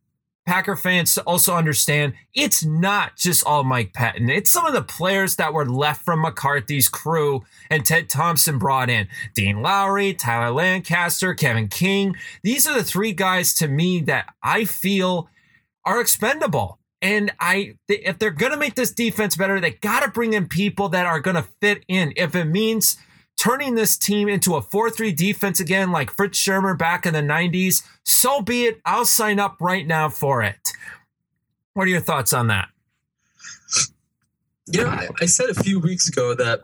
[0.45, 4.29] Packer fans to also understand it's not just all Mike Pettine.
[4.29, 8.91] It's some of the players that were left from McCarthy's crew and Ted Thompson brought
[8.91, 9.09] in.
[9.35, 12.17] Dean Lowry, Tyler Lancaster, Kevin King.
[12.43, 15.29] These are the three guys to me that I feel
[15.85, 16.79] are expendable.
[17.01, 20.49] And I, if they're going to make this defense better, they got to bring in
[20.49, 22.13] people that are going to fit in.
[22.17, 22.97] If it means
[23.39, 27.21] turning this team into a 4 3 defense again, like Fritz Shurmur back in the
[27.21, 28.81] 90s, so be it.
[28.85, 30.73] I'll sign up right now for it.
[31.73, 32.69] What are your thoughts on that?
[34.67, 36.61] You know, I, said a few weeks ago that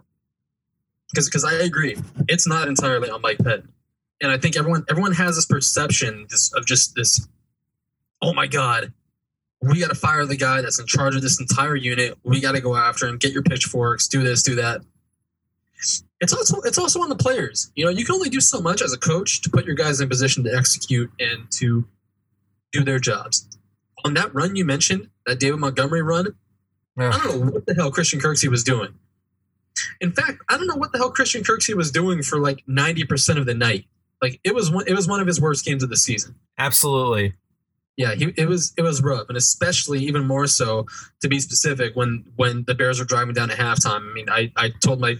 [1.10, 1.96] because because I agree,
[2.28, 3.66] it's not entirely on Mike Penn,
[4.20, 7.26] and I think everyone everyone has this perception this, of just this.
[8.20, 8.92] Oh my God,
[9.62, 12.18] we got to fire the guy that's in charge of this entire unit.
[12.24, 13.16] We got to go after him.
[13.16, 14.06] Get your pitchforks.
[14.06, 14.42] Do this.
[14.42, 14.82] Do that
[16.24, 17.70] it's also it's also on the players.
[17.76, 20.00] You know, you can only do so much as a coach to put your guys
[20.00, 21.86] in position to execute and to
[22.72, 23.46] do their jobs.
[24.04, 26.34] On that run you mentioned, that David Montgomery run,
[26.98, 27.10] yeah.
[27.10, 28.94] I don't know what the hell Christian Kirksey was doing.
[30.00, 33.38] In fact, I don't know what the hell Christian Kirksey was doing for like 90%
[33.38, 33.84] of the night.
[34.22, 36.36] Like it was one it was one of his worst games of the season.
[36.56, 37.34] Absolutely.
[37.96, 40.86] Yeah, he, it was it was rough, and especially even more so
[41.20, 44.10] to be specific when when the Bears were driving down at halftime.
[44.10, 45.16] I mean, I I told my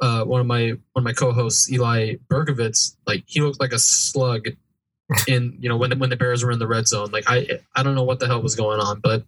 [0.00, 3.78] uh, one of my one of my co-hosts Eli Berkovitz like he looked like a
[3.78, 4.48] slug
[5.28, 7.10] in you know when the, when the Bears were in the red zone.
[7.10, 9.24] Like I I don't know what the hell was going on, but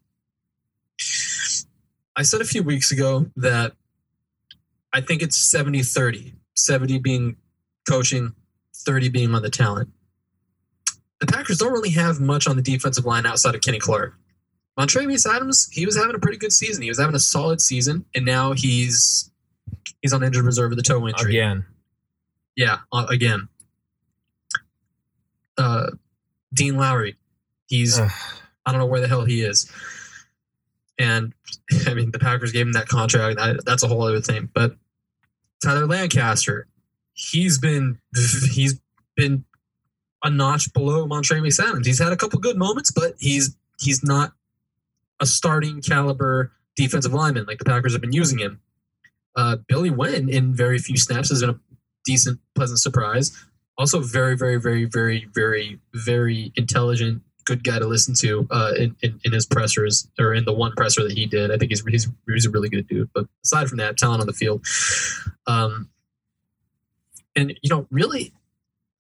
[2.17, 3.73] I said a few weeks ago that
[4.93, 6.35] I think it's 70-30.
[6.55, 7.37] 70 being
[7.89, 8.35] coaching,
[8.75, 9.89] 30 being on the talent
[11.21, 14.15] the Packers don't really have much on the defensive line outside of Kenny Clark.
[14.79, 16.83] Montravius Adams, he was having a pretty good season.
[16.83, 19.31] He was having a solid season, and now he's
[20.03, 21.31] he's on injured reserve with a toe injury.
[21.31, 21.65] Again.
[22.57, 23.49] Yeah, uh, again.
[25.57, 25.91] Uh,
[26.53, 27.17] Dean Lowry,
[27.69, 28.11] he's Ugh.
[28.67, 29.71] I don't know where the hell he is.
[30.99, 31.33] And
[31.87, 33.39] I mean, the Packers gave him that contract.
[33.41, 34.49] I, that's a whole other thing.
[34.53, 34.77] But
[35.63, 36.67] Tyler Lancaster,
[37.15, 37.99] he's been
[38.53, 38.81] he's
[39.17, 39.45] been
[40.23, 41.87] a notch below Montravius Adams.
[41.87, 44.33] He's had a couple good moments, but he's he's not
[45.21, 48.61] a starting caliber defensive lineman like the Packers have been using him.
[49.37, 51.61] Uh, Billy Winn in very few snaps has been a
[52.05, 53.33] decent, pleasant surprise.
[53.79, 58.97] Also, very, very, very, very, very, very intelligent, good guy to listen to uh, in,
[59.03, 61.51] in in his pressers or in the one presser that he did.
[61.51, 63.11] I think he's he's, he's a really good dude.
[63.15, 64.65] But aside from that, talent on the field.
[65.47, 65.89] Um,
[67.35, 68.35] and you know, really,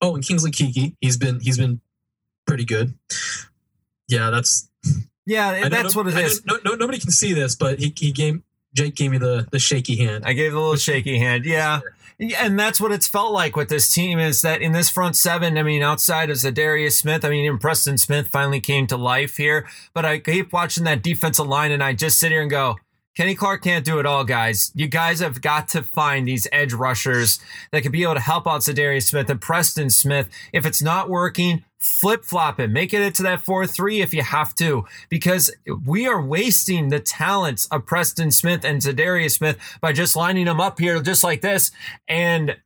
[0.00, 1.80] Oh, and Kingsley Keke, he's been he's been
[2.46, 2.94] pretty good.
[4.08, 4.68] Yeah, that's
[5.26, 6.44] Yeah, that's what it is.
[6.46, 8.40] No, no, nobody can see this, but he, he gave
[8.74, 10.24] Jake gave me the the shaky hand.
[10.26, 11.44] I gave a little shaky hand.
[11.44, 11.80] Yeah.
[12.38, 15.56] And that's what it's felt like with this team is that in this front seven,
[15.56, 19.38] I mean, outside of Za'Darius Smith, I mean, even Preston Smith finally came to life
[19.38, 19.66] here.
[19.94, 22.76] But I keep watching that defensive line and I just sit here and go,
[23.16, 24.70] Kenny Clark can't do it all, guys.
[24.74, 27.40] You guys have got to find these edge rushers
[27.72, 30.28] that could be able to help out Za'Darius Smith and Preston Smith.
[30.52, 32.70] If it's not working, flip flop it.
[32.70, 35.50] Make it into that 4 3 if you have to, because
[35.84, 40.60] we are wasting the talents of Preston Smith and Za'Darius Smith by just lining them
[40.60, 41.70] up here just like this
[42.06, 42.56] and,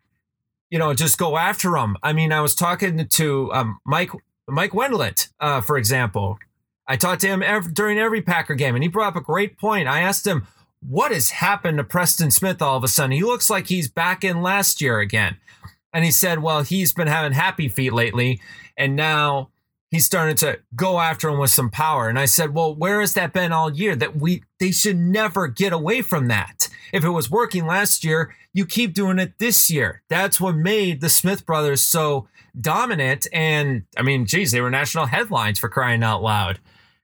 [0.71, 1.97] you know, just go after them.
[2.03, 4.11] I mean, I was talking to um, Mike.
[4.47, 6.39] Mike Wendlandt, uh, for example,
[6.87, 9.57] I talked to him ev during every Packer game, and he brought up a great
[9.57, 9.89] point.
[9.89, 10.47] I asked him,
[10.81, 13.13] "What has happened to Preston Smith all of a sudden?
[13.13, 15.39] He looks like he's back in last year again."
[15.95, 18.41] And he said, "Well, he's been having happy feet lately,
[18.77, 19.51] and now
[19.91, 23.15] he's starting to go after him with some power." And I said, "Well, where has
[23.15, 23.97] that been all year?
[23.97, 26.69] That we they should never get away from that.
[26.93, 30.03] If it was working last year, you keep doing it this year.
[30.09, 32.29] That's what made the Smith brothers so."
[32.61, 36.61] Dominant and I mean, geez, they were national headlines for crying out loud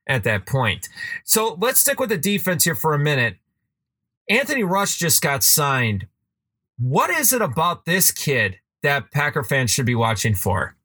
[0.06, 0.88] at that point.
[1.24, 3.36] So let's stick with the defense here for a minute.
[4.28, 6.06] Anthony Rush just got signed.
[6.78, 10.76] What is it about this kid that Packer fans should be watching for?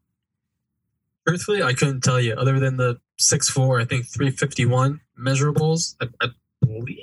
[1.28, 3.80] Truthfully, I couldn't tell you other than the six four.
[3.80, 5.96] I think 351 measurables.
[6.02, 6.28] I, I
[6.62, 7.00] believe.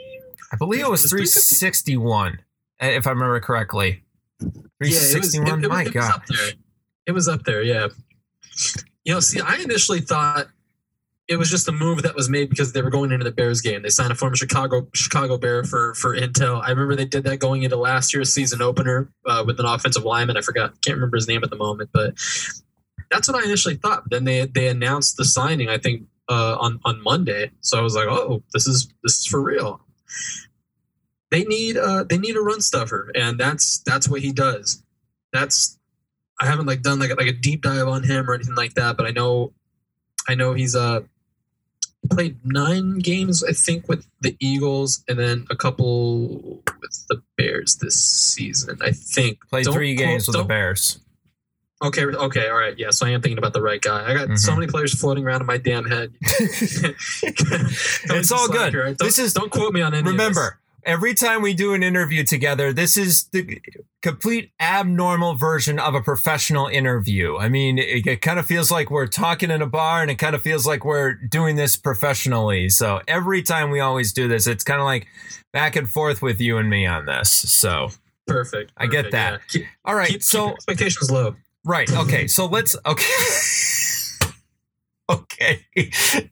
[0.53, 2.39] I believe it was 361,
[2.81, 4.03] if I remember correctly.
[4.41, 5.59] Yeah, it was, 361?
[5.61, 6.13] it, it, My it God.
[6.13, 6.53] up there.
[7.07, 7.89] It was up there, yeah.
[9.05, 10.49] You know, see, I initially thought
[11.29, 13.61] it was just a move that was made because they were going into the Bears
[13.61, 13.83] game.
[13.83, 16.63] They signed a former Chicago Chicago Bear for for Intel.
[16.63, 20.05] I remember they did that going into last year's season opener uh, with an offensive
[20.05, 20.37] lineman.
[20.37, 22.15] I forgot, can't remember his name at the moment, but
[23.13, 24.09] that's what I initially thought.
[24.11, 25.69] Then they they announced the signing.
[25.69, 29.27] I think uh, on on Monday, so I was like, oh, this is this is
[29.27, 29.81] for real.
[31.31, 34.83] They need uh they need a run stuffer, and that's that's what he does.
[35.33, 35.79] That's
[36.41, 38.75] I haven't like done like a, like a deep dive on him or anything like
[38.75, 39.53] that, but I know
[40.29, 41.01] I know he's uh
[42.11, 47.77] played nine games I think with the Eagles and then a couple with the Bears
[47.77, 48.79] this season.
[48.83, 50.99] I think Played Don't three games with the Bears.
[51.83, 52.79] Okay, okay, all right.
[52.79, 54.09] Yeah, so I am thinking about the right guy.
[54.09, 54.59] I got so Mhm.
[54.61, 56.13] many players floating around in my damn head.
[57.23, 58.73] It's all good.
[58.73, 60.09] Don't, This is- don't quote me on any.
[60.09, 63.61] Remember, every time we do an interview together, this is the
[64.03, 67.37] complete abnormal version of a professional interview.
[67.37, 70.17] I mean, it, it kind of feels like we're talking in a bar and it
[70.17, 72.69] kind of feels like we're doing this professionally.
[72.69, 75.07] So every time we always do this, it's kind of like
[75.53, 77.31] back and forth with you and me on this.
[77.31, 77.91] So,
[78.27, 78.73] perfect.
[78.77, 79.33] I get that.
[79.33, 79.39] yeah.
[79.49, 80.09] Keep, all right.
[80.09, 81.37] keep, so, keep expectations low.
[81.65, 81.91] Right.
[81.91, 82.27] Okay.
[82.27, 82.77] So let's.
[82.85, 83.05] Okay.
[85.09, 86.31] okay.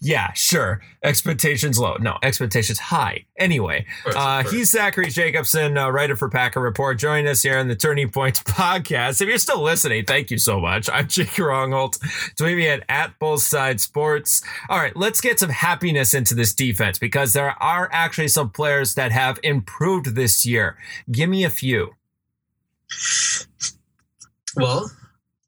[0.00, 0.80] Yeah, sure.
[1.02, 1.96] Expectations low.
[2.00, 3.26] No, expectations high.
[3.38, 4.54] Anyway, of uh, course.
[4.54, 8.42] he's Zachary Jacobson, uh, writer for Packer Report, joining us here on the Turning Points
[8.42, 9.20] podcast.
[9.20, 10.88] If you're still listening, thank you so much.
[10.90, 11.98] I'm Jake Rongholt.
[12.36, 14.42] Tweet me at, at Both Side Sports.
[14.68, 18.94] All right, let's get some happiness into this defense because there are actually some players
[18.94, 20.76] that have improved this year.
[21.10, 21.94] Give me a few.
[24.56, 24.90] Well,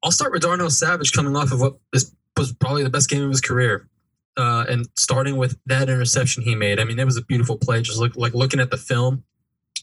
[0.05, 3.25] I'll start with Darnell Savage coming off of what is, was probably the best game
[3.25, 3.89] of his career.
[4.37, 7.83] Uh, and starting with that interception he made, I mean, it was a beautiful play.
[7.83, 9.25] Just look like looking at the film,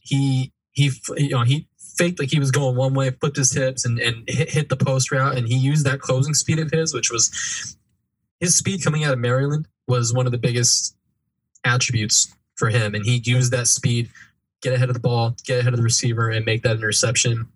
[0.02, 3.84] he he you know he faked like he was going one way, flipped his hips,
[3.84, 6.94] and and hit, hit the post route, and he used that closing speed of his,
[6.94, 7.76] which was
[8.40, 10.96] his speed coming out of Maryland was one of the biggest
[11.64, 14.10] attributes for him, and he used that speed,
[14.62, 17.48] get ahead of the ball, get ahead of the receiver, and make that interception.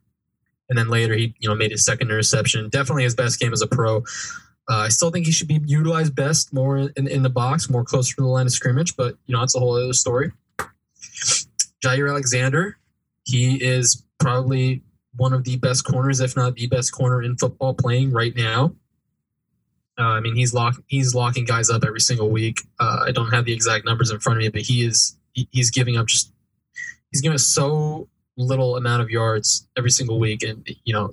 [0.69, 2.69] And then later, he you know made his second interception.
[2.69, 3.97] Definitely his best game as a pro.
[4.69, 7.83] Uh, I still think he should be utilized best more in, in the box, more
[7.83, 10.31] closer to the line of scrimmage, but you know, it's a whole other story.
[11.83, 12.77] Jaire Alexander,
[13.23, 14.83] he is probably
[15.15, 18.75] one of the best corners, if not the best corner in football playing right now.
[19.97, 22.61] Uh, I mean, he's lock he's locking guys up every single week.
[22.79, 25.47] Uh, I don't have the exact numbers in front of me, but he is he,
[25.51, 26.31] he's giving up just
[27.11, 28.07] he's giving us so
[28.39, 31.11] little amount of yards every single week, and you know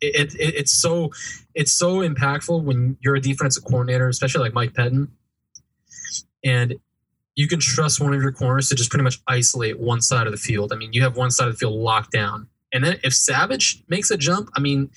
[0.00, 1.10] it, it, it's so
[1.54, 5.08] it's so impactful when you're a defensive coordinator, especially like Mike Pettine,
[6.44, 6.74] and
[7.34, 10.32] you can trust one of your corners to just pretty much isolate one side of
[10.32, 10.72] the field.
[10.72, 13.82] I mean, you have one side of the field locked down, and then if Savage
[13.88, 14.90] makes a jump, I mean,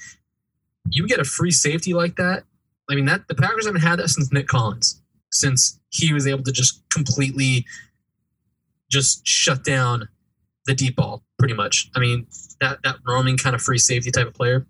[0.89, 2.43] you get a free safety like that.
[2.89, 6.43] I mean, that the Packers haven't had that since Nick Collins, since he was able
[6.43, 7.65] to just completely
[8.91, 10.07] just shut down
[10.65, 11.91] the deep ball, pretty much.
[11.95, 12.25] I mean,
[12.59, 14.65] that that roaming kind of free safety type of player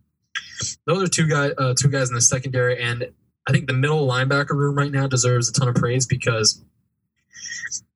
[0.85, 3.09] those are two guys, uh, two guys in the secondary, and
[3.47, 6.63] I think the middle linebacker room right now deserves a ton of praise because,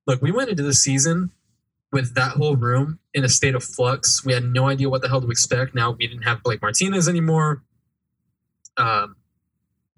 [0.05, 1.31] look, we went into the season
[1.91, 4.23] with that whole room in a state of flux.
[4.23, 5.73] We had no idea what the hell to expect.
[5.73, 7.63] Now we didn't have Blake Martinez anymore.
[8.77, 9.15] Um,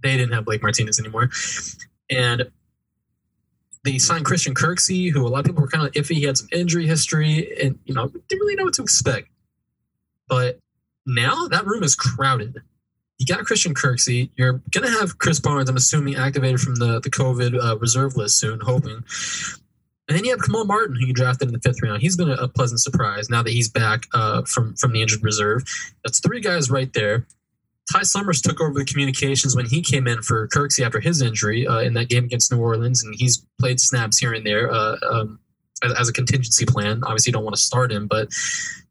[0.01, 1.29] they didn't have Blake Martinez anymore,
[2.09, 2.49] and
[3.83, 6.15] they signed Christian Kirksey, who a lot of people were kind of iffy.
[6.15, 9.27] He had some injury history, and you know didn't really know what to expect.
[10.27, 10.59] But
[11.05, 12.61] now that room is crowded.
[13.17, 14.29] You got Christian Kirksey.
[14.35, 18.39] You're to have Krys Barnes, I'm assuming, activated from the, the COVID uh, reserve list
[18.39, 19.03] soon, hoping.
[20.07, 22.01] And then you have Kamal Martin, who you drafted in the fifth round.
[22.01, 25.23] He's been a, a pleasant surprise now that he's back uh, from, from the injured
[25.23, 25.63] reserve.
[26.03, 27.27] That's three guys right there.
[27.91, 31.67] Ty Summers took over the communications when he came in for Kirksey after his injury
[31.67, 34.97] uh, in that game against New Orleans, and he's played snaps here and there uh,
[35.09, 35.39] um,
[35.83, 37.01] as, as, a contingency plan.
[37.03, 38.29] Obviously, you don't want to start him, but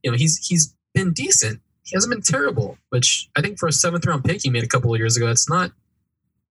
[0.03, 1.61] you know he's he's been decent
[1.91, 4.69] he hasn't been terrible, which I think for a seventh round pick he made a
[4.69, 5.73] couple of years ago, that's not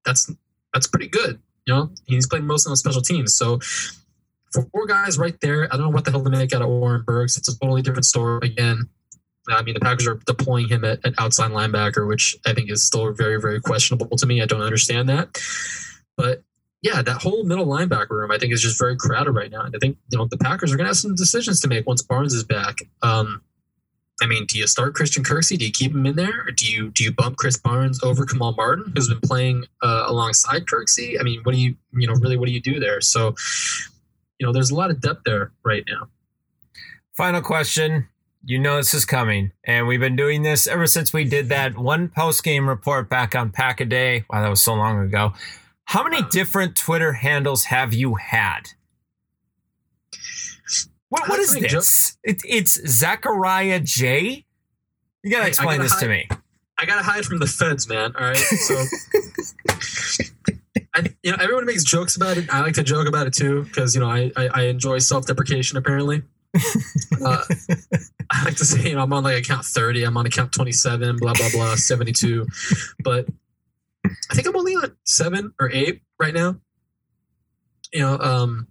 [0.05, 0.29] that's
[0.73, 1.39] that's pretty good.
[1.65, 3.35] You know, he's played most on the special teams.
[3.35, 3.59] So
[4.51, 6.67] for four guys right there, I don't know what the hell to make out of
[6.67, 7.37] Oren Burks.
[7.37, 8.89] It's a totally different story again.
[9.47, 12.83] I mean, the Packers are deploying him at, at outside linebacker, which I think is
[12.83, 14.41] still very, very questionable to me.
[14.41, 15.37] I don't understand that.
[16.17, 16.43] But
[16.81, 19.61] yeah, that whole middle linebacker room, I think, is just very crowded right now.
[19.61, 21.87] And I think, you know, the Packers are going to have some decisions to make
[21.87, 22.79] once Barnes is back.
[23.01, 23.41] Um,
[24.21, 25.57] I mean, do you start Christian Kirksey?
[25.57, 28.25] Do you keep him in there, or do you do you bump Krys Barnes over
[28.25, 31.17] Kamal Martin, who's been playing uh, alongside Kirksey?
[31.17, 32.99] I mean, what do you you know really what do you do there?
[32.99, 33.35] So,
[34.37, 36.09] you know, there's a lot of depth there right now.
[37.15, 38.08] Final question.
[38.43, 41.77] You know this is coming, and we've been doing this ever since we did that
[41.77, 44.23] one post game report back on Pack a Day.
[44.29, 45.33] Wow, that was so long ago.
[45.85, 48.69] How many different Twitter handles have you had?
[51.09, 52.17] What, what is this?
[52.23, 54.45] It, it's Zachariah J.
[55.23, 56.29] You gotta explain gotta this hide, to me.
[56.77, 58.13] I gotta hide from the feds, man.
[58.15, 58.75] All right, so
[60.95, 62.53] I, you know everyone makes jokes about it.
[62.53, 65.25] I like to joke about it too because you know I, I, I enjoy self
[65.25, 65.77] deprecation.
[65.77, 66.21] Apparently,
[67.25, 67.43] uh,
[68.31, 70.03] I like to say you know I'm on like account 30.
[70.03, 71.17] I'm on account 27.
[71.17, 72.47] Blah blah blah 72.
[73.03, 73.27] But
[74.31, 76.57] I think I'm only on seven or eight right now.
[77.93, 78.67] You know, um,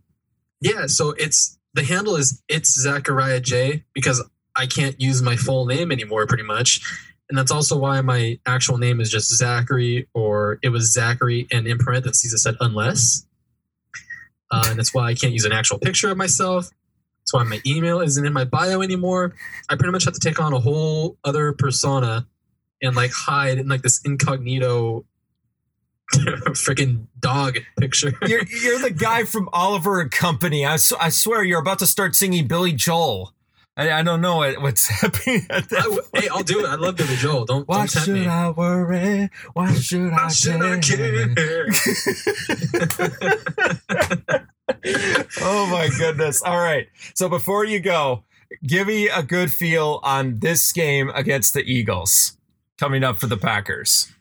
[0.60, 0.86] yeah.
[0.86, 4.24] So it's the handle is it's Zachariah J because
[4.56, 6.80] I can't use my full name anymore, pretty much.
[7.28, 11.66] And that's also why my actual name is just Zachary, or it was Zachary, and
[11.66, 13.26] in parentheses it said unless.
[14.50, 16.70] Uh, and that's why I can't use an actual picture of myself.
[17.28, 19.34] That's why my email isn't in my bio anymore.
[19.68, 22.26] I pretty much have to take on a whole other persona
[22.80, 25.04] and like hide in like this incognito
[26.14, 28.14] freaking dog picture.
[28.26, 30.64] you're, you're the guy from Oliver and Company.
[30.64, 33.34] I, I swear you're about to start singing Billy Joel.
[33.78, 35.46] I, I don't know what, what's happening.
[35.48, 35.62] I,
[36.14, 36.66] hey, I'll do it.
[36.66, 37.44] I love Billy Joel.
[37.44, 37.68] Don't.
[37.68, 38.26] Why don't should me.
[38.26, 39.30] I worry?
[39.52, 41.68] Why should Why I, should I care?
[45.40, 46.42] oh my goodness!
[46.42, 46.88] All right.
[47.14, 48.24] So before you go,
[48.66, 52.36] give me a good feel on this game against the Eagles
[52.78, 54.12] coming up for the Packers.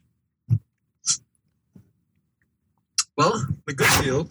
[3.17, 4.25] Well, the good feel.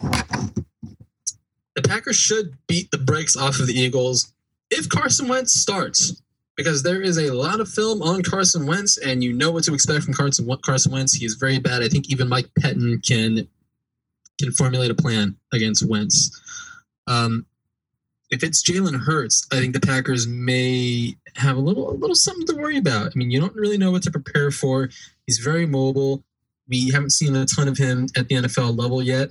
[1.74, 4.32] The Packers should beat the brakes off of the Eagles
[4.70, 6.22] if Carson Wentz starts.
[6.56, 9.74] because there is a lot of film on Carson Wentz, and you know what to
[9.74, 11.14] expect from Carson Carson Wentz.
[11.14, 11.82] He is very bad.
[11.82, 13.46] I think even Mike Pettine can
[14.40, 16.30] can formulate a plan against Wentz.
[17.06, 17.46] Um,
[18.30, 22.46] if it's Jalen Hurts, I think the Packers may have a little a little something
[22.46, 23.08] to worry about.
[23.08, 24.88] I mean, you don't really know what to prepare for.
[25.26, 26.24] He's very mobile.
[26.68, 29.30] We haven't seen a ton of him at the NFL level yet,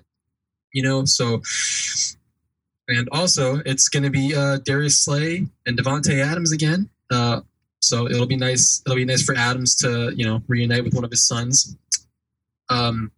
[0.74, 1.03] you know.
[1.06, 1.41] So,
[2.88, 6.90] and also it's going to be uh, Darius Slay and Davante Adams again.
[7.12, 7.41] Uh,
[7.80, 8.82] so it'll be nice.
[8.86, 11.76] It'll be nice for Adams to you know reunite with one of his sons.
[12.70, 13.12] Um,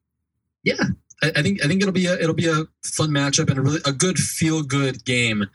[0.64, 0.84] yeah,
[1.24, 3.62] I, I think I think it'll be a it'll be a fun matchup and a
[3.62, 5.46] really a good feel good game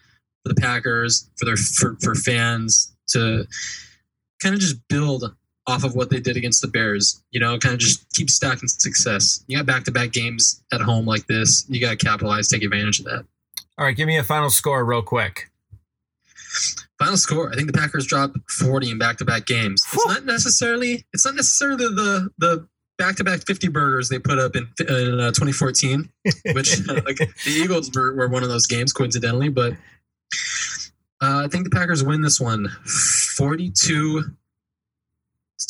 [0.43, 3.47] for the Packers for their for, for fans to
[4.43, 5.25] kind of just build
[5.69, 7.23] off of what they did against the Bears.
[7.31, 9.45] You know, kind of just keep stacking success.
[9.47, 11.67] You got back to back games at home like this.
[11.69, 13.25] You got to capitalize, take advantage of that.
[13.83, 15.51] All right, give me a final score real quick.
[17.01, 17.51] Final score.
[17.53, 19.85] I think the Packers dropped 40 in back to back games.
[19.93, 21.05] It's not necessarily.
[21.13, 25.19] It's not necessarily the the back to back 50 burgers they put up in, in
[25.19, 26.09] uh, 2014,
[26.53, 29.73] which like the Eagles were, were one of those games coincidentally, but
[31.21, 32.69] uh, I think the Packers win this one
[33.37, 34.23] 42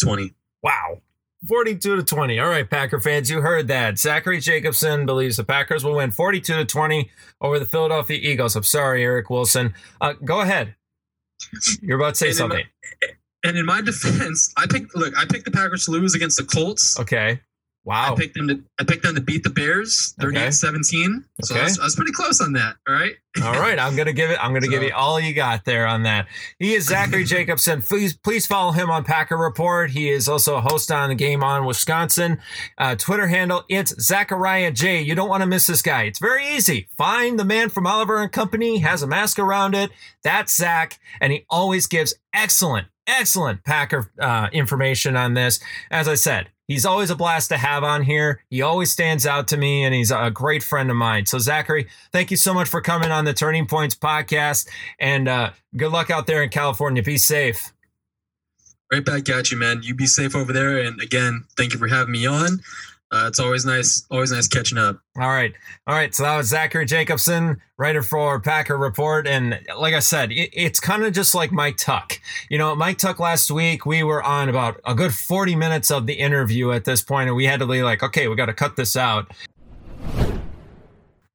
[0.02, 0.34] 20.
[0.62, 1.00] Wow.
[1.48, 2.38] 42 to 20.
[2.38, 3.98] All right, Packer fans, you heard that.
[3.98, 7.10] Zachary Jacobson believes the Packers will win 42 to 20
[7.40, 8.54] over the Philadelphia Eagles.
[8.56, 9.74] I'm sorry, Eric Wilson.
[10.00, 10.74] Uh, go ahead.
[11.80, 12.58] You're about to say And in something.
[13.02, 13.08] my-
[13.44, 16.44] and in my defense, I picked look, I picked the Packers to lose against the
[16.44, 16.98] Colts.
[17.00, 17.40] Okay.
[17.84, 18.12] Wow.
[18.12, 21.24] I picked them to I picked them to beat the Bears 38-17.
[21.42, 21.60] So Okay.
[21.60, 22.76] I was, I was pretty close on that.
[22.88, 23.14] All right.
[23.42, 24.38] All right, I'm gonna give it.
[24.44, 26.26] I'm gonna give you all you got there on that.
[26.58, 27.80] He is Zachary Jacobson.
[27.80, 29.90] Please, please follow him on Packer Report.
[29.90, 32.38] He is also a host on the Game On Wisconsin.
[32.76, 35.00] Uh, Twitter handle it's Zachariah J.
[35.00, 36.02] You don't want to miss this guy.
[36.02, 36.88] It's very easy.
[36.98, 38.80] Find the man from Oliver and Company.
[38.80, 39.90] Has a mask around it.
[40.22, 45.58] That's Zach, and he always gives excellent, excellent Packer uh, information on this.
[45.90, 48.42] As I said, he's always a blast to have on here.
[48.48, 51.26] He always stands out to me, and he's a great friend of mine.
[51.26, 54.68] So Zachary, thank you so much for coming on the Turning Points podcast,
[54.98, 57.02] and uh, good luck out there in California.
[57.02, 57.72] Be safe.
[58.90, 59.82] Right back at you, man.
[59.82, 60.78] You be safe over there.
[60.78, 62.60] And again, thank you for having me on.
[63.12, 64.98] Uh, it's always nice, always nice catching up.
[65.18, 65.52] All right.
[65.86, 66.14] All right.
[66.14, 69.26] So that was Zachary Jacobson, writer for Packer Report.
[69.26, 72.18] And like I said, it, it's kind of just like Mike Tuck.
[72.48, 76.06] You know, Mike Tuck last week, we were on about a good 40 minutes of
[76.06, 78.54] the interview at this point, and we had to be like, okay, we got to
[78.54, 79.30] cut this out.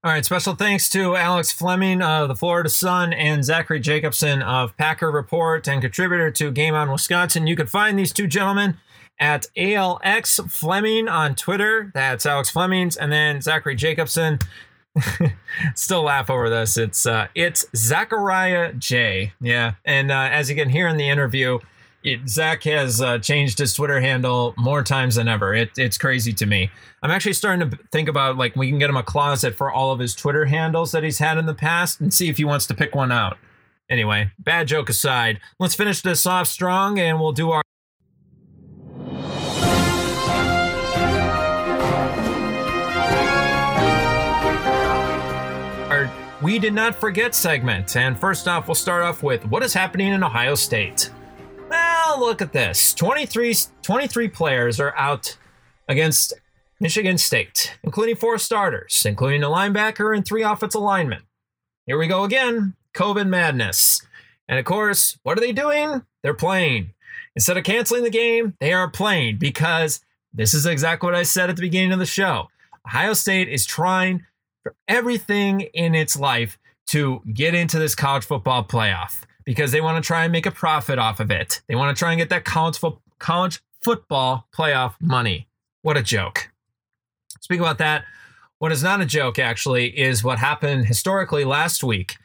[0.03, 4.75] All right, special thanks to Alex Fleming of the Florida Sun and Zachary Jacobson of
[4.77, 7.45] Packer Report and contributor to Game On Wisconsin.
[7.45, 8.77] You can find these two gentlemen
[9.19, 11.91] at ALX Fleming on Twitter.
[11.93, 14.39] That's Alex Fleming's, and then Zachary Jacobson.
[15.75, 16.77] Still laugh over this.
[16.77, 19.33] It's uh, it's Zachariah J.
[19.41, 21.59] Yeah, and uh, as you can hear in the interview,
[22.03, 25.53] it, Zach has uh, changed his Twitter handle more times than ever.
[25.53, 26.71] It, it's crazy to me.
[27.03, 29.91] I'm actually starting to think about like we can get him a closet for all
[29.91, 32.65] of his Twitter handles that he's had in the past and see if he wants
[32.67, 33.37] to pick one out.
[33.89, 37.61] Anyway, bad joke aside, let's finish this off strong and we'll do our.
[46.47, 47.97] We Did Not Forget segment.
[47.97, 51.11] And first off, we'll start off with what is happening in Ohio State.
[51.69, 55.37] Well, look at this 23, 23 players are out
[55.89, 56.35] against
[56.79, 61.23] Michigan State, including four starters, including a linebacker and three offensive linemen.
[61.85, 64.01] Here we go again COVID madness.
[64.47, 66.05] And of course, what are they doing?
[66.23, 66.93] They're playing.
[67.35, 69.99] Instead of canceling the game, they are playing because
[70.33, 72.47] this is exactly what I said at the beginning of the show.
[72.85, 74.25] Ohio State is trying
[74.87, 76.57] everything in its life
[76.87, 80.51] to get into this college football playoff because they want to try and make a
[80.51, 81.61] profit off of it.
[81.67, 85.47] They want to try and get that college, fo- college football playoff money.
[85.81, 86.49] What a joke.
[87.39, 88.03] Speaking about that,
[88.59, 92.17] what is not a joke actually is what happened historically last week.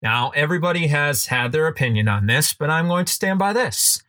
[0.00, 4.02] Now, everybody has had their opinion on this, but I'm going to stand by this.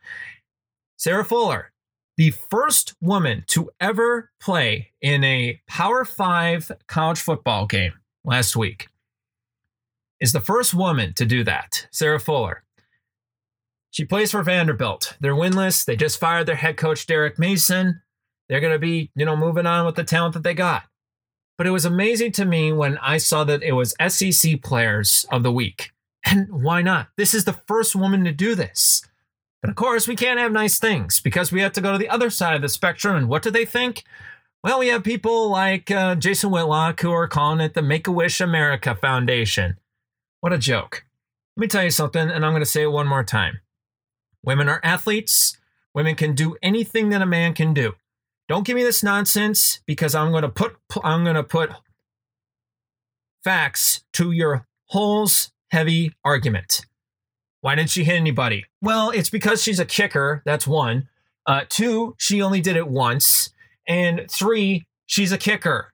[0.96, 1.70] Sarah Fuller,
[2.16, 7.92] the first woman to ever play in a Power Five college football game
[8.24, 8.88] last week,
[10.20, 11.86] is the first woman to do that.
[11.90, 12.62] Sarah Fuller.
[13.90, 15.16] She plays for Vanderbilt.
[15.20, 15.84] They're winless.
[15.84, 18.00] They just fired their head coach, Derek Mason.
[18.48, 20.84] They're going to be, you know, moving on with the talent that they got.
[21.56, 25.42] But it was amazing to me when I saw that it was SEC players of
[25.44, 25.90] the week.
[26.24, 27.08] And why not?
[27.16, 29.06] This is the first woman to do this.
[29.64, 32.10] But of course, we can't have nice things because we have to go to the
[32.10, 33.16] other side of the spectrum.
[33.16, 34.04] And what do they think?
[34.62, 38.12] Well, we have people like uh, Jason Whitlock who are calling it the Make a
[38.12, 39.78] Wish America Foundation.
[40.40, 41.06] What a joke.
[41.56, 43.60] Let me tell you something, and I'm going to say it one more time.
[44.44, 45.56] Women are athletes.
[45.94, 47.94] Women can do anything that a man can do.
[48.50, 51.70] Don't give me this nonsense because I'm going to put I'm going to put
[53.42, 56.84] facts to your holes heavy argument.
[57.64, 58.66] Why didn't she hit anybody?
[58.82, 60.42] Well, it's because she's a kicker.
[60.44, 61.08] That's one.
[61.46, 63.54] Uh, two, she only did it once.
[63.88, 65.90] And three, she's a kicker.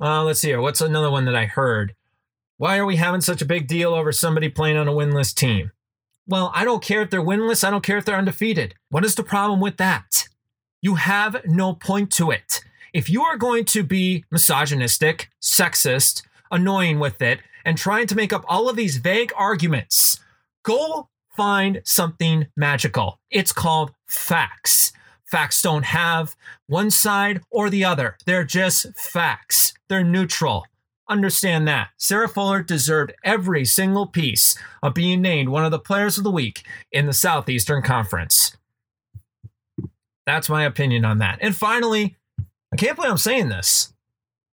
[0.00, 0.62] Uh, let's see here.
[0.62, 1.94] What's another one that I heard?
[2.56, 5.72] Why are we having such a big deal over somebody playing on a winless team?
[6.26, 7.62] Well, I don't care if they're winless.
[7.62, 8.74] I don't care if they're undefeated.
[8.88, 10.26] What is the problem with that?
[10.80, 12.64] You have no point to it.
[12.94, 18.32] If you are going to be misogynistic, sexist, annoying with it, and trying to make
[18.32, 20.20] up all of these vague arguments,
[20.66, 23.20] go find something magical.
[23.30, 24.92] It's called facts.
[25.30, 26.36] Facts don't have
[26.66, 30.66] one side or the other, they're just facts, they're neutral.
[31.08, 31.90] Understand that.
[31.96, 36.32] Sarah Fuller deserved every single piece of being named one of the players of the
[36.32, 38.56] week in the Southeastern Conference.
[40.26, 41.38] That's my opinion on that.
[41.40, 42.16] And finally,
[42.72, 43.94] I can't believe I'm saying this,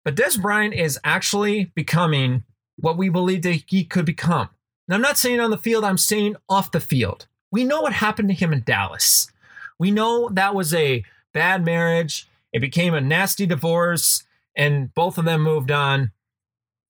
[0.04, 2.42] but Dez Bryant is actually becoming
[2.76, 4.48] what we believed that he could become.
[4.90, 7.28] And I'm not saying on the field, I'm saying off the field.
[7.52, 9.30] We know what happened to him in Dallas.
[9.78, 12.26] We know that was a bad marriage.
[12.52, 14.24] It became a nasty divorce,
[14.56, 16.10] and both of them moved on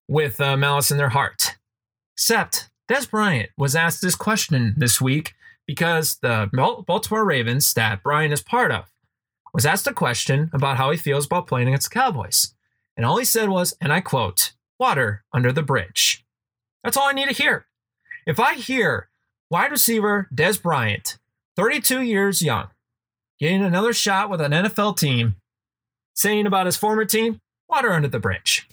[0.08, 1.58] with uh, malice in their heart.
[2.14, 5.34] Except Dez Bryant was asked this question this week
[5.66, 6.48] because the
[6.86, 8.86] Baltimore Ravens, that Bryant is part of,
[9.52, 12.54] was asked a question about how he feels about playing against the Cowboys.
[12.96, 16.24] And all he said was, and I quote, water under the bridge.
[16.82, 17.66] That's all I need to hear.
[18.30, 19.08] If I hear
[19.50, 21.18] wide receiver Dez Bryant,
[21.56, 22.68] 32 years young,
[23.40, 25.34] getting another shot with an NFL team,
[26.14, 28.68] saying about his former team, water under the bridge.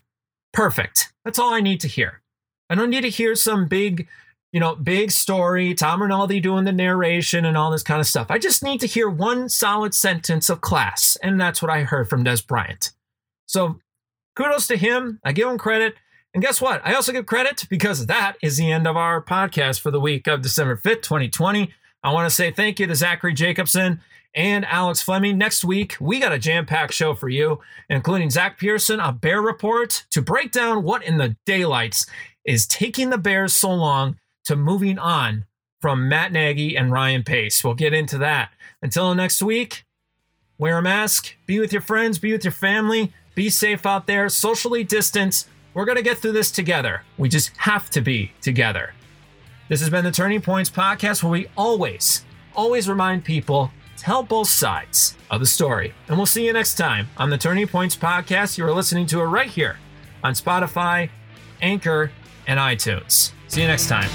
[0.53, 1.11] Perfect.
[1.25, 2.21] That's all I need to hear.
[2.69, 4.07] I don't need to hear some big,
[4.51, 8.27] you know, big story, Tom Rinaldi doing the narration and all this kind of stuff.
[8.29, 11.17] I just need to hear one solid sentence of class.
[11.23, 12.91] And that's what I heard from Dez Bryant.
[13.47, 13.79] So
[14.35, 15.19] kudos to him.
[15.23, 15.95] I give him credit.
[16.33, 16.81] And guess what?
[16.85, 20.27] I also give credit because that is the end of our podcast for the week
[20.27, 21.73] of December 5th, 2020.
[22.03, 24.01] I want to say thank you to Zachary Jacobson
[24.35, 25.37] and Alex Fleming.
[25.37, 27.59] Next week, we got a jam packed show for you,
[27.89, 32.05] including Zach Pearson, a Bear report to break down what in the daylights
[32.45, 35.45] is taking the Bears so long to moving on
[35.81, 37.63] from Matt Nagy and Ryan Pace.
[37.63, 38.51] We'll get into that.
[38.81, 39.85] Until next week,
[40.57, 44.29] wear a mask, be with your friends, be with your family, be safe out there,
[44.29, 45.47] socially distance.
[45.77, 47.03] We're going to get through this together.
[47.19, 48.95] We just have to be together.
[49.69, 52.25] This has been the Turning Points podcast where we always,
[52.55, 55.93] always remind people tell both sides of the story.
[56.07, 58.57] And we'll see you next time on the Turning Points podcast.
[58.57, 59.77] You are listening to it right here
[60.23, 61.11] on Spotify,
[61.61, 62.11] Anchor,
[62.47, 63.33] and iTunes.
[63.47, 64.09] See you next time.